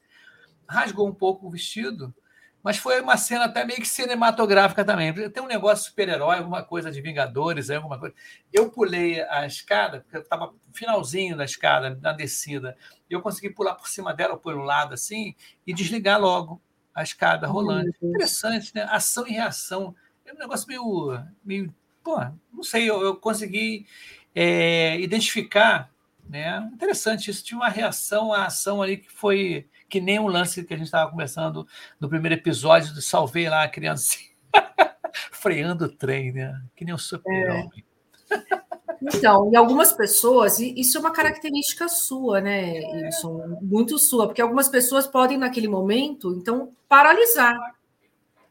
rasgou 0.67 1.07
um 1.07 1.13
pouco 1.13 1.47
o 1.47 1.49
vestido, 1.49 2.13
mas 2.61 2.77
foi 2.77 2.99
uma 2.99 3.15
cena 3.15 3.45
até 3.45 3.63
meio 3.63 3.79
que 3.79 3.87
cinematográfica 3.87 4.83
também. 4.83 5.13
Tem 5.13 5.41
um 5.41 5.47
negócio 5.47 5.85
super-herói, 5.85 6.37
alguma 6.37 6.61
coisa 6.61 6.91
de 6.91 7.01
Vingadores, 7.01 7.69
alguma 7.69 7.97
coisa. 7.97 8.13
Eu 8.51 8.69
pulei 8.69 9.21
a 9.21 9.45
escada, 9.45 10.01
porque 10.01 10.17
eu 10.17 10.21
estava 10.21 10.53
finalzinho 10.73 11.37
da 11.37 11.45
escada, 11.45 11.97
na 12.01 12.11
descida. 12.11 12.75
E 13.09 13.13
eu 13.13 13.21
consegui 13.21 13.49
pular 13.49 13.75
por 13.75 13.87
cima 13.87 14.13
dela, 14.13 14.37
por 14.37 14.55
um 14.55 14.63
lado 14.63 14.93
assim, 14.93 15.35
e 15.65 15.73
desligar 15.73 16.19
logo 16.19 16.61
a 16.93 17.01
escada 17.01 17.47
rolando. 17.47 17.91
Interessante, 18.01 18.75
né? 18.75 18.85
Ação 18.89 19.25
e 19.25 19.31
reação. 19.31 19.95
É 20.25 20.33
um 20.33 20.37
negócio 20.37 20.67
meio. 20.67 21.25
meio 21.43 21.73
pô, 22.03 22.17
não 22.51 22.63
sei, 22.63 22.89
eu, 22.89 23.01
eu 23.01 23.15
consegui 23.15 23.85
é, 24.35 24.99
identificar 24.99 25.89
né? 26.29 26.69
Interessante 26.71 27.31
isso. 27.31 27.43
Tinha 27.43 27.57
uma 27.57 27.69
reação 27.69 28.31
à 28.31 28.45
ação 28.45 28.81
ali 28.81 28.97
que 28.97 29.11
foi 29.11 29.67
que 29.89 29.99
nem 29.99 30.19
um 30.19 30.27
lance 30.27 30.63
que 30.63 30.73
a 30.73 30.77
gente 30.77 30.85
estava 30.85 31.09
conversando 31.09 31.67
no 31.99 32.07
primeiro 32.07 32.35
episódio 32.35 32.93
do 32.93 33.01
Salvei 33.01 33.49
lá 33.49 33.63
a 33.63 33.69
criança 33.69 34.17
freando 35.33 35.85
o 35.85 35.89
trem, 35.89 36.31
né? 36.31 36.61
Que 36.75 36.85
nem 36.85 36.93
um 36.93 36.97
super-homem. 36.97 37.83
É. 38.31 38.69
Então, 39.01 39.49
e 39.51 39.55
algumas 39.55 39.93
pessoas, 39.93 40.59
isso 40.59 40.97
é 40.97 40.99
uma 40.99 41.11
característica 41.11 41.87
sua, 41.87 42.41
né, 42.41 42.81
Wilson? 42.93 43.57
Muito 43.61 43.97
sua, 43.97 44.27
porque 44.27 44.41
algumas 44.41 44.67
pessoas 44.67 45.07
podem, 45.07 45.37
naquele 45.37 45.69
momento, 45.69 46.33
então, 46.33 46.73
paralisar. 46.87 47.57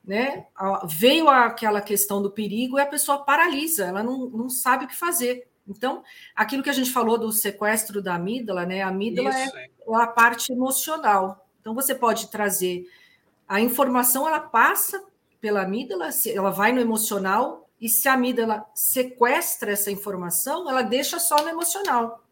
Né? 0.02 0.46
Veio 0.86 1.28
aquela 1.28 1.82
questão 1.82 2.22
do 2.22 2.30
perigo 2.30 2.78
e 2.78 2.80
a 2.80 2.86
pessoa 2.86 3.24
paralisa, 3.24 3.84
ela 3.84 4.02
não, 4.02 4.26
não 4.30 4.48
sabe 4.48 4.86
o 4.86 4.88
que 4.88 4.96
fazer. 4.96 5.47
Então, 5.68 6.02
aquilo 6.34 6.62
que 6.62 6.70
a 6.70 6.74
gente 6.74 6.90
falou 6.90 7.18
do 7.18 7.30
sequestro 7.30 8.02
da 8.02 8.14
amígdala, 8.14 8.64
né? 8.64 8.82
A 8.82 8.88
amígdala 8.88 9.36
é, 9.36 9.46
é 9.46 9.94
a 9.96 10.06
parte 10.06 10.52
emocional. 10.52 11.46
Então, 11.60 11.74
você 11.74 11.94
pode 11.94 12.30
trazer 12.30 12.86
a 13.46 13.60
informação, 13.60 14.26
ela 14.26 14.40
passa 14.40 15.02
pela 15.40 15.62
amígdala, 15.62 16.08
ela 16.34 16.50
vai 16.50 16.72
no 16.72 16.80
emocional, 16.80 17.68
e 17.80 17.88
se 17.88 18.08
a 18.08 18.14
amígdala 18.14 18.66
sequestra 18.74 19.72
essa 19.72 19.90
informação, 19.90 20.68
ela 20.68 20.82
deixa 20.82 21.18
só 21.18 21.42
no 21.42 21.48
emocional. 21.48 22.24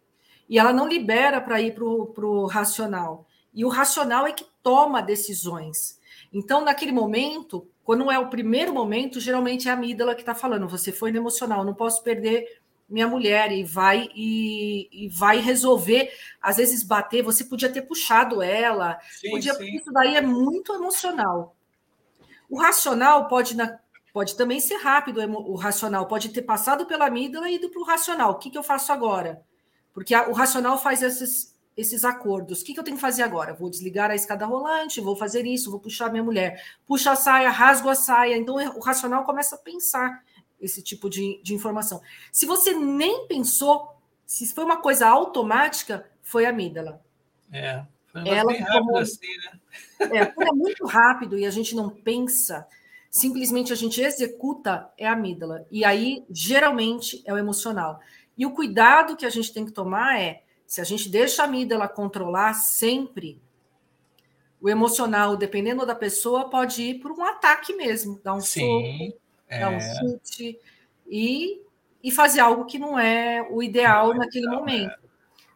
E 0.49 0.59
ela 0.59 0.73
não 0.73 0.89
libera 0.89 1.41
para 1.41 1.61
ir 1.61 1.75
para 1.75 1.85
o 1.85 2.47
racional. 2.47 3.27
E 3.55 3.65
o 3.65 3.69
racional 3.69 4.27
é 4.27 4.33
que 4.33 4.47
toma 4.63 5.01
decisões. 5.01 6.01
Então, 6.33 6.65
naquele 6.65 6.93
momento, 6.93 7.69
quando 7.85 8.11
é 8.11 8.19
o 8.19 8.29
primeiro 8.29 8.75
momento, 8.75 9.21
geralmente 9.21 9.69
é 9.69 9.71
a 9.71 9.75
amígdala 9.75 10.15
que 10.15 10.23
está 10.23 10.35
falando, 10.35 10.69
você 10.69 10.91
foi 10.91 11.13
no 11.13 11.19
emocional, 11.19 11.65
não 11.65 11.75
posso 11.75 12.03
perder 12.03 12.61
minha 12.89 13.07
mulher 13.07 13.51
e 13.51 13.65
vai 13.65 14.09
e, 14.15 14.89
e, 14.93 15.09
vai 15.09 15.41
resolver, 15.41 16.11
às 16.41 16.57
vezes 16.57 16.83
bater, 16.83 17.23
você 17.23 17.45
podia 17.45 17.69
ter 17.69 17.83
puxado 17.83 18.41
ela, 18.41 18.99
sim, 19.11 19.31
podia, 19.31 19.55
sim. 19.55 19.77
isso 19.77 19.93
daí 19.93 20.17
é 20.17 20.21
muito 20.21 20.73
emocional. 20.73 21.57
O 22.49 22.59
racional 22.59 23.27
pode, 23.27 23.57
na, 23.57 23.79
pode 24.13 24.37
também 24.37 24.61
ser 24.61 24.77
rápido, 24.77 25.21
o 25.21 25.57
racional 25.57 26.07
pode 26.07 26.29
ter 26.29 26.43
passado 26.43 26.87
pela 26.87 27.07
amígdala 27.07 27.51
e 27.51 27.57
ido 27.57 27.71
para 27.71 27.81
o 27.81 27.85
racional. 27.85 28.33
O 28.33 28.35
que, 28.37 28.51
que 28.51 28.59
eu 28.59 28.63
faço 28.63 28.93
agora? 28.93 29.43
Porque 29.93 30.15
a, 30.15 30.29
o 30.29 30.33
racional 30.33 30.79
faz 30.79 31.03
esses, 31.03 31.57
esses 31.77 32.05
acordos. 32.05 32.61
O 32.61 32.65
que, 32.65 32.73
que 32.73 32.79
eu 32.79 32.85
tenho 32.85 32.97
que 32.97 33.01
fazer 33.01 33.25
agora? 33.25 33.53
Vou 33.53 33.69
desligar 33.69 34.13
a 34.13 34.15
escada 34.15 34.47
rolante, 34.47 35.01
vou 35.01 35.17
fazer 35.17 35.45
isso, 35.45 35.73
vou 35.73 35.81
puxar 35.81 36.11
minha 36.11 36.23
mulher. 36.23 36.63
Puxa 36.87 37.13
a 37.13 37.17
saia, 37.17 37.51
rasgo 37.51 37.89
a 37.89 37.97
saia. 37.97 38.37
Então 38.37 38.55
o 38.55 38.81
racional 38.81 39.25
começa 39.25 39.57
a 39.57 39.59
pensar 39.59 40.23
esse 40.61 40.83
tipo 40.83 41.09
de, 41.09 41.41
de 41.43 41.55
informação. 41.55 42.01
Se 42.33 42.47
você 42.47 42.73
nem 42.73 43.27
pensou, 43.27 43.97
se 44.25 44.47
foi 44.53 44.65
uma 44.65 44.79
coisa 44.79 45.09
automática, 45.09 46.09
foi 46.23 46.47
a 46.47 46.51
amígdala. 46.51 47.01
É, 47.53 47.85
foi 48.07 48.23
um 48.23 48.27
Ela 48.27 48.53
bem 48.53 48.63
rápido 48.63 48.87
como, 48.87 48.99
assim, 48.99 49.37
né? 49.39 49.61
É, 50.13 50.49
é 50.49 50.53
muito 50.53 50.87
rápido 50.87 51.39
e 51.39 51.47
a 51.47 51.51
gente 51.51 51.75
não 51.75 51.89
pensa, 51.91 52.67
simplesmente 53.11 53.73
a 53.73 53.77
gente 53.77 54.01
executa, 54.01 54.91
é 54.99 55.07
a 55.07 55.13
amígdala. 55.13 55.67
E 55.71 55.85
aí, 55.85 56.25
geralmente, 56.31 57.23
é 57.25 57.33
o 57.33 57.39
emocional. 57.39 58.01
E 58.37 58.45
o 58.45 58.51
cuidado 58.51 59.17
que 59.17 59.25
a 59.25 59.31
gente 59.31 59.53
tem 59.53 59.65
que 59.65 59.73
tomar 59.73 60.21
é, 60.21 60.43
se 60.67 60.81
a 60.81 60.85
gente 60.85 61.09
deixa 61.09 61.43
a 61.43 61.47
amígdala 61.47 61.89
controlar 61.89 62.55
sempre, 62.55 63.41
o 64.61 64.69
emocional, 64.69 65.37
dependendo 65.37 65.87
da 65.87 65.95
pessoa, 65.95 66.51
pode 66.51 66.83
ir 66.83 67.01
para 67.01 67.13
um 67.13 67.25
ataque 67.25 67.75
mesmo, 67.75 68.21
dar 68.23 68.35
um 68.35 68.41
Sim, 68.41 68.61
soco, 69.09 69.21
é. 69.49 69.61
dar 69.61 69.71
um 69.71 69.81
chute 69.81 70.59
e, 71.07 71.61
e 72.03 72.11
fazer 72.11 72.41
algo 72.41 72.65
que 72.65 72.79
não 72.79 72.99
é 72.99 73.47
o 73.51 73.63
ideal 73.63 74.13
é 74.13 74.19
naquele 74.19 74.49
momento. 74.49 74.93
É. 74.93 75.07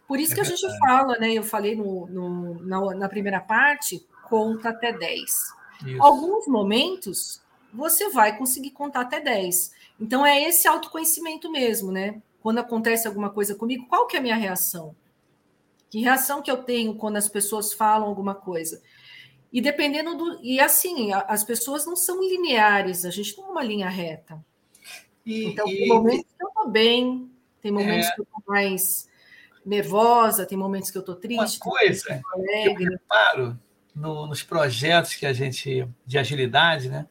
Por 0.07 0.19
isso 0.19 0.33
é 0.33 0.35
que 0.35 0.41
a 0.41 0.45
gente 0.45 0.79
fala, 0.79 1.19
né? 1.19 1.33
Eu 1.33 1.45
falei 1.45 1.77
no, 1.77 2.07
no 2.07 2.55
na, 2.67 2.81
na, 2.97 3.09
primeira 3.09 3.41
parte, 3.41 4.05
conta 4.29 4.71
até 4.71 4.93
10. 4.93 5.21
Isso. 5.21 6.03
Alguns 6.03 6.49
momentos 6.49 7.41
você 7.73 8.09
vai 8.11 8.37
conseguir 8.37 8.71
contar 8.71 9.03
até 9.03 9.21
10. 9.21 9.73
Então 10.01 10.27
é 10.27 10.43
esse 10.43 10.67
autoconhecimento 10.67 11.51
mesmo, 11.51 11.93
né? 11.93 12.21
Quando 12.43 12.59
acontece 12.59 13.07
alguma 13.07 13.31
coisa 13.31 13.55
comigo, 13.55 13.87
qual 13.87 14.07
que 14.07 14.17
é 14.17 14.19
a 14.19 14.23
minha 14.23 14.37
reação? 14.37 14.97
Que 15.89 16.01
reação 16.01 16.43
que 16.43 16.51
eu 16.51 16.63
tenho 16.63 16.95
quando 16.95 17.17
as 17.17 17.29
pessoas 17.29 17.73
falam 17.73 18.09
alguma 18.09 18.35
coisa? 18.35 18.83
E 19.53 19.61
dependendo 19.61 20.17
do. 20.17 20.41
E 20.43 20.61
assim, 20.61 21.13
as 21.13 21.43
pessoas 21.43 21.85
não 21.85 21.97
são 21.97 22.21
lineares, 22.23 23.05
a 23.05 23.11
gente 23.11 23.37
não 23.37 23.49
é 23.49 23.51
uma 23.51 23.65
linha 23.65 23.89
reta. 23.89 24.43
E, 25.27 25.45
então, 25.47 25.67
tem 25.67 25.89
momentos 25.89 26.27
que 26.37 26.43
eu 26.43 26.49
estou 26.49 26.71
bem, 26.71 27.31
tem 27.61 27.73
momentos 27.73 28.07
é... 28.07 28.15
que 28.15 28.21
eu 28.21 28.25
estou 28.25 28.43
mais 28.47 29.09
nervosa, 29.67 30.47
tem 30.47 30.57
momentos 30.57 30.91
que 30.91 30.99
eu 30.99 31.01
estou 31.01 31.17
triste. 31.17 31.59
Uma 31.63 31.73
coisa 31.73 32.23
que 32.63 32.69
eu 32.69 32.91
reparo 32.91 33.59
no, 33.95 34.27
nos 34.27 34.43
projetos 34.43 35.15
que 35.15 35.27
a 35.27 35.33
gente 35.33 35.87
de 36.07 36.19
agilidade, 36.19 36.89
né? 36.89 37.07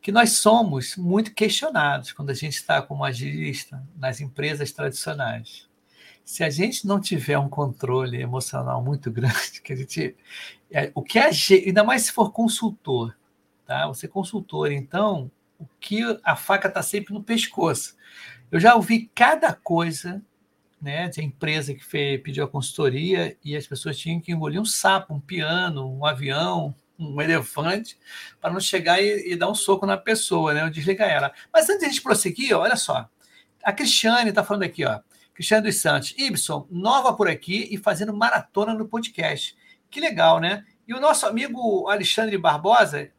Que 0.00 0.12
nós 0.12 0.32
somos 0.32 0.96
muito 0.96 1.34
questionados 1.34 2.12
quando 2.12 2.30
a 2.30 2.34
gente 2.34 2.54
está 2.54 2.80
como 2.80 3.04
agilista 3.04 3.82
nas 3.96 4.20
empresas 4.20 4.72
tradicionais 4.72 5.68
se 6.30 6.44
a 6.44 6.50
gente 6.50 6.86
não 6.86 7.00
tiver 7.00 7.36
um 7.38 7.48
controle 7.48 8.22
emocional 8.22 8.80
muito 8.80 9.10
grande, 9.12 9.60
que 9.64 9.72
a 9.72 9.76
gente, 9.76 10.16
é, 10.72 10.90
o 10.94 11.02
que 11.02 11.18
é, 11.18 11.30
ainda 11.66 11.82
mais 11.82 12.02
se 12.02 12.12
for 12.12 12.32
consultor, 12.32 13.16
tá? 13.66 13.86
Você 13.88 14.06
é 14.06 14.08
consultor, 14.08 14.70
então 14.70 15.30
o 15.58 15.66
que 15.78 16.02
a 16.24 16.36
faca 16.36 16.68
está 16.68 16.82
sempre 16.82 17.12
no 17.12 17.22
pescoço. 17.22 17.96
Eu 18.50 18.58
já 18.58 18.74
ouvi 18.74 19.10
cada 19.14 19.52
coisa, 19.52 20.22
né? 20.80 21.08
De 21.08 21.22
empresa 21.22 21.74
que 21.74 21.84
fez, 21.84 22.20
pediu 22.22 22.44
a 22.44 22.48
consultoria 22.48 23.36
e 23.44 23.56
as 23.56 23.66
pessoas 23.66 23.98
tinham 23.98 24.20
que 24.20 24.32
engolir 24.32 24.60
um 24.60 24.64
sapo, 24.64 25.14
um 25.14 25.20
piano, 25.20 25.88
um 25.88 26.06
avião, 26.06 26.74
um 26.98 27.20
elefante, 27.20 27.98
para 28.40 28.52
não 28.52 28.60
chegar 28.60 29.00
e, 29.02 29.32
e, 29.32 29.36
dar 29.36 29.50
um 29.50 29.54
soco 29.54 29.86
na 29.86 29.96
pessoa, 29.96 30.54
né? 30.54 30.64
Ou 30.64 30.70
desligar 30.70 31.08
ela. 31.08 31.32
Mas 31.52 31.68
antes 31.68 31.80
de 31.80 31.86
a 31.86 31.88
gente 31.88 32.02
prosseguir, 32.02 32.56
olha 32.56 32.76
só. 32.76 33.08
A 33.62 33.72
Cristiane 33.72 34.30
está 34.30 34.44
falando 34.44 34.62
aqui, 34.62 34.84
ó. 34.84 35.00
Cristiano 35.34 35.64
dos 35.64 35.80
Santos, 35.80 36.14
Ibson, 36.18 36.66
nova 36.70 37.14
por 37.14 37.28
aqui 37.28 37.68
e 37.70 37.78
fazendo 37.78 38.12
maratona 38.12 38.74
no 38.74 38.86
podcast. 38.86 39.56
Que 39.90 40.00
legal, 40.00 40.38
né? 40.38 40.64
E 40.86 40.94
o 40.94 41.00
nosso 41.00 41.26
amigo 41.26 41.88
Alexandre 41.88 42.36
Barbosa, 42.38 43.10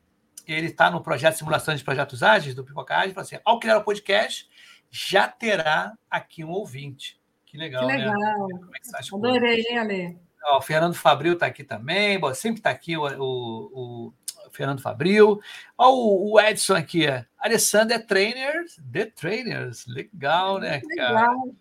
ele 0.48 0.68
está 0.68 0.90
no 0.90 1.02
projeto 1.02 1.36
Simulação 1.36 1.76
de 1.76 1.84
Projetos 1.84 2.24
Ágeis, 2.24 2.56
do 2.56 2.64
Pipocagem, 2.64 3.14
falou 3.14 3.26
assim: 3.26 3.38
ao 3.44 3.60
criar 3.60 3.78
o 3.78 3.84
podcast, 3.84 4.50
já 4.90 5.28
terá 5.28 5.94
aqui 6.10 6.44
um 6.44 6.50
ouvinte. 6.50 7.20
Que 7.46 7.58
legal, 7.58 7.86
que 7.86 7.94
legal. 7.94 8.18
né? 8.18 8.36
Como 8.60 8.76
é 8.76 8.80
que 8.80 8.88
você 8.88 8.98
acha 8.98 9.16
Adorei, 9.16 9.62
hein, 9.70 9.78
Ale? 9.78 10.20
Ó, 10.46 10.58
o 10.58 10.62
Fernando 10.62 10.96
Fabril 10.96 11.34
está 11.34 11.46
aqui 11.46 11.64
também, 11.64 12.20
bom, 12.20 12.34
sempre 12.34 12.60
está 12.60 12.72
aqui 12.72 12.98
o, 12.98 13.04
o, 13.04 13.68
o, 14.08 14.14
Fernando 14.52 14.82
Fabril. 14.82 15.40
Ó, 15.78 15.92
o, 15.92 16.32
o 16.34 16.40
Edson 16.40 16.76
aqui, 16.76 17.06
Alessandro 17.38 17.96
é 17.96 18.00
trainer, 18.00 18.66
The 18.92 19.06
Trainers, 19.06 19.86
legal, 19.88 20.60
né, 20.60 20.82
cara? 20.98 21.10
Legal 21.10 21.56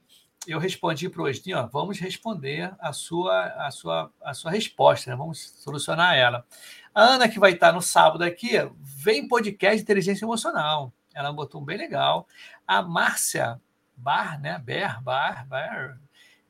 eu 0.46 0.58
respondi 0.58 1.08
para 1.08 1.22
o 1.22 1.26
ó, 1.26 1.66
vamos 1.66 1.98
responder 1.98 2.74
a 2.80 2.92
sua, 2.92 3.44
a 3.66 3.70
sua, 3.70 4.12
a 4.22 4.32
sua 4.32 4.50
resposta, 4.50 5.10
né? 5.10 5.16
vamos 5.16 5.50
solucionar 5.58 6.16
ela. 6.16 6.46
A 6.94 7.02
Ana, 7.02 7.28
que 7.28 7.38
vai 7.38 7.52
estar 7.52 7.72
no 7.72 7.82
sábado 7.82 8.22
aqui, 8.22 8.52
vem 8.80 9.28
podcast 9.28 9.76
de 9.76 9.82
inteligência 9.82 10.24
emocional. 10.24 10.92
Ela 11.14 11.32
botou 11.32 11.60
um 11.60 11.64
bem 11.64 11.76
legal. 11.76 12.26
A 12.66 12.82
Márcia 12.82 13.60
Bar, 13.96 14.40
né? 14.40 14.58
Ber, 14.58 15.00
Bar, 15.02 15.46
Bar. 15.46 16.00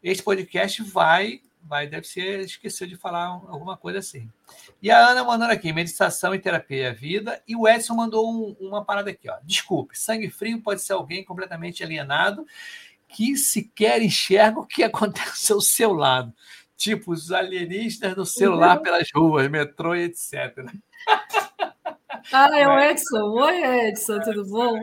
Esse 0.03 0.23
podcast 0.23 0.83
vai, 0.83 1.41
vai, 1.63 1.87
deve 1.87 2.07
ser, 2.07 2.41
esqueceu 2.41 2.87
de 2.87 2.97
falar 2.97 3.27
alguma 3.27 3.77
coisa 3.77 3.99
assim. 3.99 4.31
E 4.81 4.91
a 4.91 5.09
Ana 5.09 5.25
mandando 5.25 5.53
aqui, 5.53 5.73
meditação 5.73 6.35
e 6.35 6.39
terapia 6.39 6.89
é 6.89 6.93
vida. 6.93 7.43
E 7.47 7.57
o 7.57 7.69
Edson 7.69 7.95
mandou 7.95 8.31
um, 8.31 8.57
uma 8.61 8.85
parada 8.85 9.11
aqui, 9.11 9.29
ó. 9.29 9.37
Desculpe, 9.43 9.99
sangue 9.99 10.31
frio 10.31 10.63
pode 10.63 10.81
ser 10.81 10.93
alguém 10.93 11.25
completamente 11.25 11.83
alienado 11.83 12.47
que 13.15 13.37
sequer 13.37 14.03
enxerga 14.03 14.61
o 14.61 14.67
que 14.67 14.83
acontece 14.85 15.53
ao 15.53 15.61
seu 15.61 15.93
lado. 15.93 16.33
Tipo, 16.77 17.13
os 17.13 17.31
alienistas 17.31 18.17
no 18.17 18.25
celular 18.25 18.79
uhum. 18.79 18.83
pelas 18.83 19.09
ruas, 19.15 19.51
metrô 19.51 19.95
e 19.95 20.05
etc. 20.05 20.65
Ah, 22.33 22.49
é 22.59 22.67
o 22.67 22.79
Edson. 22.79 23.33
Oi, 23.33 23.89
Edson, 23.89 24.21
tudo 24.21 24.47
bom? 24.47 24.83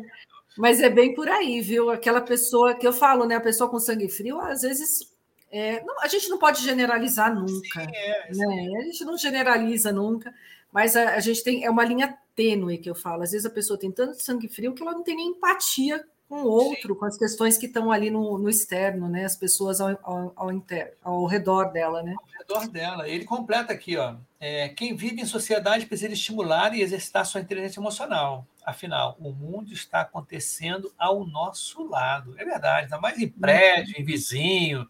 Mas 0.58 0.80
é 0.80 0.90
bem 0.90 1.14
por 1.14 1.28
aí, 1.28 1.62
viu? 1.62 1.90
Aquela 1.90 2.22
pessoa 2.22 2.76
que 2.76 2.86
eu 2.86 2.94
falo, 2.94 3.26
né? 3.26 3.36
A 3.36 3.42
pessoa 3.42 3.70
com 3.70 3.80
sangue 3.80 4.10
frio, 4.10 4.40
às 4.40 4.62
vezes. 4.62 5.12
É, 5.50 5.82
não, 5.84 6.02
a 6.02 6.08
gente 6.08 6.30
não 6.30 6.38
pode 6.38 6.62
generalizar 6.62 7.34
nunca. 7.34 7.82
Sim, 7.82 7.88
é, 7.94 8.32
né? 8.32 8.78
A 8.80 8.84
gente 8.84 9.06
não 9.06 9.18
generaliza 9.18 9.92
nunca, 9.92 10.34
mas 10.72 10.96
a, 10.96 11.16
a, 11.16 11.20
gente 11.20 11.44
tem. 11.44 11.64
É 11.64 11.70
uma 11.70 11.86
linha 11.86 12.16
tênue 12.36 12.78
que 12.78 12.90
eu 12.90 12.96
falo. 12.96 13.24
Às 13.24 13.32
vezes 13.32 13.46
a 13.46 13.52
pessoa 13.52 13.80
tem 13.80 13.92
tanto 13.92 14.22
sangue 14.22 14.48
frio 14.48 14.74
que 14.74 14.84
ela 14.84 14.92
não 14.92 15.04
tem 15.04 15.16
nem 15.16 15.30
empatia 15.30 16.04
com 16.28 16.42
o 16.42 16.48
outro, 16.48 16.94
Sim. 16.94 17.00
com 17.00 17.06
as 17.06 17.18
questões 17.18 17.58
que 17.58 17.68
estão 17.68 17.92
ali 17.92 18.10
no, 18.10 18.38
no 18.38 18.50
externo, 18.50 19.08
né? 19.08 19.24
As 19.24 19.36
pessoas 19.36 19.80
ao, 19.80 19.98
ao, 20.04 20.34
ao, 20.36 20.64
ao 21.02 21.26
redor 21.26 21.72
dela, 21.72 22.04
né? 22.04 22.16
Ao 22.20 22.40
redor 22.40 22.72
dela. 22.72 23.08
Ele 23.08 23.24
completa 23.24 23.72
aqui, 23.72 23.96
ó. 23.96 24.16
É, 24.40 24.68
quem 24.70 24.96
vive 24.96 25.22
em 25.22 25.26
sociedade 25.26 25.86
precisa 25.86 26.14
estimular 26.14 26.76
e 26.76 26.82
exercitar 26.82 27.26
sua 27.26 27.40
inteligência 27.40 27.80
emocional. 27.80 28.46
Afinal, 28.66 29.16
o 29.20 29.32
mundo 29.32 29.72
está 29.72 30.02
acontecendo 30.02 30.94
ao 30.98 31.26
nosso 31.26 31.88
lado. 31.88 32.36
É 32.38 32.44
verdade, 32.44 32.84
ainda 32.84 33.00
mais 33.00 33.18
em 33.18 33.30
prédio, 33.30 33.96
em 33.98 34.04
vizinho. 34.04 34.86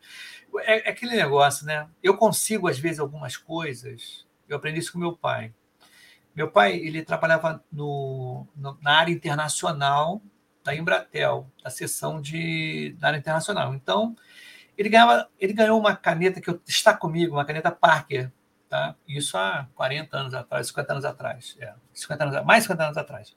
É, 0.62 0.88
é 0.88 0.90
aquele 0.90 1.16
negócio, 1.16 1.68
né? 1.68 1.88
Eu 2.02 2.18
consigo, 2.18 2.68
às 2.68 2.80
vezes, 2.80 3.00
algumas 3.00 3.38
coisas. 3.38 4.26
Eu 4.50 4.58
aprendi 4.58 4.80
isso 4.80 4.92
com 4.92 4.98
meu 4.98 5.16
pai. 5.16 5.54
Meu 6.36 6.50
pai, 6.50 6.78
ele 6.78 7.04
trabalhava 7.04 7.64
no, 7.72 8.48
no 8.56 8.78
na 8.82 8.94
área 8.98 9.12
internacional 9.12 10.22
da 10.68 10.76
Embratel, 10.76 11.50
da 11.64 11.70
seção 11.70 12.20
de, 12.20 12.94
da 13.00 13.08
área 13.08 13.18
internacional. 13.18 13.74
Então, 13.74 14.14
ele, 14.78 14.90
ganhava, 14.90 15.30
ele 15.40 15.54
ganhou 15.54 15.80
uma 15.80 15.96
caneta 15.96 16.42
que 16.42 16.52
está 16.68 16.94
comigo, 16.94 17.36
uma 17.36 17.46
caneta 17.46 17.72
Parker, 17.72 18.30
tá? 18.68 18.94
isso 19.08 19.38
há 19.38 19.70
40 19.76 20.18
anos 20.18 20.34
atrás, 20.34 20.68
50 20.68 20.92
anos 20.92 21.06
atrás, 21.06 21.56
é, 21.62 21.74
50 21.94 22.24
anos, 22.26 22.46
mais 22.46 22.64
de 22.64 22.68
50 22.68 22.84
anos 22.84 22.98
atrás. 22.98 23.34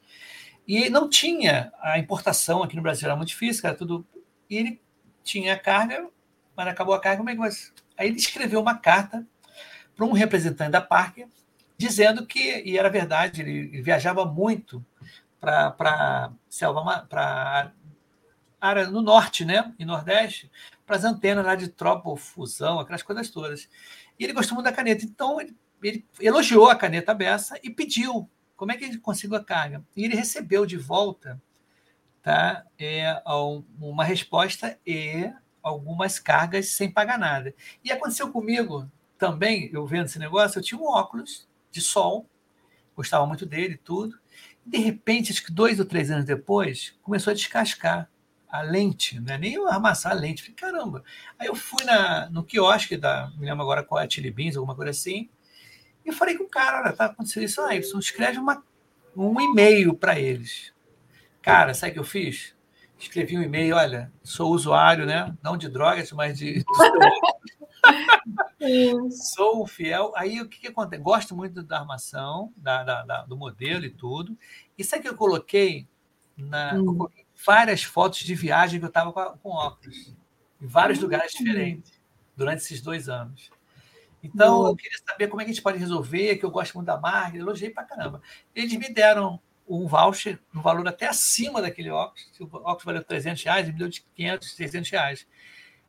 E 0.66 0.90
não 0.90 1.08
tinha 1.08 1.72
a 1.80 2.00
importação 2.00 2.64
aqui 2.64 2.74
no 2.74 2.82
Brasil, 2.82 3.06
era 3.06 3.14
muito 3.14 3.28
difícil, 3.28 3.62
era 3.64 3.76
tudo. 3.76 4.04
E 4.48 4.56
ele 4.56 4.82
tinha 5.22 5.54
a 5.54 5.58
carga, 5.58 6.08
mas 6.56 6.66
acabou 6.66 6.94
a 6.94 7.00
carga, 7.00 7.18
como 7.18 7.30
é 7.30 7.34
que 7.34 7.38
vai? 7.38 7.50
Aí 7.96 8.08
ele 8.08 8.16
escreveu 8.16 8.60
uma 8.60 8.76
carta 8.76 9.24
para 9.94 10.04
um 10.04 10.12
representante 10.12 10.72
da 10.72 10.80
Parker, 10.80 11.28
dizendo 11.78 12.26
que, 12.26 12.60
e 12.64 12.76
era 12.76 12.90
verdade, 12.90 13.40
ele 13.40 13.80
viajava 13.82 14.24
muito 14.24 14.84
para 15.40 16.32
selva 16.48 17.06
para 17.08 17.72
área 18.60 18.90
no 18.90 19.00
norte, 19.00 19.44
né, 19.44 19.74
e 19.78 19.84
nordeste, 19.84 20.50
para 20.84 20.96
as 20.96 21.04
antenas 21.04 21.44
lá 21.44 21.54
de 21.54 21.68
tropofusão, 21.68 22.78
aquelas 22.78 23.02
coisas 23.02 23.30
todas. 23.30 23.68
E 24.18 24.24
ele 24.24 24.34
gostou 24.34 24.54
muito 24.54 24.66
da 24.66 24.72
caneta, 24.72 25.04
então 25.04 25.40
ele, 25.40 25.56
ele 25.82 26.06
elogiou 26.20 26.68
a 26.68 26.76
caneta 26.76 27.14
Bessa 27.14 27.58
e 27.62 27.70
pediu 27.70 28.28
como 28.56 28.72
é 28.72 28.76
que 28.76 28.84
ele 28.84 28.98
conseguiu 28.98 29.36
a 29.36 29.44
carga. 29.44 29.82
E 29.96 30.04
ele 30.04 30.14
recebeu 30.14 30.66
de 30.66 30.76
volta 30.76 31.40
tá, 32.22 32.66
é, 32.78 33.22
uma 33.80 34.04
resposta 34.04 34.78
e 34.86 35.32
algumas 35.62 36.18
cargas 36.18 36.68
sem 36.68 36.90
pagar 36.90 37.18
nada. 37.18 37.54
E 37.82 37.90
aconteceu 37.90 38.30
comigo 38.30 38.90
também, 39.16 39.70
eu 39.72 39.86
vendo 39.86 40.06
esse 40.06 40.18
negócio, 40.18 40.58
eu 40.58 40.62
tinha 40.62 40.80
um 40.80 40.84
óculos 40.84 41.48
de 41.70 41.80
sol, 41.80 42.26
gostava 42.94 43.26
muito 43.26 43.46
dele 43.46 43.78
tudo, 43.82 44.18
de 44.64 44.78
repente, 44.78 45.32
acho 45.32 45.44
que 45.44 45.52
dois 45.52 45.78
ou 45.78 45.84
três 45.84 46.10
anos 46.10 46.24
depois, 46.24 46.94
começou 47.02 47.30
a 47.30 47.34
descascar 47.34 48.08
a 48.48 48.62
lente, 48.62 49.20
não 49.20 49.34
é 49.34 49.38
nem 49.38 49.56
amassar 49.68 50.12
a 50.12 50.14
lente. 50.14 50.42
Falei, 50.42 50.54
caramba. 50.54 51.04
Aí 51.38 51.46
eu 51.46 51.54
fui 51.54 51.84
na, 51.84 52.28
no 52.30 52.42
quiosque 52.42 52.96
da, 52.96 53.30
me 53.36 53.46
lembro 53.46 53.62
agora 53.62 53.84
qual 53.84 54.00
é 54.00 54.10
Chili 54.10 54.30
Beans, 54.30 54.56
alguma 54.56 54.74
coisa 54.74 54.90
assim, 54.90 55.28
e 56.04 56.12
falei 56.12 56.36
com 56.36 56.44
o 56.44 56.48
cara, 56.48 56.82
olha, 56.82 56.92
tá 56.92 57.06
acontecendo 57.06 57.44
isso 57.44 57.60
aí, 57.60 57.78
escreve 57.78 58.38
uma, 58.38 58.64
um 59.16 59.40
e-mail 59.40 59.94
para 59.94 60.18
eles. 60.18 60.72
Cara, 61.42 61.74
sabe 61.74 61.90
o 61.90 61.94
que 61.94 62.00
eu 62.00 62.04
fiz? 62.04 62.54
escrevi 63.00 63.38
um 63.38 63.42
e-mail, 63.42 63.76
olha, 63.76 64.12
sou 64.22 64.52
usuário, 64.52 65.06
né? 65.06 65.34
Não 65.42 65.56
de 65.56 65.68
drogas, 65.68 66.12
mas 66.12 66.38
de. 66.38 66.62
sou 69.10 69.62
um 69.62 69.66
fiel. 69.66 70.12
Aí 70.16 70.40
o 70.40 70.48
que, 70.48 70.60
que 70.60 70.68
acontece? 70.68 71.02
Gosto 71.02 71.36
muito 71.36 71.62
da 71.62 71.80
armação, 71.80 72.52
da, 72.56 72.82
da, 72.82 73.02
da, 73.02 73.22
do 73.24 73.36
modelo 73.36 73.84
e 73.84 73.90
tudo. 73.90 74.36
Sabe 74.82 75.02
que 75.02 75.08
eu 75.08 75.16
coloquei 75.16 75.86
na 76.36 76.74
hum. 76.74 77.06
várias 77.44 77.82
fotos 77.82 78.20
de 78.20 78.34
viagem 78.34 78.78
que 78.78 78.84
eu 78.84 78.88
estava 78.88 79.12
com, 79.12 79.38
com, 79.38 79.50
óculos, 79.50 80.14
em 80.60 80.66
vários 80.66 80.98
hum. 80.98 81.02
lugares 81.02 81.32
diferentes, 81.32 82.00
durante 82.36 82.62
esses 82.62 82.80
dois 82.80 83.08
anos. 83.08 83.50
Então, 84.22 84.66
eu 84.66 84.76
queria 84.76 84.98
saber 85.06 85.28
como 85.28 85.40
é 85.40 85.44
que 85.44 85.50
a 85.50 85.54
gente 85.54 85.62
pode 85.62 85.78
resolver, 85.78 86.36
que 86.36 86.44
eu 86.44 86.50
gosto 86.50 86.74
muito 86.74 86.86
da 86.86 87.00
marca, 87.00 87.38
elogiei 87.38 87.70
pra 87.70 87.84
caramba. 87.84 88.20
Eles 88.54 88.74
me 88.76 88.92
deram 88.92 89.40
um 89.66 89.86
voucher 89.86 90.38
no 90.52 90.60
valor 90.60 90.86
até 90.86 91.06
acima 91.06 91.62
daquele 91.62 91.90
óculos. 91.90 92.28
Se 92.32 92.42
o 92.42 92.46
óculos 92.46 92.84
valeu 92.84 93.04
300 93.04 93.42
reais, 93.42 93.64
ele 93.64 93.72
me 93.72 93.78
deu 93.78 93.88
de 93.88 94.02
500, 94.14 94.52
600 94.52 94.90
reais. 94.90 95.26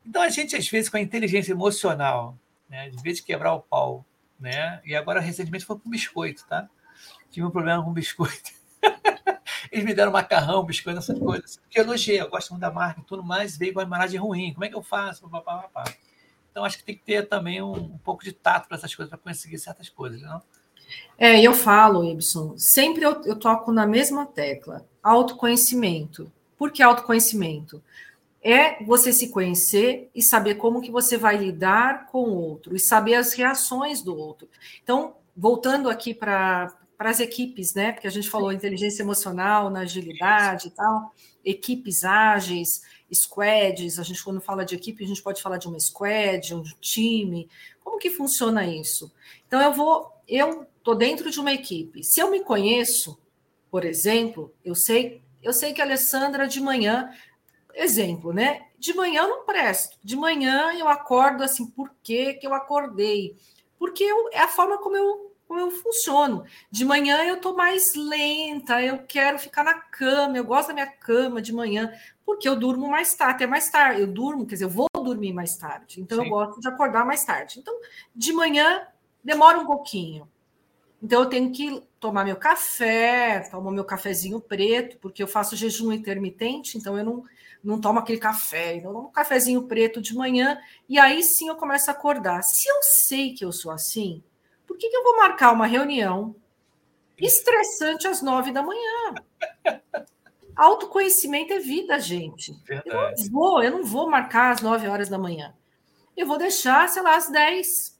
Então, 0.06 0.22
a 0.22 0.30
gente, 0.30 0.56
às 0.56 0.68
vezes, 0.68 0.90
com 0.90 0.98
a 0.98 1.02
inteligência 1.02 1.52
emocional, 1.52 2.38
né, 2.72 2.90
de 2.90 3.04
vez 3.04 3.18
de 3.18 3.24
quebrar 3.24 3.54
o 3.54 3.60
pau, 3.60 4.06
né, 4.40 4.82
e 4.86 4.96
agora, 4.96 5.20
recentemente, 5.20 5.66
foi 5.66 5.78
com 5.78 5.90
biscoito, 5.90 6.46
tá? 6.48 6.68
Tive 7.30 7.46
um 7.46 7.52
problema 7.52 7.84
com 7.84 7.92
biscoito. 7.92 8.52
Eles 9.72 9.86
me 9.86 9.94
deram 9.94 10.12
macarrão, 10.12 10.64
biscoito, 10.64 11.00
essas 11.00 11.20
coisas. 11.20 11.58
Porque 11.58 11.80
eu 11.80 11.84
elogiei, 11.84 12.20
eu 12.20 12.30
gosto 12.30 12.50
muito 12.50 12.62
da 12.62 12.72
marca 12.72 13.02
e 13.02 13.04
tudo 13.04 13.24
mais, 13.24 13.58
veio 13.58 13.74
com 13.74 13.80
uma 13.80 13.86
embalagem 13.86 14.20
ruim. 14.20 14.54
Como 14.54 14.66
é 14.66 14.70
que 14.70 14.76
eu 14.76 14.82
faço? 14.82 15.30
Pá, 15.30 15.42
pá, 15.42 15.70
pá. 15.72 15.84
Então, 16.50 16.66
acho 16.66 16.78
que 16.78 16.84
tem 16.84 16.96
que 16.96 17.04
ter 17.04 17.28
também 17.28 17.62
um, 17.62 17.74
um 17.74 17.98
pouco 18.00 18.24
de 18.24 18.32
tato 18.32 18.68
para 18.68 18.78
essas 18.78 18.94
coisas, 18.94 19.10
para 19.10 19.20
conseguir 19.20 19.60
certas 19.60 19.88
coisas, 19.90 20.22
não? 20.22 20.42
É, 21.18 21.42
eu 21.42 21.54
falo, 21.54 22.04
Ibson, 22.04 22.58
sempre 22.58 23.04
eu, 23.04 23.22
eu 23.24 23.36
toco 23.38 23.72
na 23.72 23.86
mesma 23.86 24.26
tecla: 24.26 24.86
autoconhecimento. 25.02 26.32
Por 26.58 26.72
que 26.72 26.84
autoconhecimento? 26.84 27.82
É 28.44 28.84
você 28.84 29.14
se 29.14 29.30
conhecer 29.30 30.10
e 30.16 30.22
saber 30.22 30.56
como 30.56 30.82
que 30.82 30.89
você 30.89 31.18
vai 31.18 31.38
lidar 31.38 32.08
com 32.08 32.24
o 32.24 32.36
outro 32.36 32.76
e 32.76 32.80
saber 32.80 33.16
as 33.16 33.34
reações 33.34 34.02
do 34.02 34.18
outro. 34.18 34.50
Então, 34.84 35.16
voltando 35.36 35.89
aqui 35.89 36.14
para 36.14 36.74
as 36.98 37.20
equipes, 37.20 37.74
né? 37.74 37.92
Porque 37.92 38.08
a 38.08 38.12
gente 38.12 38.30
falou 38.30 38.52
inteligência 38.52 39.04
emocional, 39.04 39.70
na 39.70 39.82
agilidade 39.82 40.68
e 40.68 40.72
tal, 40.72 41.14
equipes 41.46 42.04
ágeis, 42.04 42.82
squads, 43.14 44.00
a 44.00 44.04
gente 44.04 44.24
quando 44.24 44.42
fala 44.42 44.66
de 44.66 44.76
equipe, 44.76 45.04
a 45.04 45.08
gente 45.08 45.22
pode 45.22 45.42
falar 45.42 45.58
de 45.58 45.68
uma 45.68 45.80
squad, 45.80 46.54
um 46.56 46.64
time. 46.80 47.50
Como 47.84 47.98
que 47.98 48.10
funciona 48.10 48.66
isso? 48.66 49.12
Então 49.48 49.62
eu 49.62 49.74
vou, 49.74 50.12
eu 50.28 50.66
estou 50.78 50.96
dentro 50.96 51.30
de 51.30 51.39
uma 51.39 51.54
equipe. 51.54 52.04
Se 52.04 52.20
eu 52.20 52.32
me 52.32 52.44
conheço, 52.44 53.20
por 53.70 53.86
exemplo, 53.86 54.54
eu 54.64 54.76
sei, 54.76 55.22
eu 55.42 55.54
sei 55.54 55.74
que 55.74 55.82
a 55.82 55.86
Alessandra 55.86 56.48
de 56.48 56.60
manhã, 56.60 57.10
exemplo, 57.76 58.34
né? 58.34 58.68
De 58.78 58.94
manhã 58.94 59.24
eu 59.24 59.30
não 59.30 59.46
presto. 59.46 59.98
De 60.04 60.16
manhã 60.16 60.74
eu 60.78 60.88
acordo 60.88 61.44
assim, 61.44 61.66
por 61.66 61.92
que, 62.04 62.34
que 62.34 62.48
eu 62.48 62.54
acordei? 62.54 63.36
Porque 63.78 64.04
eu, 64.04 64.30
é 64.32 64.40
a 64.42 64.48
forma 64.48 64.78
como 64.78 64.96
eu, 64.96 65.34
como 65.48 65.60
eu 65.60 65.72
funciono. 65.72 66.44
De 66.70 66.86
manhã 66.86 67.24
eu 67.24 67.36
estou 67.36 67.56
mais 67.56 67.94
lenta, 67.96 68.82
eu 68.82 69.00
quero 69.00 69.40
ficar 69.40 69.64
na 69.64 69.74
cama, 69.74 70.38
eu 70.38 70.46
gosto 70.46 70.70
da 70.70 70.74
minha 70.74 70.88
cama 70.88 71.42
de 71.42 71.54
manhã, 71.54 71.94
porque 72.26 72.48
eu 72.48 72.56
durmo 72.56 72.90
mais 72.90 73.14
tarde, 73.16 73.36
até 73.36 73.48
mais 73.48 73.70
tarde. 73.70 74.02
Eu 74.02 74.08
durmo, 74.08 74.46
quer 74.46 74.56
dizer, 74.56 74.66
eu 74.66 74.70
vou 74.70 74.88
dormir 75.04 75.34
mais 75.34 75.56
tarde. 75.58 76.02
Então 76.02 76.20
Sim. 76.20 76.26
eu 76.26 76.30
gosto 76.30 76.60
de 76.62 76.68
acordar 76.68 77.06
mais 77.06 77.26
tarde. 77.26 77.60
Então, 77.60 77.78
de 78.16 78.34
manhã 78.34 78.88
demora 79.24 79.60
um 79.60 79.66
pouquinho. 79.66 80.28
Então 81.02 81.22
eu 81.24 81.30
tenho 81.30 81.52
que 81.52 81.82
tomar 81.99 82.24
meu 82.24 82.36
café, 82.36 83.47
tomo 83.49 83.72
meu 83.72 83.84
cafezinho 83.84 84.39
preto, 84.39 84.97
porque 84.97 85.24
eu 85.24 85.28
faço 85.28 85.56
jejum 85.56 85.91
intermitente, 85.91 86.78
então 86.78 86.97
eu 86.97 87.04
não, 87.04 87.24
não 87.64 87.82
tomo 87.82 87.99
aquele 87.99 88.20
café, 88.20 88.76
então 88.76 88.91
eu 88.91 88.95
tomo 88.95 89.08
um 89.08 89.12
cafezinho 89.12 89.64
preto 89.64 89.99
de 89.99 90.16
manhã, 90.16 90.60
e 90.88 90.99
aí 90.99 91.24
sim 91.24 91.47
eu 91.47 91.56
começo 91.56 91.89
a 91.89 91.93
acordar. 91.93 92.43
Se 92.43 92.70
eu 92.70 92.84
sei 92.84 93.34
que 93.34 93.43
eu 93.43 93.52
sou 93.52 93.72
assim, 93.72 94.22
por 94.68 94.78
que, 94.78 94.89
que 94.89 94.95
eu 94.95 95.04
vou 95.04 95.18
marcar 95.18 95.52
uma 95.52 95.66
reunião 95.66 96.36
estressante 97.18 98.08
às 98.08 98.22
nove 98.22 98.52
da 98.52 98.62
manhã? 98.62 99.16
Autoconhecimento 100.56 101.54
é 101.54 101.60
vida, 101.60 101.99
gente. 101.99 102.54
Verdade. 102.64 103.24
Eu 103.24 103.32
não 103.32 103.32
vou, 103.32 103.64
eu 103.64 103.72
não 103.72 103.84
vou 103.84 104.10
marcar 104.10 104.52
às 104.52 104.62
nove 104.62 104.88
horas 104.88 105.10
da 105.10 105.18
manhã. 105.18 105.54
Eu 106.16 106.28
vou 106.28 106.38
deixar, 106.38 106.88
sei 106.89 107.02
lá, 107.02 107.16
às 107.16 107.30
dez 107.30 107.99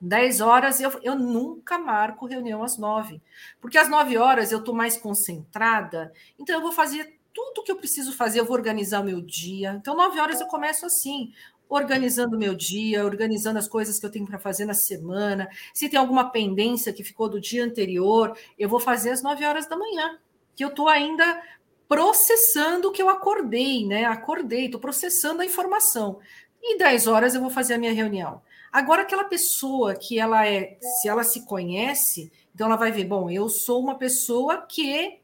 10 0.00 0.40
horas 0.40 0.80
eu, 0.80 0.92
eu 1.02 1.14
nunca 1.14 1.78
marco 1.78 2.26
reunião 2.26 2.62
às 2.62 2.78
9, 2.78 3.20
porque 3.60 3.78
às 3.78 3.88
9 3.88 4.16
horas 4.16 4.52
eu 4.52 4.58
estou 4.58 4.74
mais 4.74 4.96
concentrada, 4.96 6.12
então 6.38 6.54
eu 6.54 6.62
vou 6.62 6.72
fazer 6.72 7.16
tudo 7.36 7.62
que 7.62 7.70
eu 7.70 7.76
preciso 7.76 8.14
fazer, 8.14 8.40
eu 8.40 8.46
vou 8.46 8.56
organizar 8.56 9.02
o 9.02 9.04
meu 9.04 9.20
dia. 9.20 9.76
Então, 9.78 9.94
9 9.94 10.18
horas 10.18 10.40
eu 10.40 10.46
começo 10.46 10.86
assim, 10.86 11.34
organizando 11.68 12.34
o 12.34 12.38
meu 12.38 12.54
dia, 12.54 13.04
organizando 13.04 13.58
as 13.58 13.68
coisas 13.68 14.00
que 14.00 14.06
eu 14.06 14.10
tenho 14.10 14.26
para 14.26 14.38
fazer 14.38 14.64
na 14.64 14.72
semana. 14.72 15.46
Se 15.74 15.88
tem 15.88 15.98
alguma 15.98 16.30
pendência 16.30 16.94
que 16.94 17.04
ficou 17.04 17.28
do 17.28 17.38
dia 17.38 17.62
anterior, 17.62 18.34
eu 18.58 18.70
vou 18.70 18.80
fazer 18.80 19.10
às 19.10 19.22
9 19.22 19.44
horas 19.44 19.66
da 19.66 19.76
manhã, 19.76 20.18
que 20.54 20.64
eu 20.64 20.68
estou 20.68 20.88
ainda 20.88 21.42
processando 21.86 22.88
o 22.88 22.92
que 22.92 23.02
eu 23.02 23.08
acordei, 23.08 23.86
né? 23.86 24.04
Acordei, 24.06 24.66
estou 24.66 24.80
processando 24.80 25.42
a 25.42 25.44
informação. 25.44 26.18
E 26.62 26.78
10 26.78 27.06
horas 27.06 27.34
eu 27.34 27.40
vou 27.40 27.50
fazer 27.50 27.74
a 27.74 27.78
minha 27.78 27.92
reunião. 27.92 28.40
Agora, 28.72 29.02
aquela 29.02 29.24
pessoa 29.24 29.94
que 29.94 30.18
ela 30.18 30.46
é, 30.46 30.78
se 30.80 31.08
ela 31.08 31.24
se 31.24 31.44
conhece, 31.46 32.30
então 32.54 32.66
ela 32.66 32.76
vai 32.76 32.92
ver, 32.92 33.04
bom, 33.04 33.30
eu 33.30 33.48
sou 33.48 33.80
uma 33.80 33.96
pessoa 33.96 34.62
que 34.62 35.20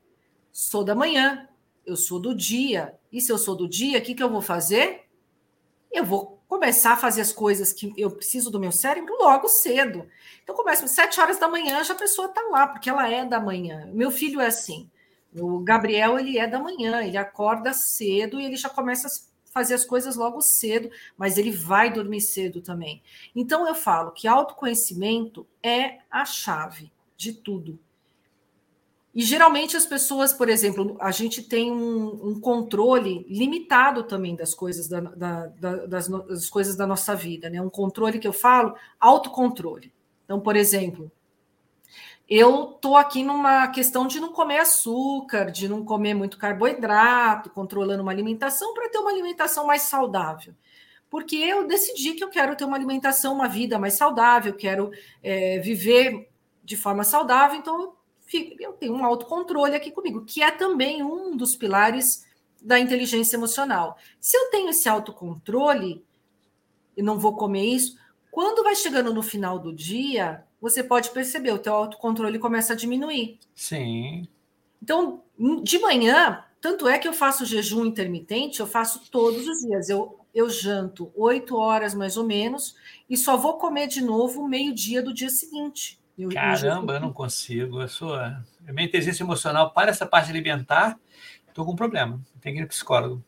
sou 0.53 0.85
da 0.85 0.95
manhã, 0.95 1.49
eu 1.85 1.97
sou 1.97 2.21
do 2.21 2.35
dia. 2.35 2.99
E 3.11 3.21
se 3.21 3.33
eu 3.33 3.39
sou 3.39 3.55
do 3.55 3.69
dia, 3.69 3.99
o 3.99 4.03
que, 4.03 4.15
que 4.15 4.23
eu 4.23 4.31
vou 4.31 4.43
fazer? 4.43 5.07
Eu 5.91 6.05
vou 6.05 6.43
começar 6.49 6.93
a 6.93 6.97
fazer 6.97 7.23
as 7.23 7.33
coisas 7.33 7.73
que 7.73 7.93
eu 7.97 8.11
preciso 8.11 8.51
do 8.51 8.61
meu 8.61 8.71
cérebro 8.71 9.17
logo 9.19 9.49
cedo. 9.49 10.07
Então, 10.43 10.55
começa 10.55 10.85
às 10.85 10.91
sete 10.91 11.21
horas 11.21 11.39
da 11.39 11.49
manhã, 11.49 11.83
já 11.83 11.95
a 11.95 11.97
pessoa 11.97 12.29
está 12.29 12.43
lá, 12.51 12.67
porque 12.67 12.91
ela 12.91 13.09
é 13.11 13.25
da 13.25 13.41
manhã. 13.41 13.89
Meu 13.93 14.11
filho 14.11 14.41
é 14.41 14.47
assim. 14.47 14.91
O 15.35 15.61
Gabriel, 15.61 16.19
ele 16.19 16.39
é 16.39 16.47
da 16.47 16.59
manhã, 16.59 17.03
ele 17.03 17.17
acorda 17.17 17.73
cedo 17.73 18.39
e 18.39 18.45
ele 18.45 18.57
já 18.57 18.69
começa 18.69 19.09
fazer 19.53 19.75
as 19.75 19.85
coisas 19.85 20.17
logo 20.17 20.41
cedo, 20.41 20.91
mas 21.17 21.37
ele 21.37 21.51
vai 21.51 21.93
dormir 21.93 22.21
cedo 22.21 22.61
também. 22.61 23.03
Então 23.37 23.69
eu 23.69 23.75
falo 23.75 24.13
que 24.13 24.27
autoconhecimento 24.27 25.47
é 25.63 25.99
a 26.11 26.25
chave 26.25 26.91
de 27.17 27.33
tudo. 27.33 27.79
E 29.15 29.23
geralmente 29.23 29.77
as 29.77 29.85
pessoas, 29.85 30.33
por 30.33 30.49
exemplo, 30.49 30.97
a 30.99 31.11
gente 31.11 31.43
tem 31.43 31.71
um, 31.71 32.31
um 32.31 32.41
controle 32.41 33.27
limitado 33.29 34.05
também 34.05 34.35
das 34.35 34.55
coisas 34.55 34.89
da, 34.89 35.01
da, 35.01 35.47
da, 35.49 35.87
das, 35.87 36.09
das 36.09 36.49
coisas 36.49 36.77
da 36.77 36.87
nossa 36.87 37.15
vida, 37.15 37.51
né? 37.51 37.61
Um 37.61 37.69
controle 37.69 38.19
que 38.19 38.27
eu 38.27 38.33
falo, 38.33 38.75
autocontrole. 38.99 39.93
Então, 40.25 40.41
por 40.41 40.57
exemplo, 40.57 41.13
eu 42.29 42.73
estou 42.75 42.97
aqui 42.97 43.23
numa 43.23 43.69
questão 43.69 44.07
de 44.07 44.21
não 44.21 44.33
comer 44.33 44.59
açúcar, 44.59 45.51
de 45.51 45.69
não 45.69 45.85
comer 45.85 46.15
muito 46.15 46.39
carboidrato, 46.39 47.51
controlando 47.51 48.03
uma 48.03 48.13
alimentação 48.13 48.73
para 48.75 48.89
ter 48.89 48.99
uma 48.99 49.11
alimentação 49.11 49.67
mais 49.67 49.83
saudável. 49.83 50.55
Porque 51.11 51.37
eu 51.37 51.67
decidi 51.67 52.15
que 52.15 52.25
eu 52.25 52.31
quero 52.31 52.57
ter 52.57 52.65
uma 52.65 52.77
alimentação, 52.77 53.35
uma 53.35 53.49
vida 53.49 53.79
mais 53.79 53.95
saudável, 53.95 54.55
quero 54.55 54.91
é, 55.23 55.59
viver 55.59 56.29
de 56.65 56.77
forma 56.77 57.05
saudável, 57.05 57.59
então 57.59 57.95
eu 58.59 58.73
tenho 58.73 58.95
um 58.95 59.05
autocontrole 59.05 59.75
aqui 59.75 59.91
comigo, 59.91 60.25
que 60.25 60.43
é 60.43 60.51
também 60.51 61.03
um 61.03 61.37
dos 61.37 61.55
pilares 61.55 62.25
da 62.61 62.79
inteligência 62.79 63.37
emocional. 63.37 63.99
Se 64.21 64.37
eu 64.37 64.51
tenho 64.51 64.71
esse 64.71 64.89
autocontrole 64.89 66.03
e 66.97 67.03
não 67.03 67.19
vou 67.19 67.37
comer 67.37 67.65
isso, 67.65 67.99
quando 68.31 68.63
vai 68.63 68.75
chegando 68.75 69.13
no 69.13 69.23
final 69.23 69.59
do 69.59 69.73
dia, 69.73 70.47
você 70.63 70.85
pode 70.85 71.11
perceber, 71.11 71.51
o 71.51 71.59
teu 71.59 71.75
autocontrole 71.75 72.39
começa 72.39 72.73
a 72.73 72.77
diminuir. 72.77 73.41
Sim. 73.53 74.29
Então, 74.81 75.21
de 75.65 75.77
manhã, 75.81 76.45
tanto 76.61 76.87
é 76.87 77.01
que 77.01 77.09
eu 77.09 77.13
faço 77.13 77.45
jejum 77.45 77.85
intermitente, 77.85 78.61
eu 78.61 78.67
faço 78.67 79.11
todos 79.11 79.49
os 79.49 79.59
dias. 79.59 79.89
Eu, 79.89 80.21
eu 80.33 80.49
janto 80.49 81.11
oito 81.17 81.57
horas 81.57 81.95
mais 81.95 82.17
ou 82.17 82.25
menos 82.25 82.77
e 83.11 83.17
só 83.17 83.37
vou 83.37 83.59
comer 83.59 83.89
de 83.89 84.01
novo 84.01 84.47
meio-dia 84.47 85.03
do 85.03 85.13
dia 85.13 85.31
seguinte. 85.31 85.99
Eu, 86.17 86.29
Caramba, 86.29 86.93
eu, 86.93 86.97
eu 86.97 87.01
não 87.01 87.13
consigo. 87.13 87.81
Eu 87.81 87.89
sou. 87.89 88.15
A 88.15 88.41
minha 88.69 88.87
inteligência 88.87 89.25
emocional 89.25 89.73
para 89.73 89.91
essa 89.91 90.07
parte 90.07 90.31
alimentar, 90.31 90.97
estou 91.49 91.65
com 91.65 91.73
um 91.73 91.77
problema. 91.77 92.21
Tem 92.41 92.53
que 92.53 92.61
ir 92.61 92.63
no 92.63 92.69
psicólogo. 92.69 93.25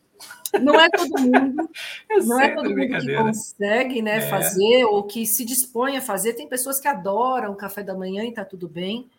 Não 0.61 0.79
é 0.79 0.89
todo 0.89 1.21
mundo, 1.21 1.69
não 2.25 2.39
é 2.39 2.55
todo 2.55 2.69
mundo 2.69 2.99
que 2.99 3.15
consegue 3.15 4.01
né, 4.01 4.17
é. 4.17 4.21
fazer 4.21 4.85
ou 4.85 5.03
que 5.03 5.25
se 5.25 5.43
dispõe 5.43 5.97
a 5.97 6.01
fazer. 6.01 6.33
Tem 6.33 6.47
pessoas 6.47 6.79
que 6.79 6.87
adoram 6.87 7.55
café 7.55 7.83
da 7.83 7.93
manhã 7.93 8.23
e 8.23 8.29
está 8.29 8.45
tudo 8.45 8.67
bem, 8.67 9.09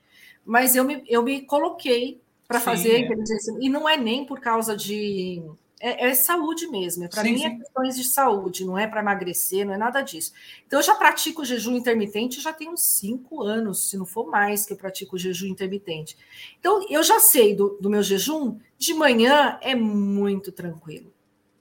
mas 0.44 0.74
eu 0.74 0.84
me, 0.84 1.02
eu 1.06 1.22
me 1.22 1.42
coloquei 1.42 2.20
para 2.48 2.60
fazer 2.60 3.00
inteligência. 3.00 3.54
E 3.60 3.68
não 3.68 3.88
é 3.88 3.96
nem 3.96 4.24
por 4.24 4.40
causa 4.40 4.76
de 4.76 5.42
É, 5.78 6.08
é 6.08 6.14
saúde 6.14 6.66
mesmo. 6.68 7.08
Para 7.08 7.22
mim, 7.22 7.34
é 7.34 7.38
sim. 7.38 7.46
é 7.46 7.56
questões 7.58 7.96
de 7.96 8.04
saúde, 8.04 8.64
não 8.64 8.78
é 8.78 8.86
para 8.86 9.00
emagrecer, 9.00 9.66
não 9.66 9.74
é 9.74 9.76
nada 9.76 10.00
disso. 10.00 10.32
Então, 10.66 10.78
eu 10.78 10.82
já 10.82 10.94
pratico 10.94 11.44
jejum 11.44 11.76
intermitente 11.76 12.40
já 12.40 12.52
tem 12.52 12.68
uns 12.68 12.82
cinco 12.82 13.42
anos, 13.42 13.90
se 13.90 13.96
não 13.96 14.06
for 14.06 14.30
mais, 14.30 14.64
que 14.64 14.72
eu 14.72 14.76
pratico 14.76 15.18
jejum 15.18 15.46
intermitente. 15.46 16.16
Então, 16.58 16.84
eu 16.88 17.02
já 17.02 17.20
sei 17.20 17.54
do, 17.54 17.76
do 17.80 17.90
meu 17.90 18.02
jejum, 18.02 18.58
de 18.78 18.94
manhã 18.94 19.58
é 19.60 19.74
muito 19.74 20.50
tranquilo. 20.50 21.12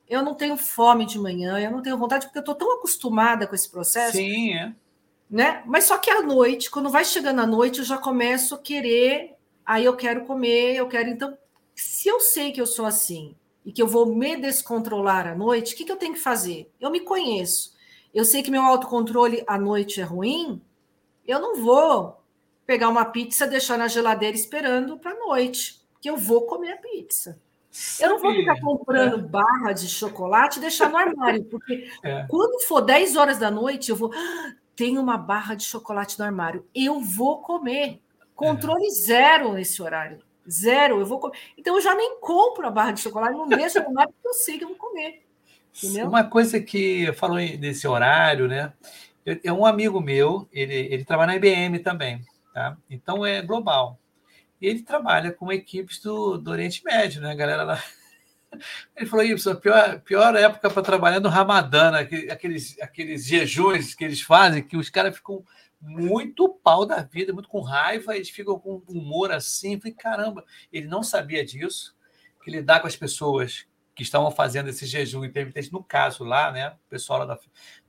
Eu 0.08 0.24
não 0.24 0.34
tenho 0.34 0.56
fome 0.56 1.06
de 1.06 1.20
manhã, 1.20 1.60
eu 1.60 1.72
não 1.72 1.82
tenho 1.82 1.98
vontade, 1.98 2.28
porque 2.28 2.38
eu 2.38 2.42
estou 2.42 2.56
tão 2.56 2.78
acostumada 2.78 3.46
com 3.46 3.56
esse 3.56 3.70
processo. 3.70 4.16
Sim, 4.16 4.54
é. 4.54 4.74
Né? 5.30 5.64
Mas 5.66 5.86
só 5.86 5.98
que 5.98 6.10
à 6.10 6.22
noite, 6.22 6.70
quando 6.70 6.90
vai 6.90 7.04
chegando 7.04 7.42
à 7.42 7.48
noite, 7.48 7.80
eu 7.80 7.86
já 7.86 7.98
começo 7.98 8.56
a 8.56 8.60
querer, 8.60 9.34
aí 9.66 9.84
eu 9.84 9.96
quero 9.96 10.24
comer, 10.26 10.76
eu 10.76 10.88
quero. 10.88 11.10
Então, 11.10 11.38
se 11.76 12.08
eu 12.08 12.22
sei 12.22 12.52
que 12.52 12.62
eu 12.62 12.68
sou 12.68 12.86
assim 12.86 13.36
e 13.66 13.72
que 13.72 13.82
eu 13.82 13.88
vou 13.88 14.06
me 14.06 14.38
descontrolar 14.38 15.28
à 15.28 15.36
noite, 15.36 15.74
o 15.74 15.78
que, 15.78 15.86
que 15.86 15.92
eu 15.92 15.98
tenho 15.98 16.14
que 16.14 16.20
fazer? 16.20 16.72
Eu 16.80 16.92
me 16.92 17.00
conheço. 17.00 17.74
Eu 18.14 18.24
sei 18.24 18.44
que 18.44 18.52
meu 18.52 18.62
autocontrole 18.62 19.44
à 19.48 19.58
noite 19.58 20.00
é 20.00 20.04
ruim, 20.04 20.62
eu 21.28 21.40
não 21.40 21.56
vou 21.62 22.22
pegar 22.66 22.90
uma 22.90 23.06
pizza, 23.06 23.48
deixar 23.48 23.78
na 23.78 23.88
geladeira 23.88 24.36
esperando 24.36 24.98
para 24.98 25.12
a 25.12 25.20
noite, 25.20 25.82
que 26.00 26.10
eu 26.10 26.16
vou 26.16 26.46
comer 26.46 26.74
a 26.74 26.78
pizza. 26.78 27.40
Eu 28.00 28.10
não 28.10 28.20
vou 28.20 28.34
ficar 28.34 28.60
comprando 28.62 29.20
é. 29.20 29.22
barra 29.22 29.74
de 29.74 29.90
chocolate 29.90 30.60
e 30.60 30.62
deixar 30.62 30.90
no 30.90 30.98
armário, 30.98 31.44
porque 31.46 31.90
é. 32.04 32.26
quando 32.30 32.66
for 32.66 32.82
10 32.82 33.18
horas 33.18 33.38
da 33.38 33.52
noite, 33.52 33.90
eu 33.90 33.98
vou. 33.98 34.14
Ah, 34.14 34.54
tem 34.76 34.98
uma 34.98 35.18
barra 35.18 35.56
de 35.56 35.64
chocolate 35.64 36.18
no 36.18 36.26
armário. 36.26 36.66
Eu 36.74 37.02
vou 37.02 37.42
comer. 37.42 38.00
Controle 38.34 38.88
é. 38.88 38.92
zero 38.92 39.54
nesse 39.54 39.82
horário. 39.82 40.20
Zero. 40.50 41.00
Eu 41.00 41.06
vou 41.06 41.20
comer. 41.20 41.38
Então 41.58 41.76
eu 41.76 41.82
já 41.82 41.96
nem 41.96 42.20
compro 42.20 42.68
a 42.68 42.72
barra 42.72 42.92
de 42.92 43.02
chocolate, 43.02 43.36
no 43.36 43.44
armário, 43.44 44.14
porque 44.14 44.28
eu 44.28 44.34
sei 44.34 44.58
que 44.58 44.64
eu 44.64 44.70
vou 44.70 44.78
comer. 44.78 45.24
Entendeu? 45.78 46.08
Uma 46.08 46.24
coisa 46.24 46.62
que 46.62 47.12
falou 47.14 47.38
desse 47.38 47.88
horário, 47.88 48.48
né? 48.48 48.72
É 49.44 49.52
um 49.52 49.66
amigo 49.66 50.00
meu, 50.00 50.48
ele, 50.52 50.74
ele 50.74 51.04
trabalha 51.04 51.28
na 51.28 51.36
IBM 51.36 51.80
também, 51.80 52.22
tá? 52.54 52.78
Então 52.90 53.26
é 53.26 53.42
global. 53.42 54.00
Ele 54.62 54.82
trabalha 54.82 55.32
com 55.32 55.52
equipes 55.52 56.00
do, 56.00 56.38
do 56.38 56.52
Oriente 56.52 56.84
Médio, 56.86 57.22
né, 57.22 57.36
galera 57.36 57.64
lá. 57.64 57.84
Ele 58.96 59.06
falou 59.06 59.26
isso, 59.26 59.50
a 59.50 59.56
pior, 59.56 60.00
pior 60.00 60.34
época 60.34 60.70
para 60.70 60.82
trabalhar 60.82 61.18
é 61.18 61.20
no 61.20 61.28
Ramadã, 61.28 61.92
né? 61.92 62.00
aqueles, 62.32 62.80
aqueles 62.80 63.26
jejuns 63.26 63.94
que 63.94 64.06
eles 64.06 64.22
fazem, 64.22 64.64
que 64.64 64.78
os 64.78 64.90
caras 64.90 65.14
ficam 65.14 65.44
muito 65.86 66.50
pau 66.50 66.86
da 66.86 67.02
vida, 67.02 67.32
muito 67.32 67.48
com 67.48 67.62
raiva, 67.62 68.16
eles 68.16 68.30
ficam 68.30 68.60
com 68.60 68.82
humor 68.88 69.32
assim. 69.32 69.80
Falei, 69.80 69.94
caramba, 69.94 70.44
ele 70.72 70.88
não 70.88 71.04
sabia 71.04 71.46
disso, 71.46 71.96
que 72.44 72.52
lidar 72.52 72.80
com 72.80 72.88
as 72.88 72.96
pessoas 72.96 73.68
que 73.94 74.04
estavam 74.04 74.30
fazendo 74.30 74.68
esse 74.70 74.86
jejum 74.86 75.24
intermitente, 75.24 75.72
no 75.72 75.82
caso 75.82 76.24
lá, 76.24 76.52
né? 76.52 76.70
O 76.70 76.90
pessoal 76.90 77.20
lá 77.20 77.26
da. 77.26 77.40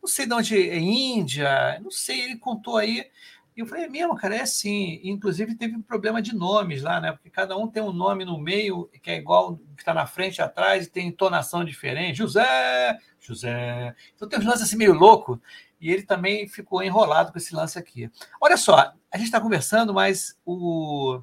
Não 0.00 0.08
sei 0.08 0.26
de 0.26 0.34
onde 0.34 0.70
é 0.70 0.78
Índia, 0.78 1.80
não 1.80 1.90
sei, 1.90 2.20
ele 2.20 2.38
contou 2.38 2.76
aí 2.76 3.10
e 3.56 3.60
eu 3.60 3.66
falei, 3.66 3.84
é 3.84 3.88
mesmo, 3.88 4.14
cara, 4.14 4.36
é 4.36 4.42
assim. 4.42 5.00
Inclusive 5.02 5.54
teve 5.54 5.74
um 5.74 5.80
problema 5.80 6.20
de 6.20 6.34
nomes 6.34 6.82
lá, 6.82 7.00
né? 7.00 7.12
Porque 7.12 7.30
cada 7.30 7.56
um 7.56 7.66
tem 7.66 7.82
um 7.82 7.92
nome 7.92 8.22
no 8.22 8.38
meio 8.38 8.90
que 9.02 9.10
é 9.10 9.16
igual 9.16 9.56
que 9.74 9.80
está 9.80 9.94
na 9.94 10.06
frente 10.06 10.36
e 10.38 10.42
atrás 10.42 10.84
e 10.84 10.90
tem 10.90 11.08
entonação 11.08 11.64
diferente. 11.64 12.18
José, 12.18 12.98
José. 13.18 13.94
Então 14.14 14.28
tem 14.28 14.38
uns 14.38 14.44
lances 14.44 14.64
assim 14.64 14.76
meio 14.76 14.92
louco. 14.92 15.40
E 15.80 15.90
ele 15.90 16.02
também 16.02 16.48
ficou 16.48 16.82
enrolado 16.82 17.32
com 17.32 17.38
esse 17.38 17.54
lance 17.54 17.78
aqui. 17.78 18.10
Olha 18.40 18.56
só, 18.56 18.94
a 19.10 19.16
gente 19.16 19.26
está 19.26 19.40
conversando, 19.40 19.92
mas 19.92 20.38
o, 20.44 21.20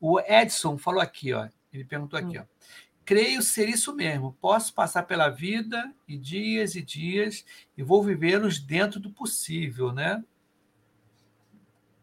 o 0.00 0.20
Edson 0.20 0.78
falou 0.78 1.00
aqui, 1.00 1.32
ó. 1.32 1.48
Ele 1.72 1.84
perguntou 1.84 2.18
aqui, 2.18 2.38
hum. 2.38 2.42
ó. 2.42 2.56
Creio 3.04 3.42
ser 3.42 3.68
isso 3.68 3.94
mesmo. 3.94 4.36
Posso 4.40 4.74
passar 4.74 5.04
pela 5.04 5.28
vida 5.28 5.92
e 6.08 6.18
dias 6.18 6.74
e 6.74 6.82
dias 6.82 7.44
e 7.76 7.82
vou 7.82 8.02
vivê-los 8.02 8.58
dentro 8.58 8.98
do 8.98 9.10
possível, 9.10 9.92
né? 9.92 10.22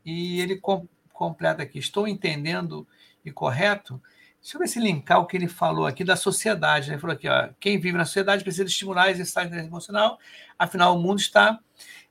e 0.05 0.39
ele 0.41 0.57
com, 0.57 0.87
completa 1.11 1.63
aqui: 1.63 1.79
estou 1.79 2.07
entendendo 2.07 2.87
e 3.23 3.31
correto? 3.31 4.01
Deixa 4.43 4.57
eu 4.57 4.59
ver 4.59 4.67
se 4.67 4.77
linkar 4.77 5.21
o 5.21 5.25
que 5.25 5.37
ele 5.37 5.47
falou 5.47 5.85
aqui 5.85 6.03
da 6.03 6.17
sociedade. 6.17 6.89
Né? 6.89 6.95
Ele 6.95 7.01
falou 7.01 7.15
aqui: 7.15 7.29
ó, 7.29 7.47
quem 7.61 7.79
vive 7.79 7.97
na 7.97 8.03
sociedade 8.03 8.43
precisa 8.43 8.65
estimular 8.65 9.09
exercitar 9.09 9.51
a 9.51 9.57
emocional, 9.63 10.19
afinal, 10.59 10.97
o 10.97 11.01
mundo 11.01 11.19
está 11.19 11.57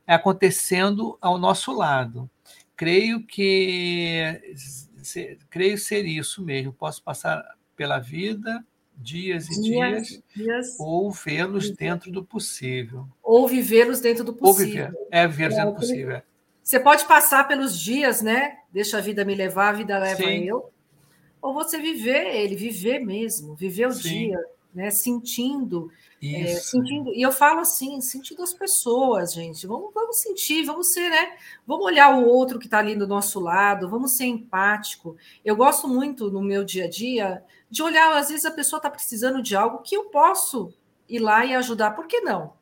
acontecendo 0.06 1.18
ao 1.20 1.36
nosso 1.36 1.76
lado. 1.76 2.28
Creio 2.74 3.26
que 3.26 4.40
creio 5.50 5.76
ser 5.76 6.06
isso 6.06 6.42
mesmo. 6.42 6.72
Posso 6.72 7.02
passar 7.02 7.44
pela 7.76 7.98
vida 7.98 8.64
dias 8.96 9.48
e 9.50 9.60
dias, 9.60 10.08
dias, 10.08 10.22
dias 10.34 10.76
ou 10.78 11.10
vê-los 11.10 11.70
dentro 11.70 12.10
do 12.10 12.24
possível. 12.24 13.06
Ou 13.22 13.46
vivê-los 13.46 14.00
dentro 14.00 14.24
do 14.24 14.32
possível. 14.32 14.84
Ou 14.86 14.90
viver, 14.90 15.08
é, 15.10 15.28
viver-los 15.28 15.54
é, 15.54 15.58
dentro 15.58 15.74
do 15.74 15.80
possível. 15.80 16.22
Você 16.62 16.80
pode 16.80 17.04
passar 17.04 17.46
pelos 17.46 17.78
dias, 17.78 18.22
né? 18.22 18.58
Deixa 18.72 18.96
a 18.96 19.00
vida 19.02 19.22
me 19.22 19.34
levar, 19.34 19.70
a 19.70 19.72
vida 19.72 19.98
leva 19.98 20.22
Sim. 20.22 20.44
eu. 20.44 20.71
Ou 21.43 21.53
você 21.53 21.78
viver 21.78 22.34
ele, 22.36 22.55
viver 22.55 23.01
mesmo, 23.01 23.55
viver 23.57 23.88
o 23.88 23.93
Sim. 23.93 24.09
dia, 24.09 24.40
né? 24.72 24.90
Sentindo, 24.90 25.90
é, 26.22 26.55
sentindo. 26.55 27.12
E 27.12 27.20
eu 27.20 27.32
falo 27.32 27.61
assim, 27.61 28.01
sentindo 28.01 28.43
as 28.43 28.55
pessoas, 28.55 29.34
gente. 29.34 29.66
Vamos, 29.66 29.93
vamos 29.93 30.18
sentir, 30.18 30.64
vamos 30.64 30.93
ser, 30.93 31.11
né? 31.11 31.36
Vamos 31.66 31.84
olhar 31.84 32.16
o 32.16 32.24
outro 32.24 32.61
que 32.61 32.66
está 32.66 32.78
ali 32.78 32.95
do 32.95 33.09
nosso 33.09 33.40
lado, 33.40 33.88
vamos 33.88 34.12
ser 34.12 34.26
empático. 34.26 35.16
Eu 35.45 35.57
gosto 35.57 35.88
muito 35.88 36.30
no 36.30 36.40
meu 36.40 36.62
dia 36.62 36.84
a 36.84 36.88
dia 36.88 37.43
de 37.68 37.82
olhar, 37.82 38.16
às 38.16 38.28
vezes 38.28 38.45
a 38.45 38.53
pessoa 38.53 38.78
está 38.78 38.88
precisando 38.88 39.43
de 39.43 39.57
algo 39.57 39.78
que 39.78 39.97
eu 39.97 40.05
posso 40.05 40.72
ir 41.09 41.18
lá 41.18 41.45
e 41.45 41.55
ajudar. 41.55 41.90
Por 41.90 42.07
que 42.07 42.20
não? 42.20 42.53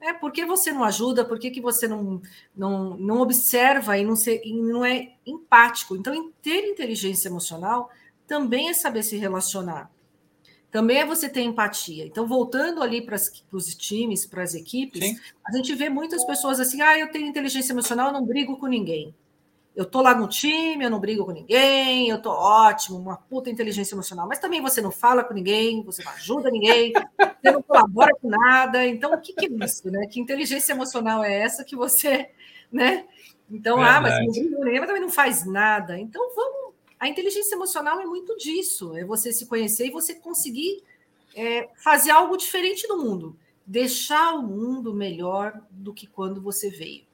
É, 0.00 0.12
por 0.12 0.30
que 0.30 0.44
você 0.44 0.72
não 0.72 0.84
ajuda? 0.84 1.24
Por 1.24 1.38
que, 1.38 1.50
que 1.50 1.60
você 1.60 1.88
não, 1.88 2.22
não, 2.56 2.96
não 2.96 3.20
observa 3.20 3.98
e 3.98 4.04
não, 4.04 4.14
se, 4.14 4.40
e 4.44 4.52
não 4.52 4.84
é 4.84 5.12
empático? 5.26 5.96
Então, 5.96 6.32
ter 6.40 6.68
inteligência 6.68 7.28
emocional 7.28 7.90
também 8.26 8.68
é 8.68 8.74
saber 8.74 9.02
se 9.02 9.16
relacionar. 9.16 9.90
Também 10.70 10.98
é 10.98 11.06
você 11.06 11.28
ter 11.28 11.42
empatia. 11.42 12.04
Então, 12.04 12.26
voltando 12.26 12.82
ali 12.82 13.00
para 13.00 13.16
os 13.52 13.74
times, 13.74 14.26
para 14.26 14.42
as 14.42 14.54
equipes, 14.54 15.02
Sim. 15.02 15.18
a 15.44 15.56
gente 15.56 15.74
vê 15.74 15.88
muitas 15.88 16.24
pessoas 16.24 16.60
assim: 16.60 16.82
ah, 16.82 16.98
eu 16.98 17.10
tenho 17.10 17.26
inteligência 17.26 17.72
emocional, 17.72 18.12
não 18.12 18.24
brigo 18.24 18.58
com 18.58 18.66
ninguém 18.66 19.14
eu 19.78 19.86
tô 19.86 20.02
lá 20.02 20.12
no 20.12 20.26
time, 20.26 20.84
eu 20.84 20.90
não 20.90 20.98
brigo 20.98 21.24
com 21.24 21.30
ninguém, 21.30 22.08
eu 22.08 22.20
tô 22.20 22.30
ótimo, 22.30 22.98
uma 22.98 23.16
puta 23.16 23.48
inteligência 23.48 23.94
emocional, 23.94 24.26
mas 24.26 24.40
também 24.40 24.60
você 24.60 24.80
não 24.80 24.90
fala 24.90 25.22
com 25.22 25.32
ninguém, 25.32 25.84
você 25.84 26.02
não 26.02 26.10
ajuda 26.10 26.50
ninguém, 26.50 26.92
você 27.40 27.52
não 27.52 27.62
colabora 27.62 28.12
com 28.20 28.28
nada. 28.28 28.84
Então, 28.84 29.14
o 29.14 29.20
que, 29.20 29.32
que 29.32 29.46
é 29.46 29.64
isso, 29.64 29.88
né? 29.88 30.08
Que 30.08 30.18
inteligência 30.18 30.72
emocional 30.72 31.22
é 31.22 31.32
essa 31.32 31.62
que 31.62 31.76
você, 31.76 32.28
né? 32.72 33.04
Então, 33.48 33.76
Verdade. 33.76 33.96
ah, 33.96 34.00
mas 34.00 34.18
não 34.18 34.32
briga 34.32 34.56
com 34.56 34.64
ninguém, 34.64 34.80
mas 34.80 34.88
também 34.88 35.02
não 35.02 35.10
faz 35.10 35.46
nada. 35.46 35.96
Então, 35.96 36.28
vamos. 36.34 36.74
A 36.98 37.06
inteligência 37.06 37.54
emocional 37.54 38.00
é 38.00 38.04
muito 38.04 38.36
disso, 38.36 38.96
é 38.96 39.04
você 39.04 39.32
se 39.32 39.46
conhecer 39.46 39.86
e 39.86 39.92
você 39.92 40.12
conseguir 40.12 40.82
é, 41.36 41.68
fazer 41.76 42.10
algo 42.10 42.36
diferente 42.36 42.88
no 42.88 42.98
mundo, 42.98 43.38
deixar 43.64 44.34
o 44.34 44.42
mundo 44.42 44.92
melhor 44.92 45.62
do 45.70 45.94
que 45.94 46.08
quando 46.08 46.42
você 46.42 46.68
veio. 46.68 47.06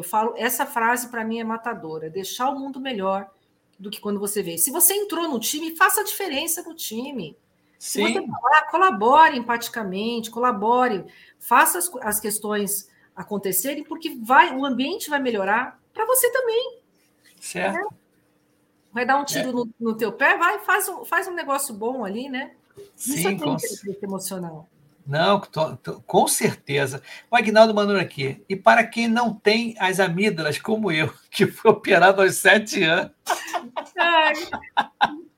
Eu 0.00 0.04
falo, 0.04 0.34
essa 0.36 0.64
frase 0.64 1.08
para 1.08 1.22
mim 1.22 1.40
é 1.40 1.44
matadora, 1.44 2.08
deixar 2.08 2.48
o 2.48 2.58
mundo 2.58 2.80
melhor 2.80 3.30
do 3.78 3.90
que 3.90 4.00
quando 4.00 4.18
você 4.18 4.42
vê. 4.42 4.56
Se 4.56 4.70
você 4.70 4.94
entrou 4.94 5.28
no 5.28 5.38
time, 5.38 5.76
faça 5.76 6.00
a 6.00 6.04
diferença 6.04 6.62
no 6.62 6.74
time. 6.74 7.36
Sim. 7.78 8.06
Se 8.06 8.12
você 8.14 8.26
falar, 8.26 8.70
colabore 8.70 9.36
empaticamente, 9.36 10.30
colabore, 10.30 11.04
faça 11.38 11.76
as, 11.76 11.90
as 12.00 12.18
questões 12.18 12.88
acontecerem, 13.14 13.84
porque 13.84 14.16
vai, 14.22 14.56
o 14.56 14.64
ambiente 14.64 15.10
vai 15.10 15.18
melhorar 15.18 15.78
para 15.92 16.06
você 16.06 16.30
também. 16.32 16.78
Certo. 17.38 17.74
Né? 17.74 17.96
Vai 18.90 19.04
dar 19.04 19.18
um 19.18 19.24
tiro 19.24 19.50
é. 19.50 19.52
no, 19.52 19.70
no 19.78 19.94
teu 19.94 20.12
pé, 20.12 20.38
vai, 20.38 20.60
faz 20.60 20.88
um, 20.88 21.04
faz 21.04 21.28
um 21.28 21.34
negócio 21.34 21.74
bom 21.74 22.06
ali, 22.06 22.30
né? 22.30 22.52
Sim, 22.96 23.14
Isso 23.16 23.28
é 23.28 23.34
com... 23.36 23.56
emocional. 24.02 24.66
Não, 25.06 25.40
tô, 25.40 25.76
tô, 25.76 26.00
com 26.02 26.28
certeza. 26.28 27.02
O 27.30 27.36
Agnaldo 27.36 27.74
mandou 27.74 27.96
aqui. 27.96 28.42
E 28.48 28.54
para 28.54 28.86
quem 28.86 29.08
não 29.08 29.34
tem 29.34 29.74
as 29.78 29.98
amígdalas, 29.98 30.58
como 30.58 30.92
eu, 30.92 31.12
que 31.30 31.46
foi 31.46 31.70
operado 31.70 32.22
aos 32.22 32.36
sete 32.36 32.82
anos. 32.82 33.12
Ai, 33.98 34.32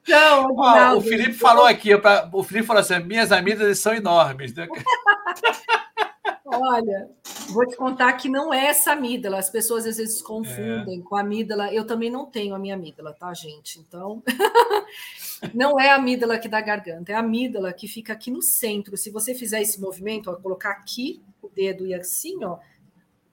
então, 0.03 0.55
Ó, 0.57 0.97
o 0.97 1.01
Felipe 1.01 1.33
falou 1.33 1.65
aqui, 1.65 1.97
pra, 1.97 2.29
o 2.33 2.43
Felipe 2.43 2.67
falou 2.67 2.81
assim: 2.81 2.99
minhas 3.01 3.31
amígdalas 3.31 3.79
são 3.79 3.95
enormes. 3.95 4.53
Né? 4.55 4.67
Olha, 6.45 7.09
vou 7.49 7.67
te 7.67 7.77
contar 7.77 8.13
que 8.15 8.29
não 8.29 8.53
é 8.53 8.67
essa 8.67 8.93
amígdala. 8.93 9.39
As 9.39 9.49
pessoas 9.49 9.87
às 9.87 9.97
vezes 9.97 10.21
confundem 10.21 11.01
é. 11.01 11.03
com 11.03 11.17
a 11.17 11.21
amígdala. 11.21 11.73
Eu 11.73 11.87
também 11.87 12.11
não 12.11 12.27
tenho 12.27 12.55
a 12.55 12.59
minha 12.59 12.75
amígdala, 12.75 13.15
tá, 13.15 13.33
gente? 13.33 13.79
Então, 13.79 14.23
não 15.55 15.79
é 15.79 15.91
a 15.91 15.97
amígdala 15.97 16.35
aqui 16.35 16.49
da 16.49 16.61
garganta, 16.61 17.13
é 17.13 17.15
a 17.15 17.21
amígdala 17.21 17.73
que 17.73 17.89
fica 17.89 18.13
aqui 18.13 18.31
no 18.31 18.43
centro. 18.43 18.97
Se 18.97 19.11
você 19.11 19.35
fizer 19.35 19.61
esse 19.61 19.81
movimento, 19.81 20.31
ó, 20.31 20.37
colocar 20.37 20.71
aqui 20.71 21.23
o 21.41 21.49
dedo 21.49 21.87
e 21.87 21.95
assim, 21.95 22.45
ó, 22.45 22.59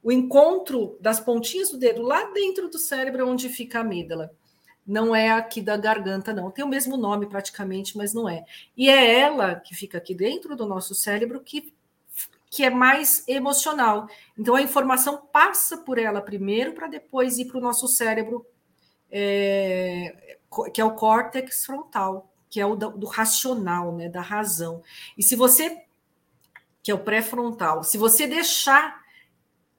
o 0.02 0.12
encontro 0.12 0.98
das 1.00 1.20
pontinhas 1.20 1.72
do 1.72 1.78
dedo 1.78 2.02
lá 2.02 2.32
dentro 2.32 2.70
do 2.70 2.80
cérebro, 2.80 3.22
é 3.22 3.26
onde 3.26 3.50
fica 3.50 3.80
a 3.80 3.82
amígdala. 3.82 4.32
não 4.88 5.16
é 5.16 5.30
aqui 5.30 5.62
da 5.62 5.78
garganta, 5.78 6.34
não. 6.34 6.50
Tem 6.50 6.66
o 6.66 6.68
mesmo 6.68 6.98
nome 6.98 7.28
praticamente, 7.28 7.96
mas 7.96 8.14
não 8.14 8.28
é. 8.28 8.44
E 8.76 8.90
é 8.90 9.20
ela 9.20 9.56
que 9.56 9.76
fica 9.76 10.00
aqui 10.00 10.16
dentro 10.16 10.56
do 10.56 10.66
nosso 10.66 10.96
cérebro 10.96 11.42
que, 11.42 11.72
que 12.50 12.64
é 12.64 12.72
mais 12.72 13.24
emocional. 13.28 14.08
Então 14.38 14.56
a 14.56 14.62
informação 14.64 15.28
passa 15.32 15.78
por 15.78 16.00
ela 16.00 16.22
primeiro 16.22 16.74
para 16.74 16.88
depois 16.88 17.38
ir 17.38 17.46
para 17.46 17.60
o 17.60 17.62
nosso 17.62 17.88
cérebro, 17.88 18.44
é, 19.12 20.39
que 20.74 20.82
é 20.82 20.86
o 20.86 20.96
córtex 20.96 21.66
frontal, 21.66 22.32
que 22.50 22.60
é 22.60 22.66
o 22.66 22.76
do, 22.76 23.06
racional, 23.06 23.96
né, 23.96 24.10
da 24.10 24.22
razão. 24.22 24.82
E 25.18 25.24
se 25.24 25.36
você, 25.36 25.84
que 26.82 26.92
é 26.92 26.94
o 26.94 27.04
pré-frontal, 27.04 27.84
se 27.84 27.98
você 27.98 28.26
deixar 28.26 29.00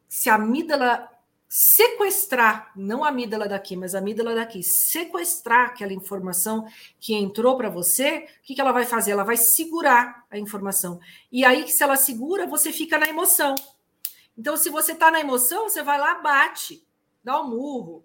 se 0.09 0.29
a 0.29 0.35
amígdala 0.35 1.09
sequestrar, 1.49 2.71
não 2.77 3.03
a 3.03 3.09
amígdala 3.09 3.49
daqui, 3.49 3.77
mas 3.77 3.95
a 3.95 3.99
amígdala 3.99 4.37
daqui, 4.37 4.63
sequestrar 4.63 5.71
aquela 5.71 5.93
informação 5.93 6.65
que 7.01 7.13
entrou 7.15 7.57
para 7.57 7.69
você, 7.69 8.29
o 8.41 8.43
que, 8.45 8.55
que 8.55 8.61
ela 8.61 8.71
vai 8.71 8.85
fazer? 8.85 9.11
Ela 9.11 9.25
vai 9.25 9.37
segurar 9.37 10.25
a 10.31 10.39
informação. 10.39 11.01
E 11.31 11.45
aí, 11.45 11.67
se 11.69 11.83
ela 11.83 11.97
segura, 11.97 12.47
você 12.47 12.73
fica 12.73 12.99
na 12.99 13.09
emoção. 13.09 13.55
Então, 14.39 14.57
se 14.57 14.71
você 14.71 14.93
está 14.93 15.11
na 15.11 15.21
emoção, 15.21 15.69
você 15.69 15.83
vai 15.83 15.99
lá, 15.99 16.15
bate, 16.21 16.87
dá 17.23 17.41
um 17.41 17.51
murro, 17.51 18.05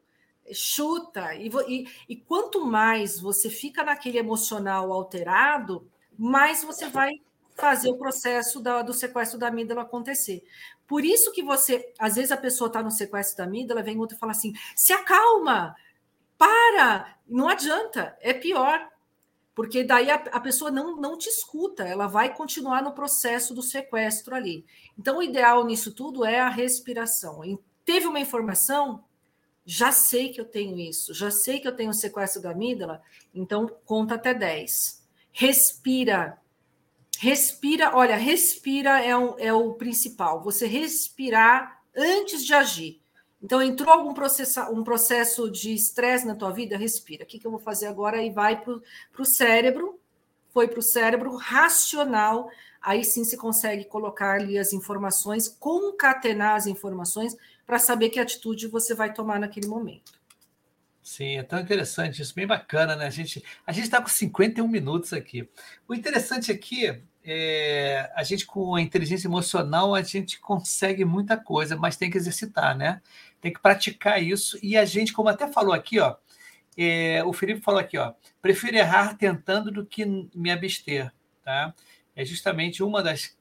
chuta. 0.53 1.33
E, 1.35 1.49
e, 1.67 1.87
e 2.09 2.15
quanto 2.15 2.65
mais 2.65 3.19
você 3.19 3.49
fica 3.49 3.83
naquele 3.83 4.17
emocional 4.17 4.91
alterado, 4.91 5.89
mais 6.17 6.63
você 6.63 6.87
vai 6.87 7.11
fazer 7.55 7.89
o 7.89 7.97
processo 7.97 8.59
da, 8.59 8.81
do 8.81 8.93
sequestro 8.93 9.39
da 9.39 9.47
amígdala 9.47 9.81
acontecer. 9.83 10.43
Por 10.87 11.03
isso 11.03 11.31
que 11.31 11.41
você, 11.41 11.93
às 11.97 12.15
vezes 12.15 12.31
a 12.31 12.37
pessoa 12.37 12.67
está 12.67 12.83
no 12.83 12.91
sequestro 12.91 13.37
da 13.37 13.43
amígdala, 13.45 13.81
vem 13.81 13.97
outra 13.97 14.15
e 14.15 14.19
fala 14.19 14.33
assim: 14.33 14.53
se 14.75 14.93
acalma, 14.93 15.75
para, 16.37 17.17
não 17.27 17.47
adianta, 17.47 18.15
é 18.21 18.33
pior. 18.33 18.89
Porque 19.55 19.85
daí 19.85 20.11
a, 20.11 20.15
a 20.15 20.39
pessoa 20.41 20.69
não, 20.69 20.97
não 20.97 21.17
te 21.17 21.29
escuta, 21.29 21.87
ela 21.87 22.07
vai 22.07 22.35
continuar 22.35 22.83
no 22.83 22.91
processo 22.91 23.55
do 23.55 23.63
sequestro 23.63 24.35
ali. 24.35 24.65
Então, 24.99 25.19
o 25.19 25.23
ideal 25.23 25.65
nisso 25.65 25.93
tudo 25.93 26.25
é 26.25 26.41
a 26.41 26.49
respiração. 26.49 27.39
teve 27.85 28.05
uma 28.05 28.19
informação, 28.19 29.05
já 29.65 29.91
sei 29.91 30.29
que 30.29 30.39
eu 30.39 30.45
tenho 30.45 30.79
isso, 30.79 31.13
já 31.13 31.31
sei 31.31 31.59
que 31.59 31.67
eu 31.67 31.75
tenho 31.75 31.93
sequestro 31.93 32.41
da 32.41 32.51
amígdala, 32.51 33.01
então 33.33 33.67
conta 33.85 34.15
até 34.15 34.33
10. 34.33 35.03
Respira, 35.31 36.39
Respira, 37.19 37.95
olha, 37.95 38.15
respira 38.17 39.01
é, 39.01 39.09
é 39.09 39.53
o 39.53 39.73
principal. 39.73 40.43
Você 40.43 40.67
respirar 40.67 41.81
antes 41.95 42.45
de 42.45 42.53
agir. 42.53 43.01
Então, 43.41 43.61
entrou 43.61 43.93
algum 43.93 44.13
processo, 44.13 44.59
um 44.71 44.83
processo 44.83 45.49
de 45.49 45.73
estresse 45.73 46.25
na 46.25 46.35
tua 46.35 46.51
vida? 46.51 46.77
Respira. 46.77 47.23
O 47.23 47.27
que, 47.27 47.39
que 47.39 47.45
eu 47.45 47.51
vou 47.51 47.59
fazer 47.59 47.87
agora? 47.87 48.21
E 48.21 48.29
vai 48.29 48.61
para 48.61 48.81
o 49.19 49.25
cérebro, 49.25 49.99
foi 50.49 50.67
para 50.67 50.79
o 50.79 50.83
cérebro 50.83 51.35
racional. 51.35 52.49
Aí 52.81 53.03
sim 53.03 53.23
se 53.23 53.37
consegue 53.37 53.85
colocar 53.85 54.35
ali 54.35 54.57
as 54.57 54.73
informações, 54.73 55.47
concatenar 55.47 56.55
as 56.55 56.67
informações 56.67 57.35
para 57.65 57.79
saber 57.79 58.09
que 58.09 58.19
atitude 58.19 58.67
você 58.67 58.93
vai 58.93 59.13
tomar 59.13 59.39
naquele 59.39 59.67
momento. 59.67 60.13
Sim, 61.01 61.37
é 61.37 61.43
tão 61.43 61.59
interessante 61.59 62.21
isso, 62.21 62.33
bem 62.33 62.47
bacana, 62.47 62.95
né? 62.95 63.05
A 63.05 63.11
gente 63.11 63.43
a 63.65 63.71
está 63.71 64.01
com 64.01 64.07
51 64.07 64.67
minutos 64.67 65.13
aqui. 65.13 65.47
O 65.87 65.93
interessante 65.93 66.51
aqui 66.51 66.99
é 67.23 68.11
a 68.15 68.23
gente, 68.23 68.45
com 68.45 68.73
a 68.73 68.81
inteligência 68.81 69.27
emocional, 69.27 69.93
a 69.93 70.01
gente 70.01 70.39
consegue 70.39 71.05
muita 71.05 71.37
coisa, 71.37 71.75
mas 71.75 71.95
tem 71.95 72.09
que 72.09 72.17
exercitar, 72.17 72.75
né? 72.75 73.01
Tem 73.39 73.53
que 73.53 73.61
praticar 73.61 74.21
isso. 74.21 74.57
E 74.63 74.75
a 74.75 74.83
gente, 74.83 75.13
como 75.13 75.29
até 75.29 75.47
falou 75.47 75.73
aqui, 75.73 75.99
ó, 75.99 76.15
é, 76.77 77.23
o 77.23 77.33
Felipe 77.33 77.61
falou 77.61 77.79
aqui, 77.79 77.97
ó, 77.97 78.13
prefiro 78.41 78.75
errar 78.75 79.15
tentando 79.15 79.71
do 79.71 79.85
que 79.85 80.05
me 80.33 80.51
abster, 80.51 81.11
tá? 81.43 81.73
É 82.15 82.25
justamente 82.25 82.81
uma 82.81 83.03
das, 83.03 83.37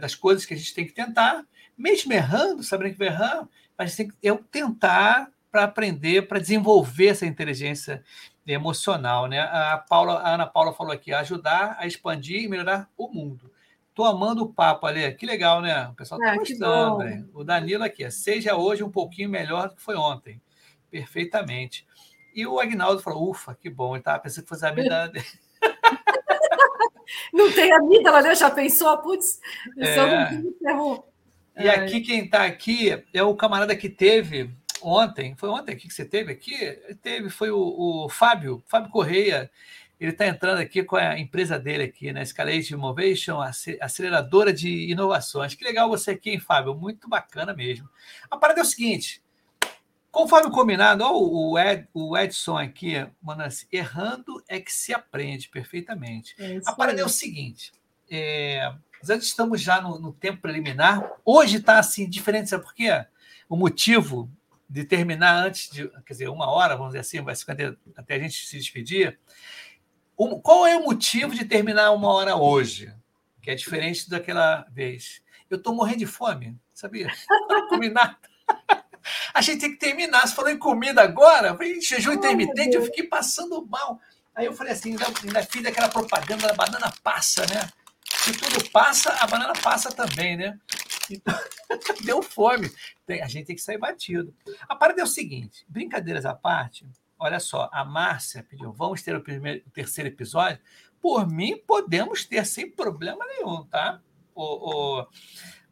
das 0.00 0.14
coisas 0.14 0.44
que 0.44 0.54
a 0.54 0.56
gente 0.56 0.74
tem 0.74 0.84
que 0.84 0.92
tentar, 0.92 1.46
mesmo 1.76 2.12
errando, 2.12 2.62
sabendo 2.62 2.92
que 2.92 2.98
vai 2.98 3.08
errar, 3.08 3.48
mas 3.76 3.94
tem 3.94 4.08
que 4.08 4.14
eu 4.22 4.38
tentar 4.38 5.30
para 5.50 5.64
aprender, 5.64 6.28
para 6.28 6.38
desenvolver 6.38 7.08
essa 7.08 7.26
inteligência 7.26 8.02
emocional, 8.46 9.26
né? 9.26 9.40
A, 9.40 9.78
Paula, 9.78 10.20
a 10.20 10.34
Ana 10.34 10.46
Paula 10.46 10.72
falou 10.72 10.92
aqui, 10.92 11.12
ajudar 11.12 11.76
a 11.78 11.86
expandir 11.86 12.42
e 12.42 12.48
melhorar 12.48 12.88
o 12.96 13.08
mundo. 13.08 13.50
Tô 13.94 14.04
amando 14.04 14.44
o 14.44 14.52
papo, 14.52 14.86
ali. 14.86 15.10
Que 15.14 15.24
legal, 15.24 15.62
né? 15.62 15.88
O 15.88 15.94
pessoal 15.94 16.20
tá 16.20 16.34
é, 16.34 16.36
gostando. 16.36 16.98
Né? 16.98 17.24
O 17.32 17.42
Danilo 17.42 17.82
aqui, 17.82 18.08
seja 18.10 18.54
hoje 18.54 18.84
um 18.84 18.90
pouquinho 18.90 19.30
melhor 19.30 19.70
do 19.70 19.76
que 19.76 19.82
foi 19.82 19.96
ontem. 19.96 20.40
Perfeitamente. 20.90 21.86
E 22.34 22.46
o 22.46 22.60
Agnaldo 22.60 23.02
falou, 23.02 23.30
ufa, 23.30 23.54
que 23.54 23.70
bom. 23.70 23.94
Ele 23.94 24.00
estava 24.00 24.18
pensando 24.18 24.42
que 24.44 24.50
fosse 24.50 24.66
a 24.66 24.70
vida 24.70 25.08
dele. 25.08 25.24
Não 27.32 27.50
tem 27.52 27.72
a 27.72 27.80
vida, 27.80 28.10
ela 28.10 28.34
já 28.34 28.50
pensou, 28.50 28.98
putz, 28.98 29.40
é. 29.78 29.94
E 31.56 31.68
aqui 31.68 32.00
quem 32.00 32.24
está 32.24 32.44
aqui 32.44 33.02
é 33.14 33.22
o 33.22 33.34
camarada 33.34 33.74
que 33.74 33.88
teve 33.88 34.50
ontem, 34.82 35.34
foi 35.36 35.48
ontem 35.48 35.72
aqui 35.72 35.88
que 35.88 35.94
você 35.94 36.04
teve 36.04 36.32
aqui? 36.32 36.54
Teve, 37.02 37.30
foi 37.30 37.50
o, 37.50 38.04
o 38.04 38.08
Fábio, 38.08 38.62
Fábio 38.66 38.90
Correia. 38.90 39.50
Ele 39.98 40.10
está 40.10 40.26
entrando 40.26 40.58
aqui 40.58 40.84
com 40.84 40.96
a 40.96 41.18
empresa 41.18 41.58
dele 41.58 41.84
aqui, 41.84 42.08
na 42.08 42.20
né? 42.20 42.22
Escalate 42.22 42.74
Innovation, 42.74 43.40
aceleradora 43.80 44.52
de 44.52 44.90
inovações. 44.90 45.54
Que 45.54 45.64
legal 45.64 45.88
você 45.88 46.10
aqui, 46.10 46.30
hein, 46.30 46.38
Fábio? 46.38 46.74
Muito 46.74 47.08
bacana 47.08 47.54
mesmo. 47.54 47.88
A 48.30 48.36
parada 48.36 48.60
é 48.60 48.62
o 48.62 48.66
seguinte: 48.66 49.22
conforme 50.10 50.50
combinado, 50.50 51.02
ó, 51.02 51.18
o, 51.18 51.58
Ed, 51.58 51.88
o 51.94 52.16
Edson 52.16 52.58
aqui, 52.58 53.06
mandando 53.22 53.48
assim, 53.48 53.66
errando 53.72 54.44
é 54.46 54.60
que 54.60 54.72
se 54.72 54.92
aprende 54.92 55.48
perfeitamente. 55.48 56.34
É 56.38 56.60
a 56.66 56.72
parada 56.72 57.00
é 57.00 57.04
o 57.04 57.08
seguinte: 57.08 57.72
é, 58.10 58.70
nós 59.08 59.22
estamos 59.22 59.60
já 59.60 59.80
no, 59.80 59.98
no 59.98 60.12
tempo 60.12 60.42
preliminar. 60.42 61.10
Hoje 61.24 61.58
está 61.58 61.78
assim, 61.78 62.08
diferente, 62.08 62.50
sabe 62.50 62.64
por 62.64 62.74
quê? 62.74 63.04
O 63.48 63.56
motivo 63.56 64.30
de 64.68 64.84
terminar 64.84 65.44
antes 65.44 65.70
de, 65.70 65.88
quer 66.04 66.12
dizer, 66.12 66.28
uma 66.28 66.50
hora, 66.50 66.76
vamos 66.76 66.92
dizer 66.92 67.00
assim, 67.00 67.20
vai 67.22 67.34
até, 67.34 67.76
até 67.96 68.14
a 68.14 68.18
gente 68.18 68.46
se 68.46 68.56
despedir. 68.56 69.18
O, 70.16 70.40
qual 70.40 70.66
é 70.66 70.76
o 70.76 70.84
motivo 70.84 71.34
de 71.34 71.44
terminar 71.44 71.92
uma 71.92 72.12
hora 72.12 72.36
hoje? 72.36 72.92
Que 73.40 73.50
é 73.50 73.54
diferente 73.54 74.10
daquela 74.10 74.66
vez. 74.70 75.22
Eu 75.48 75.58
estou 75.58 75.74
morrendo 75.74 75.98
de 75.98 76.06
fome, 76.06 76.58
sabia? 76.72 77.12
Não 77.48 77.68
comi 77.68 77.88
nada. 77.88 78.16
A 79.32 79.40
gente 79.40 79.60
tem 79.60 79.70
que 79.70 79.78
terminar. 79.78 80.26
Você 80.26 80.34
falou 80.34 80.50
em 80.50 80.58
comida 80.58 81.00
agora, 81.00 81.48
eu 81.48 81.56
falei, 81.56 81.80
jejum 81.80 82.14
intermitente, 82.14 82.74
eu 82.74 82.84
fiquei 82.84 83.04
passando 83.04 83.64
mal. 83.66 84.00
Aí 84.34 84.46
eu 84.46 84.52
falei 84.52 84.72
assim, 84.72 84.90
ainda, 84.90 85.06
ainda 85.22 85.42
fiz 85.44 85.64
aquela 85.64 85.88
propaganda 85.88 86.48
da 86.48 86.54
banana 86.54 86.92
passa, 87.04 87.46
né? 87.46 87.70
Se 88.26 88.32
tudo 88.32 88.68
passa, 88.70 89.12
a 89.20 89.26
banana 89.28 89.52
passa 89.52 89.88
também, 89.88 90.36
né? 90.36 90.58
Então, 91.08 91.38
deu 92.04 92.20
fome. 92.20 92.68
Tem, 93.06 93.22
a 93.22 93.28
gente 93.28 93.46
tem 93.46 93.54
que 93.54 93.62
sair 93.62 93.78
batido. 93.78 94.34
A 94.68 94.74
parada 94.74 95.00
é 95.00 95.04
o 95.04 95.06
seguinte: 95.06 95.64
brincadeiras 95.68 96.26
à 96.26 96.34
parte, 96.34 96.84
olha 97.20 97.38
só, 97.38 97.70
a 97.72 97.84
Márcia 97.84 98.42
pediu: 98.42 98.72
vamos 98.72 99.00
ter 99.00 99.14
o, 99.14 99.20
primeiro, 99.20 99.62
o 99.64 99.70
terceiro 99.70 100.10
episódio? 100.10 100.58
Por 101.00 101.24
mim, 101.30 101.56
podemos 101.64 102.24
ter 102.24 102.44
sem 102.44 102.68
problema 102.68 103.24
nenhum, 103.26 103.64
tá? 103.66 104.02
O, 104.34 105.02
o, 105.02 105.06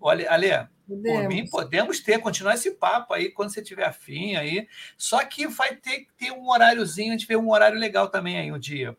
olha, 0.01 0.31
Ale, 0.31 0.69
por 0.87 1.29
mim, 1.29 1.51
podemos 1.51 1.99
ter, 1.99 2.21
continuar 2.21 2.55
esse 2.55 2.71
papo 2.71 3.15
aí 3.15 3.33
quando 3.33 3.53
você 3.53 3.63
tiver 3.63 3.85
afim 3.85 4.37
aí. 4.37 4.69
Só 4.97 5.25
que 5.25 5.49
vai 5.49 5.75
ter 5.75 6.03
que 6.03 6.13
ter 6.17 6.31
um 6.31 6.47
horáriozinho, 6.49 7.09
a 7.09 7.17
gente 7.17 7.27
vê 7.27 7.37
um 7.37 7.51
horário 7.51 7.81
legal 7.81 8.07
também 8.07 8.39
aí 8.39 8.53
um 8.53 8.61
dia 8.61 8.97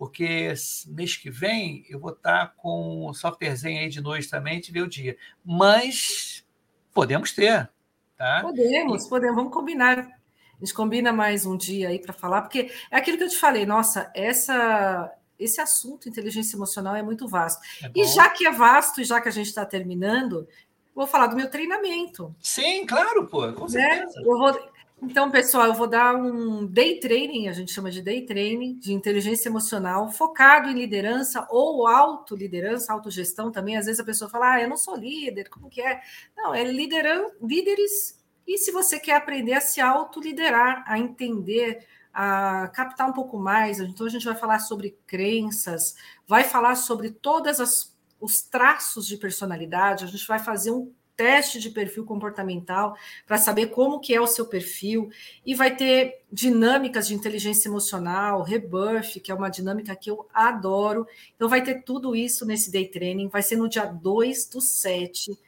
porque 0.00 0.54
mês 0.86 1.14
que 1.14 1.30
vem 1.30 1.84
eu 1.86 2.00
vou 2.00 2.12
estar 2.12 2.54
com 2.56 3.04
o 3.04 3.12
softwarezinho 3.12 3.80
aí 3.80 3.90
de 3.90 4.00
noite 4.00 4.30
também, 4.30 4.58
te 4.58 4.72
ver 4.72 4.80
o 4.80 4.88
dia. 4.88 5.14
Mas 5.44 6.42
podemos 6.90 7.32
ter, 7.32 7.68
tá? 8.16 8.40
Podemos, 8.40 9.06
podemos, 9.06 9.36
vamos 9.36 9.52
combinar. 9.52 9.98
A 9.98 10.58
gente 10.58 10.72
combina 10.72 11.12
mais 11.12 11.44
um 11.44 11.54
dia 11.54 11.90
aí 11.90 11.98
para 11.98 12.14
falar, 12.14 12.40
porque 12.40 12.72
é 12.90 12.96
aquilo 12.96 13.18
que 13.18 13.24
eu 13.24 13.28
te 13.28 13.36
falei, 13.36 13.66
nossa, 13.66 14.10
essa 14.14 15.14
esse 15.38 15.60
assunto 15.60 16.08
inteligência 16.08 16.56
emocional 16.56 16.96
é 16.96 17.02
muito 17.02 17.28
vasto. 17.28 17.60
É 17.84 17.90
e 17.94 18.04
já 18.06 18.30
que 18.30 18.46
é 18.46 18.50
vasto 18.50 19.02
e 19.02 19.04
já 19.04 19.20
que 19.20 19.28
a 19.28 19.32
gente 19.32 19.48
está 19.48 19.66
terminando, 19.66 20.48
vou 20.94 21.06
falar 21.06 21.26
do 21.26 21.36
meu 21.36 21.50
treinamento. 21.50 22.34
Sim, 22.40 22.86
claro, 22.86 23.26
pô, 23.26 23.52
com 23.52 23.64
né? 23.64 23.68
certeza. 23.68 24.18
Né? 24.18 24.26
Eu 24.26 24.38
vou, 24.38 24.69
então, 25.02 25.30
pessoal, 25.30 25.66
eu 25.66 25.74
vou 25.74 25.86
dar 25.86 26.14
um 26.14 26.66
day 26.66 27.00
training, 27.00 27.48
a 27.48 27.52
gente 27.52 27.72
chama 27.72 27.90
de 27.90 28.02
day 28.02 28.26
training, 28.26 28.78
de 28.78 28.92
inteligência 28.92 29.48
emocional, 29.48 30.10
focado 30.10 30.68
em 30.68 30.74
liderança 30.74 31.46
ou 31.50 31.86
autoliderança, 31.86 32.92
autogestão 32.92 33.50
também. 33.50 33.76
Às 33.76 33.86
vezes 33.86 34.00
a 34.00 34.04
pessoa 34.04 34.30
fala, 34.30 34.54
ah, 34.54 34.60
eu 34.62 34.68
não 34.68 34.76
sou 34.76 34.96
líder, 34.96 35.48
como 35.48 35.70
que 35.70 35.80
é? 35.80 36.00
Não, 36.36 36.54
é 36.54 36.64
lideran 36.64 37.26
líderes. 37.42 38.20
E 38.46 38.58
se 38.58 38.70
você 38.70 39.00
quer 39.00 39.16
aprender 39.16 39.54
a 39.54 39.60
se 39.60 39.80
autoliderar, 39.80 40.84
a 40.86 40.98
entender, 40.98 41.86
a 42.12 42.68
captar 42.68 43.08
um 43.08 43.12
pouco 43.12 43.38
mais, 43.38 43.80
então 43.80 44.06
a 44.06 44.10
gente 44.10 44.24
vai 44.24 44.36
falar 44.36 44.58
sobre 44.58 44.98
crenças, 45.06 45.94
vai 46.26 46.44
falar 46.44 46.74
sobre 46.74 47.10
todas 47.10 47.60
as 47.60 47.90
os 48.20 48.42
traços 48.42 49.06
de 49.06 49.16
personalidade, 49.16 50.04
a 50.04 50.06
gente 50.06 50.26
vai 50.26 50.38
fazer 50.38 50.70
um 50.70 50.92
teste 51.20 51.60
de 51.60 51.68
perfil 51.68 52.06
comportamental 52.06 52.96
para 53.26 53.36
saber 53.36 53.66
como 53.66 54.00
que 54.00 54.14
é 54.14 54.18
o 54.18 54.26
seu 54.26 54.46
perfil 54.46 55.10
e 55.44 55.54
vai 55.54 55.76
ter 55.76 56.22
dinâmicas 56.32 57.06
de 57.06 57.14
inteligência 57.14 57.68
emocional, 57.68 58.42
rebirth, 58.42 59.20
que 59.22 59.30
é 59.30 59.34
uma 59.34 59.50
dinâmica 59.50 59.94
que 59.94 60.10
eu 60.10 60.26
adoro. 60.32 61.06
Então 61.36 61.46
vai 61.46 61.62
ter 61.62 61.82
tudo 61.82 62.16
isso 62.16 62.46
nesse 62.46 62.72
day 62.72 62.88
training, 62.88 63.28
vai 63.28 63.42
ser 63.42 63.56
no 63.56 63.68
dia 63.68 63.84
2 63.84 64.46
do 64.46 64.62
7. 64.62 65.38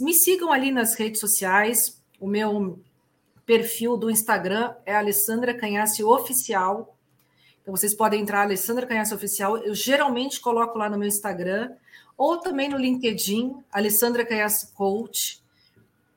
Me 0.00 0.12
sigam 0.12 0.50
ali 0.50 0.72
nas 0.72 0.96
redes 0.96 1.20
sociais. 1.20 2.02
O 2.18 2.26
meu 2.26 2.80
perfil 3.46 3.96
do 3.96 4.10
Instagram 4.10 4.74
é 4.84 4.96
Alessandra 4.96 5.54
Canhasse 5.54 6.02
Oficial. 6.02 6.96
Então 7.62 7.76
vocês 7.76 7.94
podem 7.94 8.22
entrar 8.22 8.42
Alessandra 8.42 8.88
Canhasse 8.88 9.14
Oficial. 9.14 9.56
Eu 9.58 9.72
geralmente 9.72 10.40
coloco 10.40 10.76
lá 10.76 10.90
no 10.90 10.98
meu 10.98 11.06
Instagram 11.06 11.70
ou 12.22 12.38
também 12.38 12.68
no 12.68 12.76
LinkedIn, 12.76 13.64
Alessandra 13.72 14.24
Canhasse 14.24 14.72
Coach. 14.74 15.42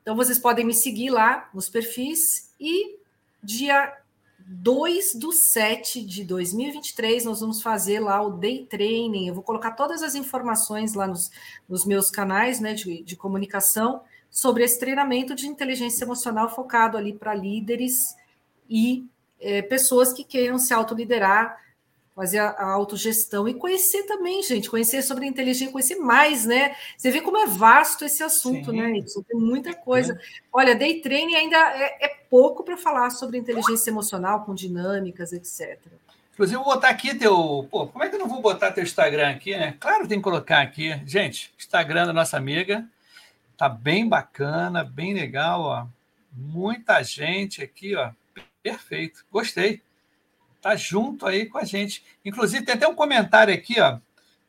Então 0.03 0.15
vocês 0.15 0.37
podem 0.37 0.63
me 0.63 0.71
seguir 0.71 1.09
lá 1.09 1.49
nos 1.51 1.67
perfis 1.67 2.53
e 2.59 2.99
dia 3.41 3.91
2 4.37 5.15
do 5.15 5.31
7 5.31 6.05
de 6.05 6.23
2023 6.23 7.25
nós 7.25 7.39
vamos 7.39 7.59
fazer 7.59 7.99
lá 7.99 8.21
o 8.21 8.29
Day 8.37 8.67
Training. 8.67 9.27
Eu 9.27 9.33
vou 9.33 9.41
colocar 9.41 9.71
todas 9.71 10.03
as 10.03 10.13
informações 10.13 10.93
lá 10.93 11.07
nos, 11.07 11.31
nos 11.67 11.83
meus 11.83 12.11
canais 12.11 12.59
né, 12.59 12.75
de, 12.75 13.01
de 13.01 13.15
comunicação 13.15 14.03
sobre 14.29 14.63
esse 14.63 14.79
treinamento 14.79 15.33
de 15.33 15.47
inteligência 15.47 16.05
emocional 16.05 16.53
focado 16.53 16.99
ali 16.99 17.13
para 17.13 17.33
líderes 17.33 18.15
e 18.69 19.07
é, 19.39 19.63
pessoas 19.63 20.13
que 20.13 20.23
queiram 20.23 20.59
se 20.59 20.71
autoliderar 20.71 21.64
fazer 22.15 22.39
a, 22.39 22.49
a 22.51 22.71
autogestão 22.71 23.47
e 23.47 23.53
conhecer 23.53 24.03
também, 24.03 24.41
gente, 24.41 24.69
conhecer 24.69 25.01
sobre 25.01 25.25
inteligência, 25.25 25.71
conhecer 25.71 25.97
mais, 25.97 26.45
né? 26.45 26.73
Você 26.97 27.11
vê 27.11 27.19
como 27.19 27.37
é 27.37 27.45
vasto 27.45 28.05
esse 28.05 28.23
assunto, 28.23 28.71
Sim. 28.71 28.77
né? 28.77 28.97
Isso 28.99 29.21
tem 29.23 29.37
muita 29.37 29.73
coisa. 29.73 30.13
É. 30.13 30.17
Olha, 30.51 30.73
day 30.73 31.01
training 31.01 31.35
ainda 31.35 31.57
é, 31.57 32.05
é 32.05 32.07
pouco 32.29 32.63
para 32.63 32.77
falar 32.77 33.09
sobre 33.09 33.37
inteligência 33.37 33.89
emocional 33.89 34.45
com 34.45 34.55
dinâmicas, 34.55 35.33
etc. 35.33 35.77
Inclusive, 36.33 36.57
vou 36.57 36.73
botar 36.73 36.89
aqui 36.89 37.13
teu. 37.15 37.67
Pô, 37.69 37.87
como 37.87 38.03
é 38.03 38.09
que 38.09 38.15
eu 38.15 38.19
não 38.19 38.29
vou 38.29 38.41
botar 38.41 38.71
teu 38.71 38.83
Instagram 38.83 39.29
aqui, 39.29 39.55
né? 39.55 39.75
Claro, 39.79 40.07
tem 40.07 40.17
que 40.17 40.23
colocar 40.23 40.61
aqui. 40.61 40.97
Gente, 41.05 41.53
Instagram 41.59 42.07
da 42.07 42.13
nossa 42.13 42.37
amiga. 42.37 42.85
Tá 43.57 43.67
bem 43.69 44.07
bacana, 44.07 44.83
bem 44.83 45.13
legal, 45.13 45.61
ó. 45.61 45.85
Muita 46.31 47.01
gente 47.03 47.61
aqui, 47.61 47.95
ó. 47.95 48.11
Perfeito. 48.61 49.25
Gostei 49.31 49.81
tá 50.65 50.75
junto 50.75 51.27
aí 51.27 51.45
com 51.45 51.59
a 51.59 51.63
gente. 51.63 52.03
Inclusive, 52.25 52.65
tem 52.65 52.73
até 52.73 52.87
um 52.87 52.95
comentário 52.95 53.53
aqui, 53.53 53.79
ó, 53.79 53.99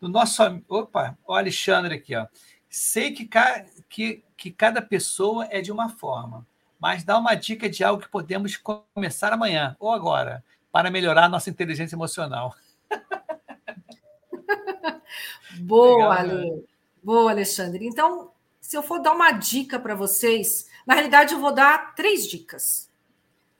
do 0.00 0.08
nosso. 0.08 0.42
Opa, 0.66 1.14
o 1.26 1.34
Alexandre 1.34 1.96
aqui, 1.96 2.16
ó. 2.16 2.26
Sei 2.70 3.12
que, 3.12 3.26
ca... 3.26 3.66
que, 3.86 4.24
que 4.34 4.50
cada 4.50 4.80
pessoa 4.80 5.46
é 5.50 5.60
de 5.60 5.70
uma 5.70 5.90
forma, 5.90 6.46
mas 6.80 7.04
dá 7.04 7.18
uma 7.18 7.34
dica 7.34 7.68
de 7.68 7.84
algo 7.84 8.02
que 8.02 8.08
podemos 8.08 8.56
começar 8.56 9.30
amanhã 9.30 9.76
ou 9.78 9.92
agora 9.92 10.42
para 10.72 10.90
melhorar 10.90 11.28
nossa 11.28 11.50
inteligência 11.50 11.94
emocional. 11.94 12.56
Boa, 15.60 15.96
Legal, 15.96 16.12
Ale. 16.12 16.50
Né? 16.50 16.62
Boa, 17.02 17.30
Alexandre. 17.30 17.86
Então, 17.86 18.30
se 18.58 18.74
eu 18.74 18.82
for 18.82 19.02
dar 19.02 19.12
uma 19.12 19.32
dica 19.32 19.78
para 19.78 19.94
vocês, 19.94 20.66
na 20.86 20.94
realidade 20.94 21.34
eu 21.34 21.40
vou 21.40 21.52
dar 21.52 21.94
três 21.94 22.26
dicas. 22.26 22.90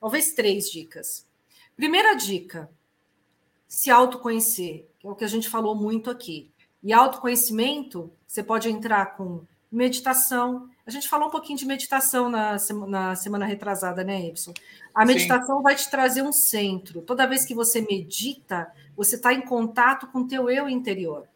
Talvez 0.01 0.33
três 0.33 0.71
dicas. 0.71 1.26
Primeira 1.77 2.15
dica: 2.15 2.71
se 3.69 3.91
autoconhecer, 3.91 4.87
que 4.99 5.07
é 5.07 5.11
o 5.11 5.15
que 5.15 5.25
a 5.25 5.29
gente 5.29 5.49
falou 5.49 5.75
muito 5.75 6.11
aqui. 6.11 6.51
E 6.83 6.93
autoconhecimento, 6.93 8.13
você 8.27 8.43
pode 8.43 8.69
entrar 8.69 9.17
com 9.17 9.45
meditação. 9.71 10.71
A 10.87 10.91
gente 10.91 11.09
falou 11.09 11.29
um 11.29 11.31
pouquinho 11.31 11.59
de 11.59 11.67
meditação 11.67 12.29
na, 12.29 12.57
na 12.87 13.15
semana 13.17 13.45
retrasada, 13.45 14.05
né, 14.05 14.27
Epson? 14.27 14.55
A 14.95 15.05
meditação 15.05 15.59
Sim. 15.59 15.63
vai 15.63 15.75
te 15.75 15.91
trazer 15.91 16.23
um 16.23 16.33
centro. 16.33 17.03
Toda 17.03 17.27
vez 17.27 17.45
que 17.45 17.55
você 17.55 17.81
medita, 17.81 18.73
você 18.97 19.17
está 19.17 19.35
em 19.35 19.43
contato 19.43 20.07
com 20.07 20.21
o 20.21 20.29
teu 20.29 20.49
eu 20.49 20.69
interior. 20.69 21.27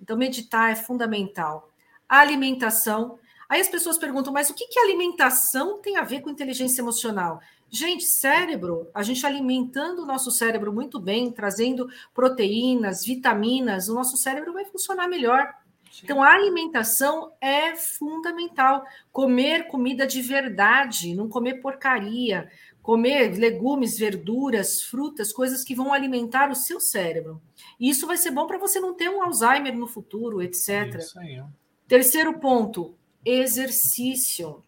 Então, 0.00 0.16
meditar 0.16 0.70
é 0.70 0.76
fundamental. 0.76 1.68
A 2.08 2.18
alimentação. 2.18 3.18
Aí 3.48 3.60
as 3.60 3.68
pessoas 3.68 3.98
perguntam, 3.98 4.32
mas 4.32 4.50
o 4.50 4.54
que, 4.54 4.66
que 4.66 4.78
alimentação 4.78 5.78
tem 5.78 5.96
a 5.96 6.02
ver 6.02 6.20
com 6.20 6.30
inteligência 6.30 6.80
emocional? 6.80 7.40
Gente, 7.74 8.04
cérebro, 8.04 8.90
a 8.92 9.02
gente 9.02 9.24
alimentando 9.24 10.02
o 10.02 10.06
nosso 10.06 10.30
cérebro 10.30 10.70
muito 10.70 11.00
bem, 11.00 11.32
trazendo 11.32 11.88
proteínas, 12.12 13.02
vitaminas, 13.02 13.88
o 13.88 13.94
nosso 13.94 14.18
cérebro 14.18 14.52
vai 14.52 14.66
funcionar 14.66 15.08
melhor. 15.08 15.54
Sim. 15.90 16.00
Então, 16.04 16.22
a 16.22 16.34
alimentação 16.34 17.32
é 17.40 17.74
fundamental. 17.74 18.84
Comer 19.10 19.68
comida 19.68 20.06
de 20.06 20.20
verdade, 20.20 21.14
não 21.14 21.30
comer 21.30 21.62
porcaria, 21.62 22.50
comer 22.82 23.38
legumes, 23.38 23.96
verduras, 23.96 24.82
frutas, 24.82 25.32
coisas 25.32 25.64
que 25.64 25.74
vão 25.74 25.94
alimentar 25.94 26.50
o 26.50 26.54
seu 26.54 26.78
cérebro. 26.78 27.40
E 27.80 27.88
isso 27.88 28.06
vai 28.06 28.18
ser 28.18 28.32
bom 28.32 28.46
para 28.46 28.58
você 28.58 28.80
não 28.80 28.92
ter 28.92 29.08
um 29.08 29.22
Alzheimer 29.22 29.74
no 29.74 29.86
futuro, 29.86 30.42
etc. 30.42 30.96
Isso 30.98 31.18
aí. 31.18 31.42
Terceiro 31.88 32.38
ponto: 32.38 32.94
exercício 33.24 34.62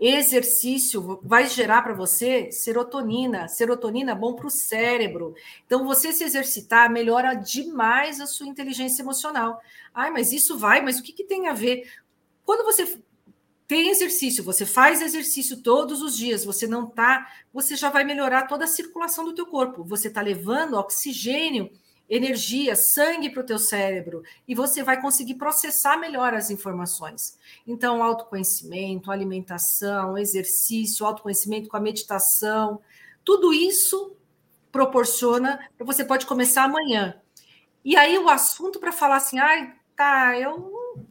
exercício 0.00 1.20
vai 1.22 1.46
gerar 1.46 1.82
para 1.82 1.92
você 1.92 2.50
serotonina. 2.50 3.46
Serotonina 3.48 4.12
é 4.12 4.14
bom 4.14 4.34
para 4.34 4.46
o 4.46 4.50
cérebro. 4.50 5.34
Então, 5.66 5.84
você 5.84 6.12
se 6.12 6.24
exercitar 6.24 6.90
melhora 6.90 7.34
demais 7.34 8.20
a 8.20 8.26
sua 8.26 8.46
inteligência 8.46 9.02
emocional. 9.02 9.60
Ai, 9.92 10.10
mas 10.10 10.32
isso 10.32 10.56
vai, 10.56 10.80
mas 10.80 10.98
o 10.98 11.02
que, 11.02 11.12
que 11.12 11.24
tem 11.24 11.48
a 11.48 11.52
ver? 11.52 11.92
Quando 12.44 12.64
você 12.64 12.98
tem 13.68 13.90
exercício, 13.90 14.42
você 14.42 14.66
faz 14.66 15.00
exercício 15.00 15.62
todos 15.62 16.02
os 16.02 16.16
dias, 16.16 16.44
você 16.44 16.66
não 16.66 16.86
tá, 16.86 17.30
você 17.52 17.76
já 17.76 17.88
vai 17.88 18.02
melhorar 18.02 18.48
toda 18.48 18.64
a 18.64 18.68
circulação 18.68 19.24
do 19.24 19.34
teu 19.34 19.46
corpo. 19.46 19.84
Você 19.84 20.08
está 20.08 20.20
levando 20.20 20.74
oxigênio 20.74 21.70
energia, 22.10 22.74
sangue 22.74 23.30
para 23.30 23.40
o 23.40 23.46
teu 23.46 23.58
cérebro 23.58 24.24
e 24.46 24.54
você 24.54 24.82
vai 24.82 25.00
conseguir 25.00 25.36
processar 25.36 25.96
melhor 25.96 26.34
as 26.34 26.50
informações. 26.50 27.38
Então, 27.64 28.02
autoconhecimento, 28.02 29.12
alimentação, 29.12 30.18
exercício, 30.18 31.06
autoconhecimento 31.06 31.68
com 31.68 31.76
a 31.76 31.80
meditação, 31.80 32.80
tudo 33.24 33.54
isso 33.54 34.16
proporciona, 34.72 35.68
você 35.78 36.04
pode 36.04 36.26
começar 36.26 36.64
amanhã. 36.64 37.20
E 37.84 37.96
aí 37.96 38.18
o 38.18 38.28
assunto 38.28 38.80
para 38.80 38.92
falar 38.92 39.16
assim, 39.16 39.38
ai, 39.38 39.72
tá, 39.96 40.36
eu 40.36 41.08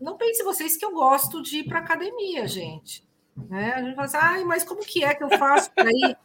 não 0.00 0.16
pense 0.16 0.42
vocês 0.42 0.76
que 0.76 0.84
eu 0.84 0.92
gosto 0.92 1.40
de 1.42 1.58
ir 1.58 1.64
para 1.64 1.78
academia, 1.78 2.48
gente. 2.48 3.08
Né? 3.48 3.72
A 3.74 3.82
gente 3.82 3.94
fala 3.94 4.06
assim, 4.06 4.18
ai, 4.20 4.44
mas 4.44 4.64
como 4.64 4.80
que 4.80 5.04
é 5.04 5.14
que 5.14 5.22
eu 5.22 5.30
faço 5.38 5.70
para 5.72 5.90
ir? 5.90 6.18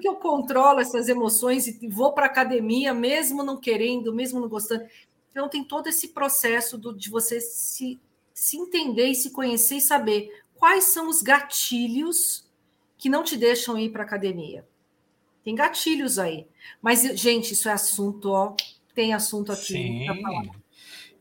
Que 0.00 0.08
eu 0.08 0.16
controlo 0.16 0.80
essas 0.80 1.08
emoções 1.08 1.66
e 1.66 1.88
vou 1.88 2.12
para 2.12 2.26
a 2.26 2.28
academia, 2.28 2.92
mesmo 2.94 3.42
não 3.42 3.56
querendo, 3.56 4.14
mesmo 4.14 4.40
não 4.40 4.48
gostando. 4.48 4.84
Então, 5.30 5.48
tem 5.48 5.62
todo 5.62 5.86
esse 5.86 6.08
processo 6.08 6.76
do, 6.76 6.92
de 6.92 7.08
você 7.08 7.40
se, 7.40 8.00
se 8.34 8.56
entender 8.56 9.06
e 9.06 9.14
se 9.14 9.30
conhecer 9.30 9.76
e 9.76 9.80
saber 9.80 10.28
quais 10.54 10.92
são 10.92 11.08
os 11.08 11.22
gatilhos 11.22 12.48
que 12.98 13.08
não 13.08 13.22
te 13.22 13.36
deixam 13.36 13.78
ir 13.78 13.90
para 13.90 14.02
a 14.02 14.06
academia. 14.06 14.66
Tem 15.44 15.54
gatilhos 15.54 16.18
aí. 16.18 16.46
Mas, 16.82 17.02
gente, 17.18 17.52
isso 17.52 17.68
é 17.68 17.72
assunto, 17.72 18.30
ó. 18.30 18.54
Tem 18.94 19.14
assunto 19.14 19.52
aqui. 19.52 19.64
Sim. 19.64 20.06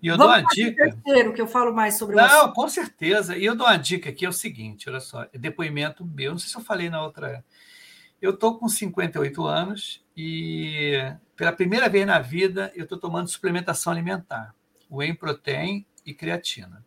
E 0.01 0.07
eu 0.07 0.17
Vamos 0.17 0.33
dou 0.33 0.41
uma 0.41 0.49
dica. 0.49 0.91
terceiro, 0.91 1.33
que 1.33 1.41
eu 1.41 1.47
falo 1.47 1.73
mais 1.73 1.97
sobre 1.97 2.15
Não, 2.15 2.53
com 2.53 2.67
certeza. 2.69 3.37
E 3.37 3.45
eu 3.45 3.55
dou 3.55 3.67
uma 3.67 3.77
dica 3.77 4.09
aqui, 4.09 4.25
é 4.25 4.29
o 4.29 4.33
seguinte: 4.33 4.89
olha 4.89 4.99
só, 4.99 5.23
é 5.23 5.37
depoimento 5.37 6.05
meu. 6.05 6.31
Não 6.31 6.39
sei 6.39 6.49
se 6.49 6.55
eu 6.55 6.61
falei 6.61 6.89
na 6.89 7.03
outra 7.03 7.43
eu 8.21 8.31
estou 8.31 8.57
com 8.57 8.67
58 8.67 9.45
anos 9.45 10.03
e 10.15 10.97
pela 11.35 11.51
primeira 11.51 11.87
vez 11.87 12.05
na 12.05 12.19
vida 12.19 12.71
eu 12.75 12.83
estou 12.83 12.97
tomando 12.97 13.29
suplementação 13.29 13.93
alimentar, 13.93 14.53
whey 14.89 15.13
protein 15.13 15.85
e 16.05 16.13
creatina. 16.13 16.85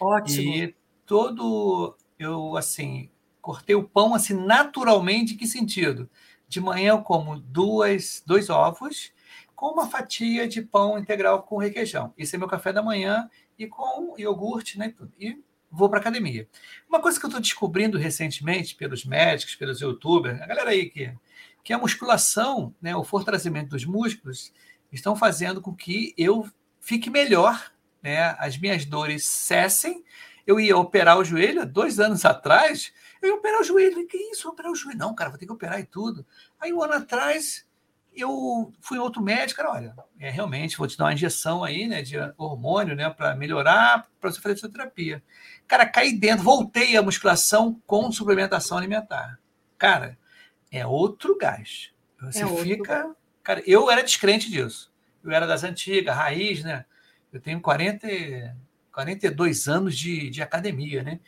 Ótimo. 0.00 0.54
E 0.54 0.74
todo 1.04 1.96
eu 2.18 2.56
assim 2.56 3.10
cortei 3.40 3.74
o 3.74 3.84
pão 3.84 4.14
assim 4.14 4.34
naturalmente, 4.34 5.34
em 5.34 5.36
que 5.36 5.46
sentido? 5.46 6.08
De 6.48 6.60
manhã 6.60 6.90
eu 6.90 7.02
como 7.02 7.38
duas, 7.38 8.22
dois 8.26 8.50
ovos 8.50 9.12
com 9.54 9.72
uma 9.72 9.86
fatia 9.86 10.48
de 10.48 10.62
pão 10.62 10.98
integral 10.98 11.42
com 11.42 11.58
requeijão. 11.58 12.14
Isso 12.16 12.34
é 12.34 12.38
meu 12.38 12.48
café 12.48 12.72
da 12.72 12.82
manhã 12.82 13.28
e 13.58 13.66
com 13.66 14.14
iogurte, 14.16 14.78
né? 14.78 14.94
E 15.18 15.38
vou 15.70 15.88
para 15.88 16.00
academia. 16.00 16.48
Uma 16.88 17.00
coisa 17.00 17.18
que 17.18 17.24
eu 17.24 17.28
estou 17.28 17.40
descobrindo 17.40 17.96
recentemente 17.96 18.74
pelos 18.74 19.04
médicos, 19.04 19.54
pelos 19.54 19.80
youtubers, 19.80 20.40
a 20.40 20.46
galera 20.46 20.70
aí 20.70 20.90
que, 20.90 21.12
que 21.62 21.72
a 21.72 21.78
musculação, 21.78 22.74
né, 22.80 22.94
o 22.96 23.04
fortalecimento 23.04 23.70
dos 23.70 23.84
músculos, 23.84 24.52
estão 24.92 25.14
fazendo 25.14 25.60
com 25.60 25.74
que 25.74 26.12
eu 26.18 26.48
fique 26.80 27.08
melhor, 27.08 27.72
né, 28.02 28.34
as 28.38 28.58
minhas 28.58 28.84
dores 28.84 29.24
cessem. 29.24 30.04
Eu 30.46 30.58
ia 30.58 30.76
operar 30.76 31.18
o 31.18 31.24
joelho 31.24 31.64
dois 31.64 32.00
anos 32.00 32.24
atrás, 32.24 32.92
eu 33.22 33.28
ia 33.28 33.34
operar 33.34 33.60
o 33.60 33.64
joelho. 33.64 34.06
Que 34.08 34.16
isso, 34.16 34.48
operar 34.48 34.72
o 34.72 34.74
joelho? 34.74 34.98
Não, 34.98 35.14
cara, 35.14 35.30
vou 35.30 35.38
ter 35.38 35.46
que 35.46 35.52
operar 35.52 35.78
e 35.78 35.84
tudo. 35.84 36.26
Aí 36.58 36.72
um 36.72 36.82
ano 36.82 36.94
atrás, 36.94 37.66
eu 38.20 38.72
fui 38.80 38.98
outro 38.98 39.22
médico, 39.22 39.62
cara, 39.62 39.72
olha, 39.72 39.94
é, 40.18 40.30
realmente 40.30 40.76
vou 40.76 40.86
te 40.86 40.96
dar 40.96 41.04
uma 41.04 41.12
injeção 41.12 41.64
aí, 41.64 41.86
né, 41.86 42.02
de 42.02 42.16
hormônio, 42.36 42.94
né, 42.94 43.08
para 43.10 43.34
melhorar, 43.34 44.08
para 44.20 44.30
você 44.30 44.40
fazer 44.40 44.54
fisioterapia. 44.54 45.22
Cara, 45.66 45.86
caí 45.86 46.18
dentro, 46.18 46.44
voltei 46.44 46.96
à 46.96 47.02
musculação 47.02 47.80
com 47.86 48.10
suplementação 48.10 48.78
alimentar. 48.78 49.38
Cara, 49.78 50.18
é 50.70 50.86
outro 50.86 51.36
gás. 51.38 51.90
Você 52.20 52.44
é 52.44 52.46
fica. 52.46 53.06
Outro. 53.06 53.16
Cara, 53.42 53.62
eu 53.66 53.90
era 53.90 54.02
descrente 54.02 54.50
disso. 54.50 54.92
Eu 55.24 55.32
era 55.32 55.46
das 55.46 55.64
antigas, 55.64 56.14
raiz, 56.14 56.62
né? 56.62 56.84
Eu 57.32 57.40
tenho 57.40 57.60
40, 57.60 58.06
42 58.92 59.68
anos 59.68 59.96
de, 59.96 60.30
de 60.30 60.42
academia, 60.42 61.02
né? 61.02 61.20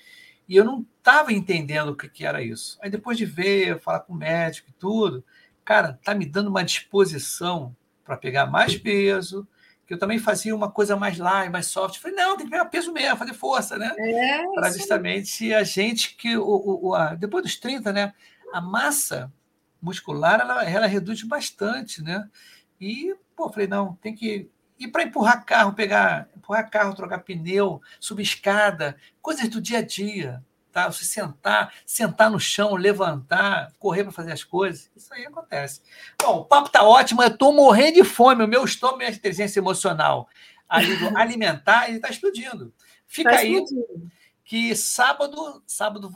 E 0.49 0.57
eu 0.57 0.65
não 0.65 0.87
estava 0.99 1.33
entendendo 1.33 1.91
o 1.91 1.97
que, 1.97 2.09
que 2.09 2.27
era 2.27 2.43
isso. 2.43 2.79
Aí 2.83 2.91
depois 2.91 3.17
de 3.17 3.25
ver, 3.25 3.81
falar 3.81 4.01
com 4.01 4.13
o 4.13 4.17
médico 4.17 4.69
e 4.71 4.73
tudo, 4.73 5.25
cara, 5.65 5.99
tá 6.03 6.15
me 6.15 6.27
dando 6.27 6.49
uma 6.49 6.65
disposição 6.65 7.75
para 8.05 8.17
pegar 8.17 8.47
mais 8.47 8.77
peso, 8.77 9.47
que 9.87 9.95
eu 9.95 9.99
também 9.99 10.19
fazia 10.19 10.55
uma 10.55 10.71
coisa 10.71 10.97
mais 10.97 11.19
light, 11.19 11.51
mais 11.51 11.67
soft. 11.67 11.99
Falei, 11.99 12.17
não, 12.17 12.37
tem 12.37 12.47
que 12.47 12.51
pegar 12.51 12.67
peso 12.67 12.93
mesmo, 12.93 13.17
fazer 13.17 13.35
força, 13.35 13.77
né? 13.77 13.95
É, 13.99 14.45
para 14.55 14.71
justamente 14.71 15.53
a 15.53 15.63
gente 15.63 16.17
que, 16.17 16.37
o, 16.37 16.81
o, 16.83 16.95
a, 16.95 17.15
depois 17.15 17.45
dos 17.45 17.57
30, 17.57 17.93
né? 17.93 18.13
A 18.53 18.61
massa 18.61 19.33
muscular, 19.81 20.41
ela, 20.41 20.65
ela 20.65 20.87
reduz 20.87 21.23
bastante, 21.23 22.03
né? 22.03 22.29
E, 22.81 23.15
pô, 23.37 23.51
falei, 23.51 23.67
não, 23.67 23.95
tem 23.97 24.15
que. 24.15 24.49
E 24.79 24.89
para 24.89 25.03
empurrar 25.03 25.45
carro, 25.45 25.73
pegar, 25.73 26.29
empurrar 26.37 26.69
carro, 26.71 26.95
trocar 26.95 27.19
pneu, 27.19 27.81
subir 28.01 28.23
escada, 28.23 28.97
coisas 29.21 29.49
do 29.49 29.61
dia 29.61 29.79
a 29.79 29.83
dia, 29.83 30.43
tá? 30.73 30.91
Você 30.91 31.05
sentar, 31.05 31.73
sentar 31.85 32.31
no 32.31 32.41
chão, 32.41 32.75
levantar, 32.75 33.73
correr 33.79 34.03
para 34.05 34.13
fazer 34.13 34.33
as 34.33 34.43
coisas, 34.43 34.91
isso 34.97 35.13
aí 35.13 35.27
acontece. 35.27 35.83
Bom, 36.21 36.39
o 36.39 36.45
papo 36.45 36.71
tá 36.71 36.83
ótimo, 36.83 37.23
eu 37.23 37.29
estou 37.29 37.53
morrendo 37.53 37.95
de 37.95 38.05
fome, 38.05 38.43
o 38.43 38.49
meu 38.49 38.65
estômago, 38.65 38.99
minha 38.99 39.11
inteligência 39.11 39.61
emocional 39.61 40.29
alimentar, 41.15 41.89
ele 41.89 41.97
está 41.97 42.09
explodindo. 42.09 42.73
Fica 43.07 43.31
tá 43.31 43.37
aí 43.37 43.63
que 44.45 44.75
sábado, 44.75 45.63
sábado 45.67 46.11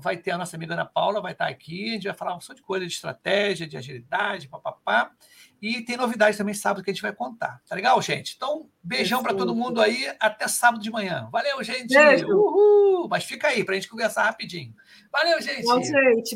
vai 0.00 0.16
ter 0.16 0.32
a 0.32 0.38
nossa 0.38 0.56
amiga 0.56 0.74
Ana 0.74 0.84
Paula, 0.84 1.20
vai 1.20 1.32
estar 1.32 1.48
aqui, 1.48 1.90
a 1.90 1.92
gente 1.94 2.04
vai 2.04 2.14
falar 2.14 2.32
um 2.32 2.34
monte 2.34 2.54
de 2.54 2.62
coisa 2.62 2.86
de 2.86 2.92
estratégia, 2.92 3.66
de 3.66 3.76
agilidade, 3.76 4.48
papapá. 4.48 5.10
E 5.60 5.82
tem 5.82 5.96
novidades 5.96 6.38
também 6.38 6.54
sábado 6.54 6.82
que 6.82 6.90
a 6.90 6.92
gente 6.92 7.02
vai 7.02 7.12
contar. 7.12 7.60
Tá 7.68 7.74
legal, 7.74 8.00
gente? 8.00 8.34
Então, 8.34 8.68
beijão 8.82 9.22
para 9.22 9.34
todo 9.34 9.54
mundo 9.54 9.80
aí. 9.80 10.10
Até 10.18 10.48
sábado 10.48 10.82
de 10.82 10.90
manhã. 10.90 11.28
Valeu, 11.30 11.62
gente. 11.62 11.94
Beijo. 11.94 12.26
Uhul. 12.26 13.08
Mas 13.08 13.24
fica 13.24 13.48
aí 13.48 13.62
para 13.62 13.74
a 13.74 13.78
gente 13.78 13.88
conversar 13.88 14.24
rapidinho. 14.24 14.74
Valeu, 15.12 15.40
gente. 15.42 15.64
Bom, 15.64 15.82
gente. 15.82 16.28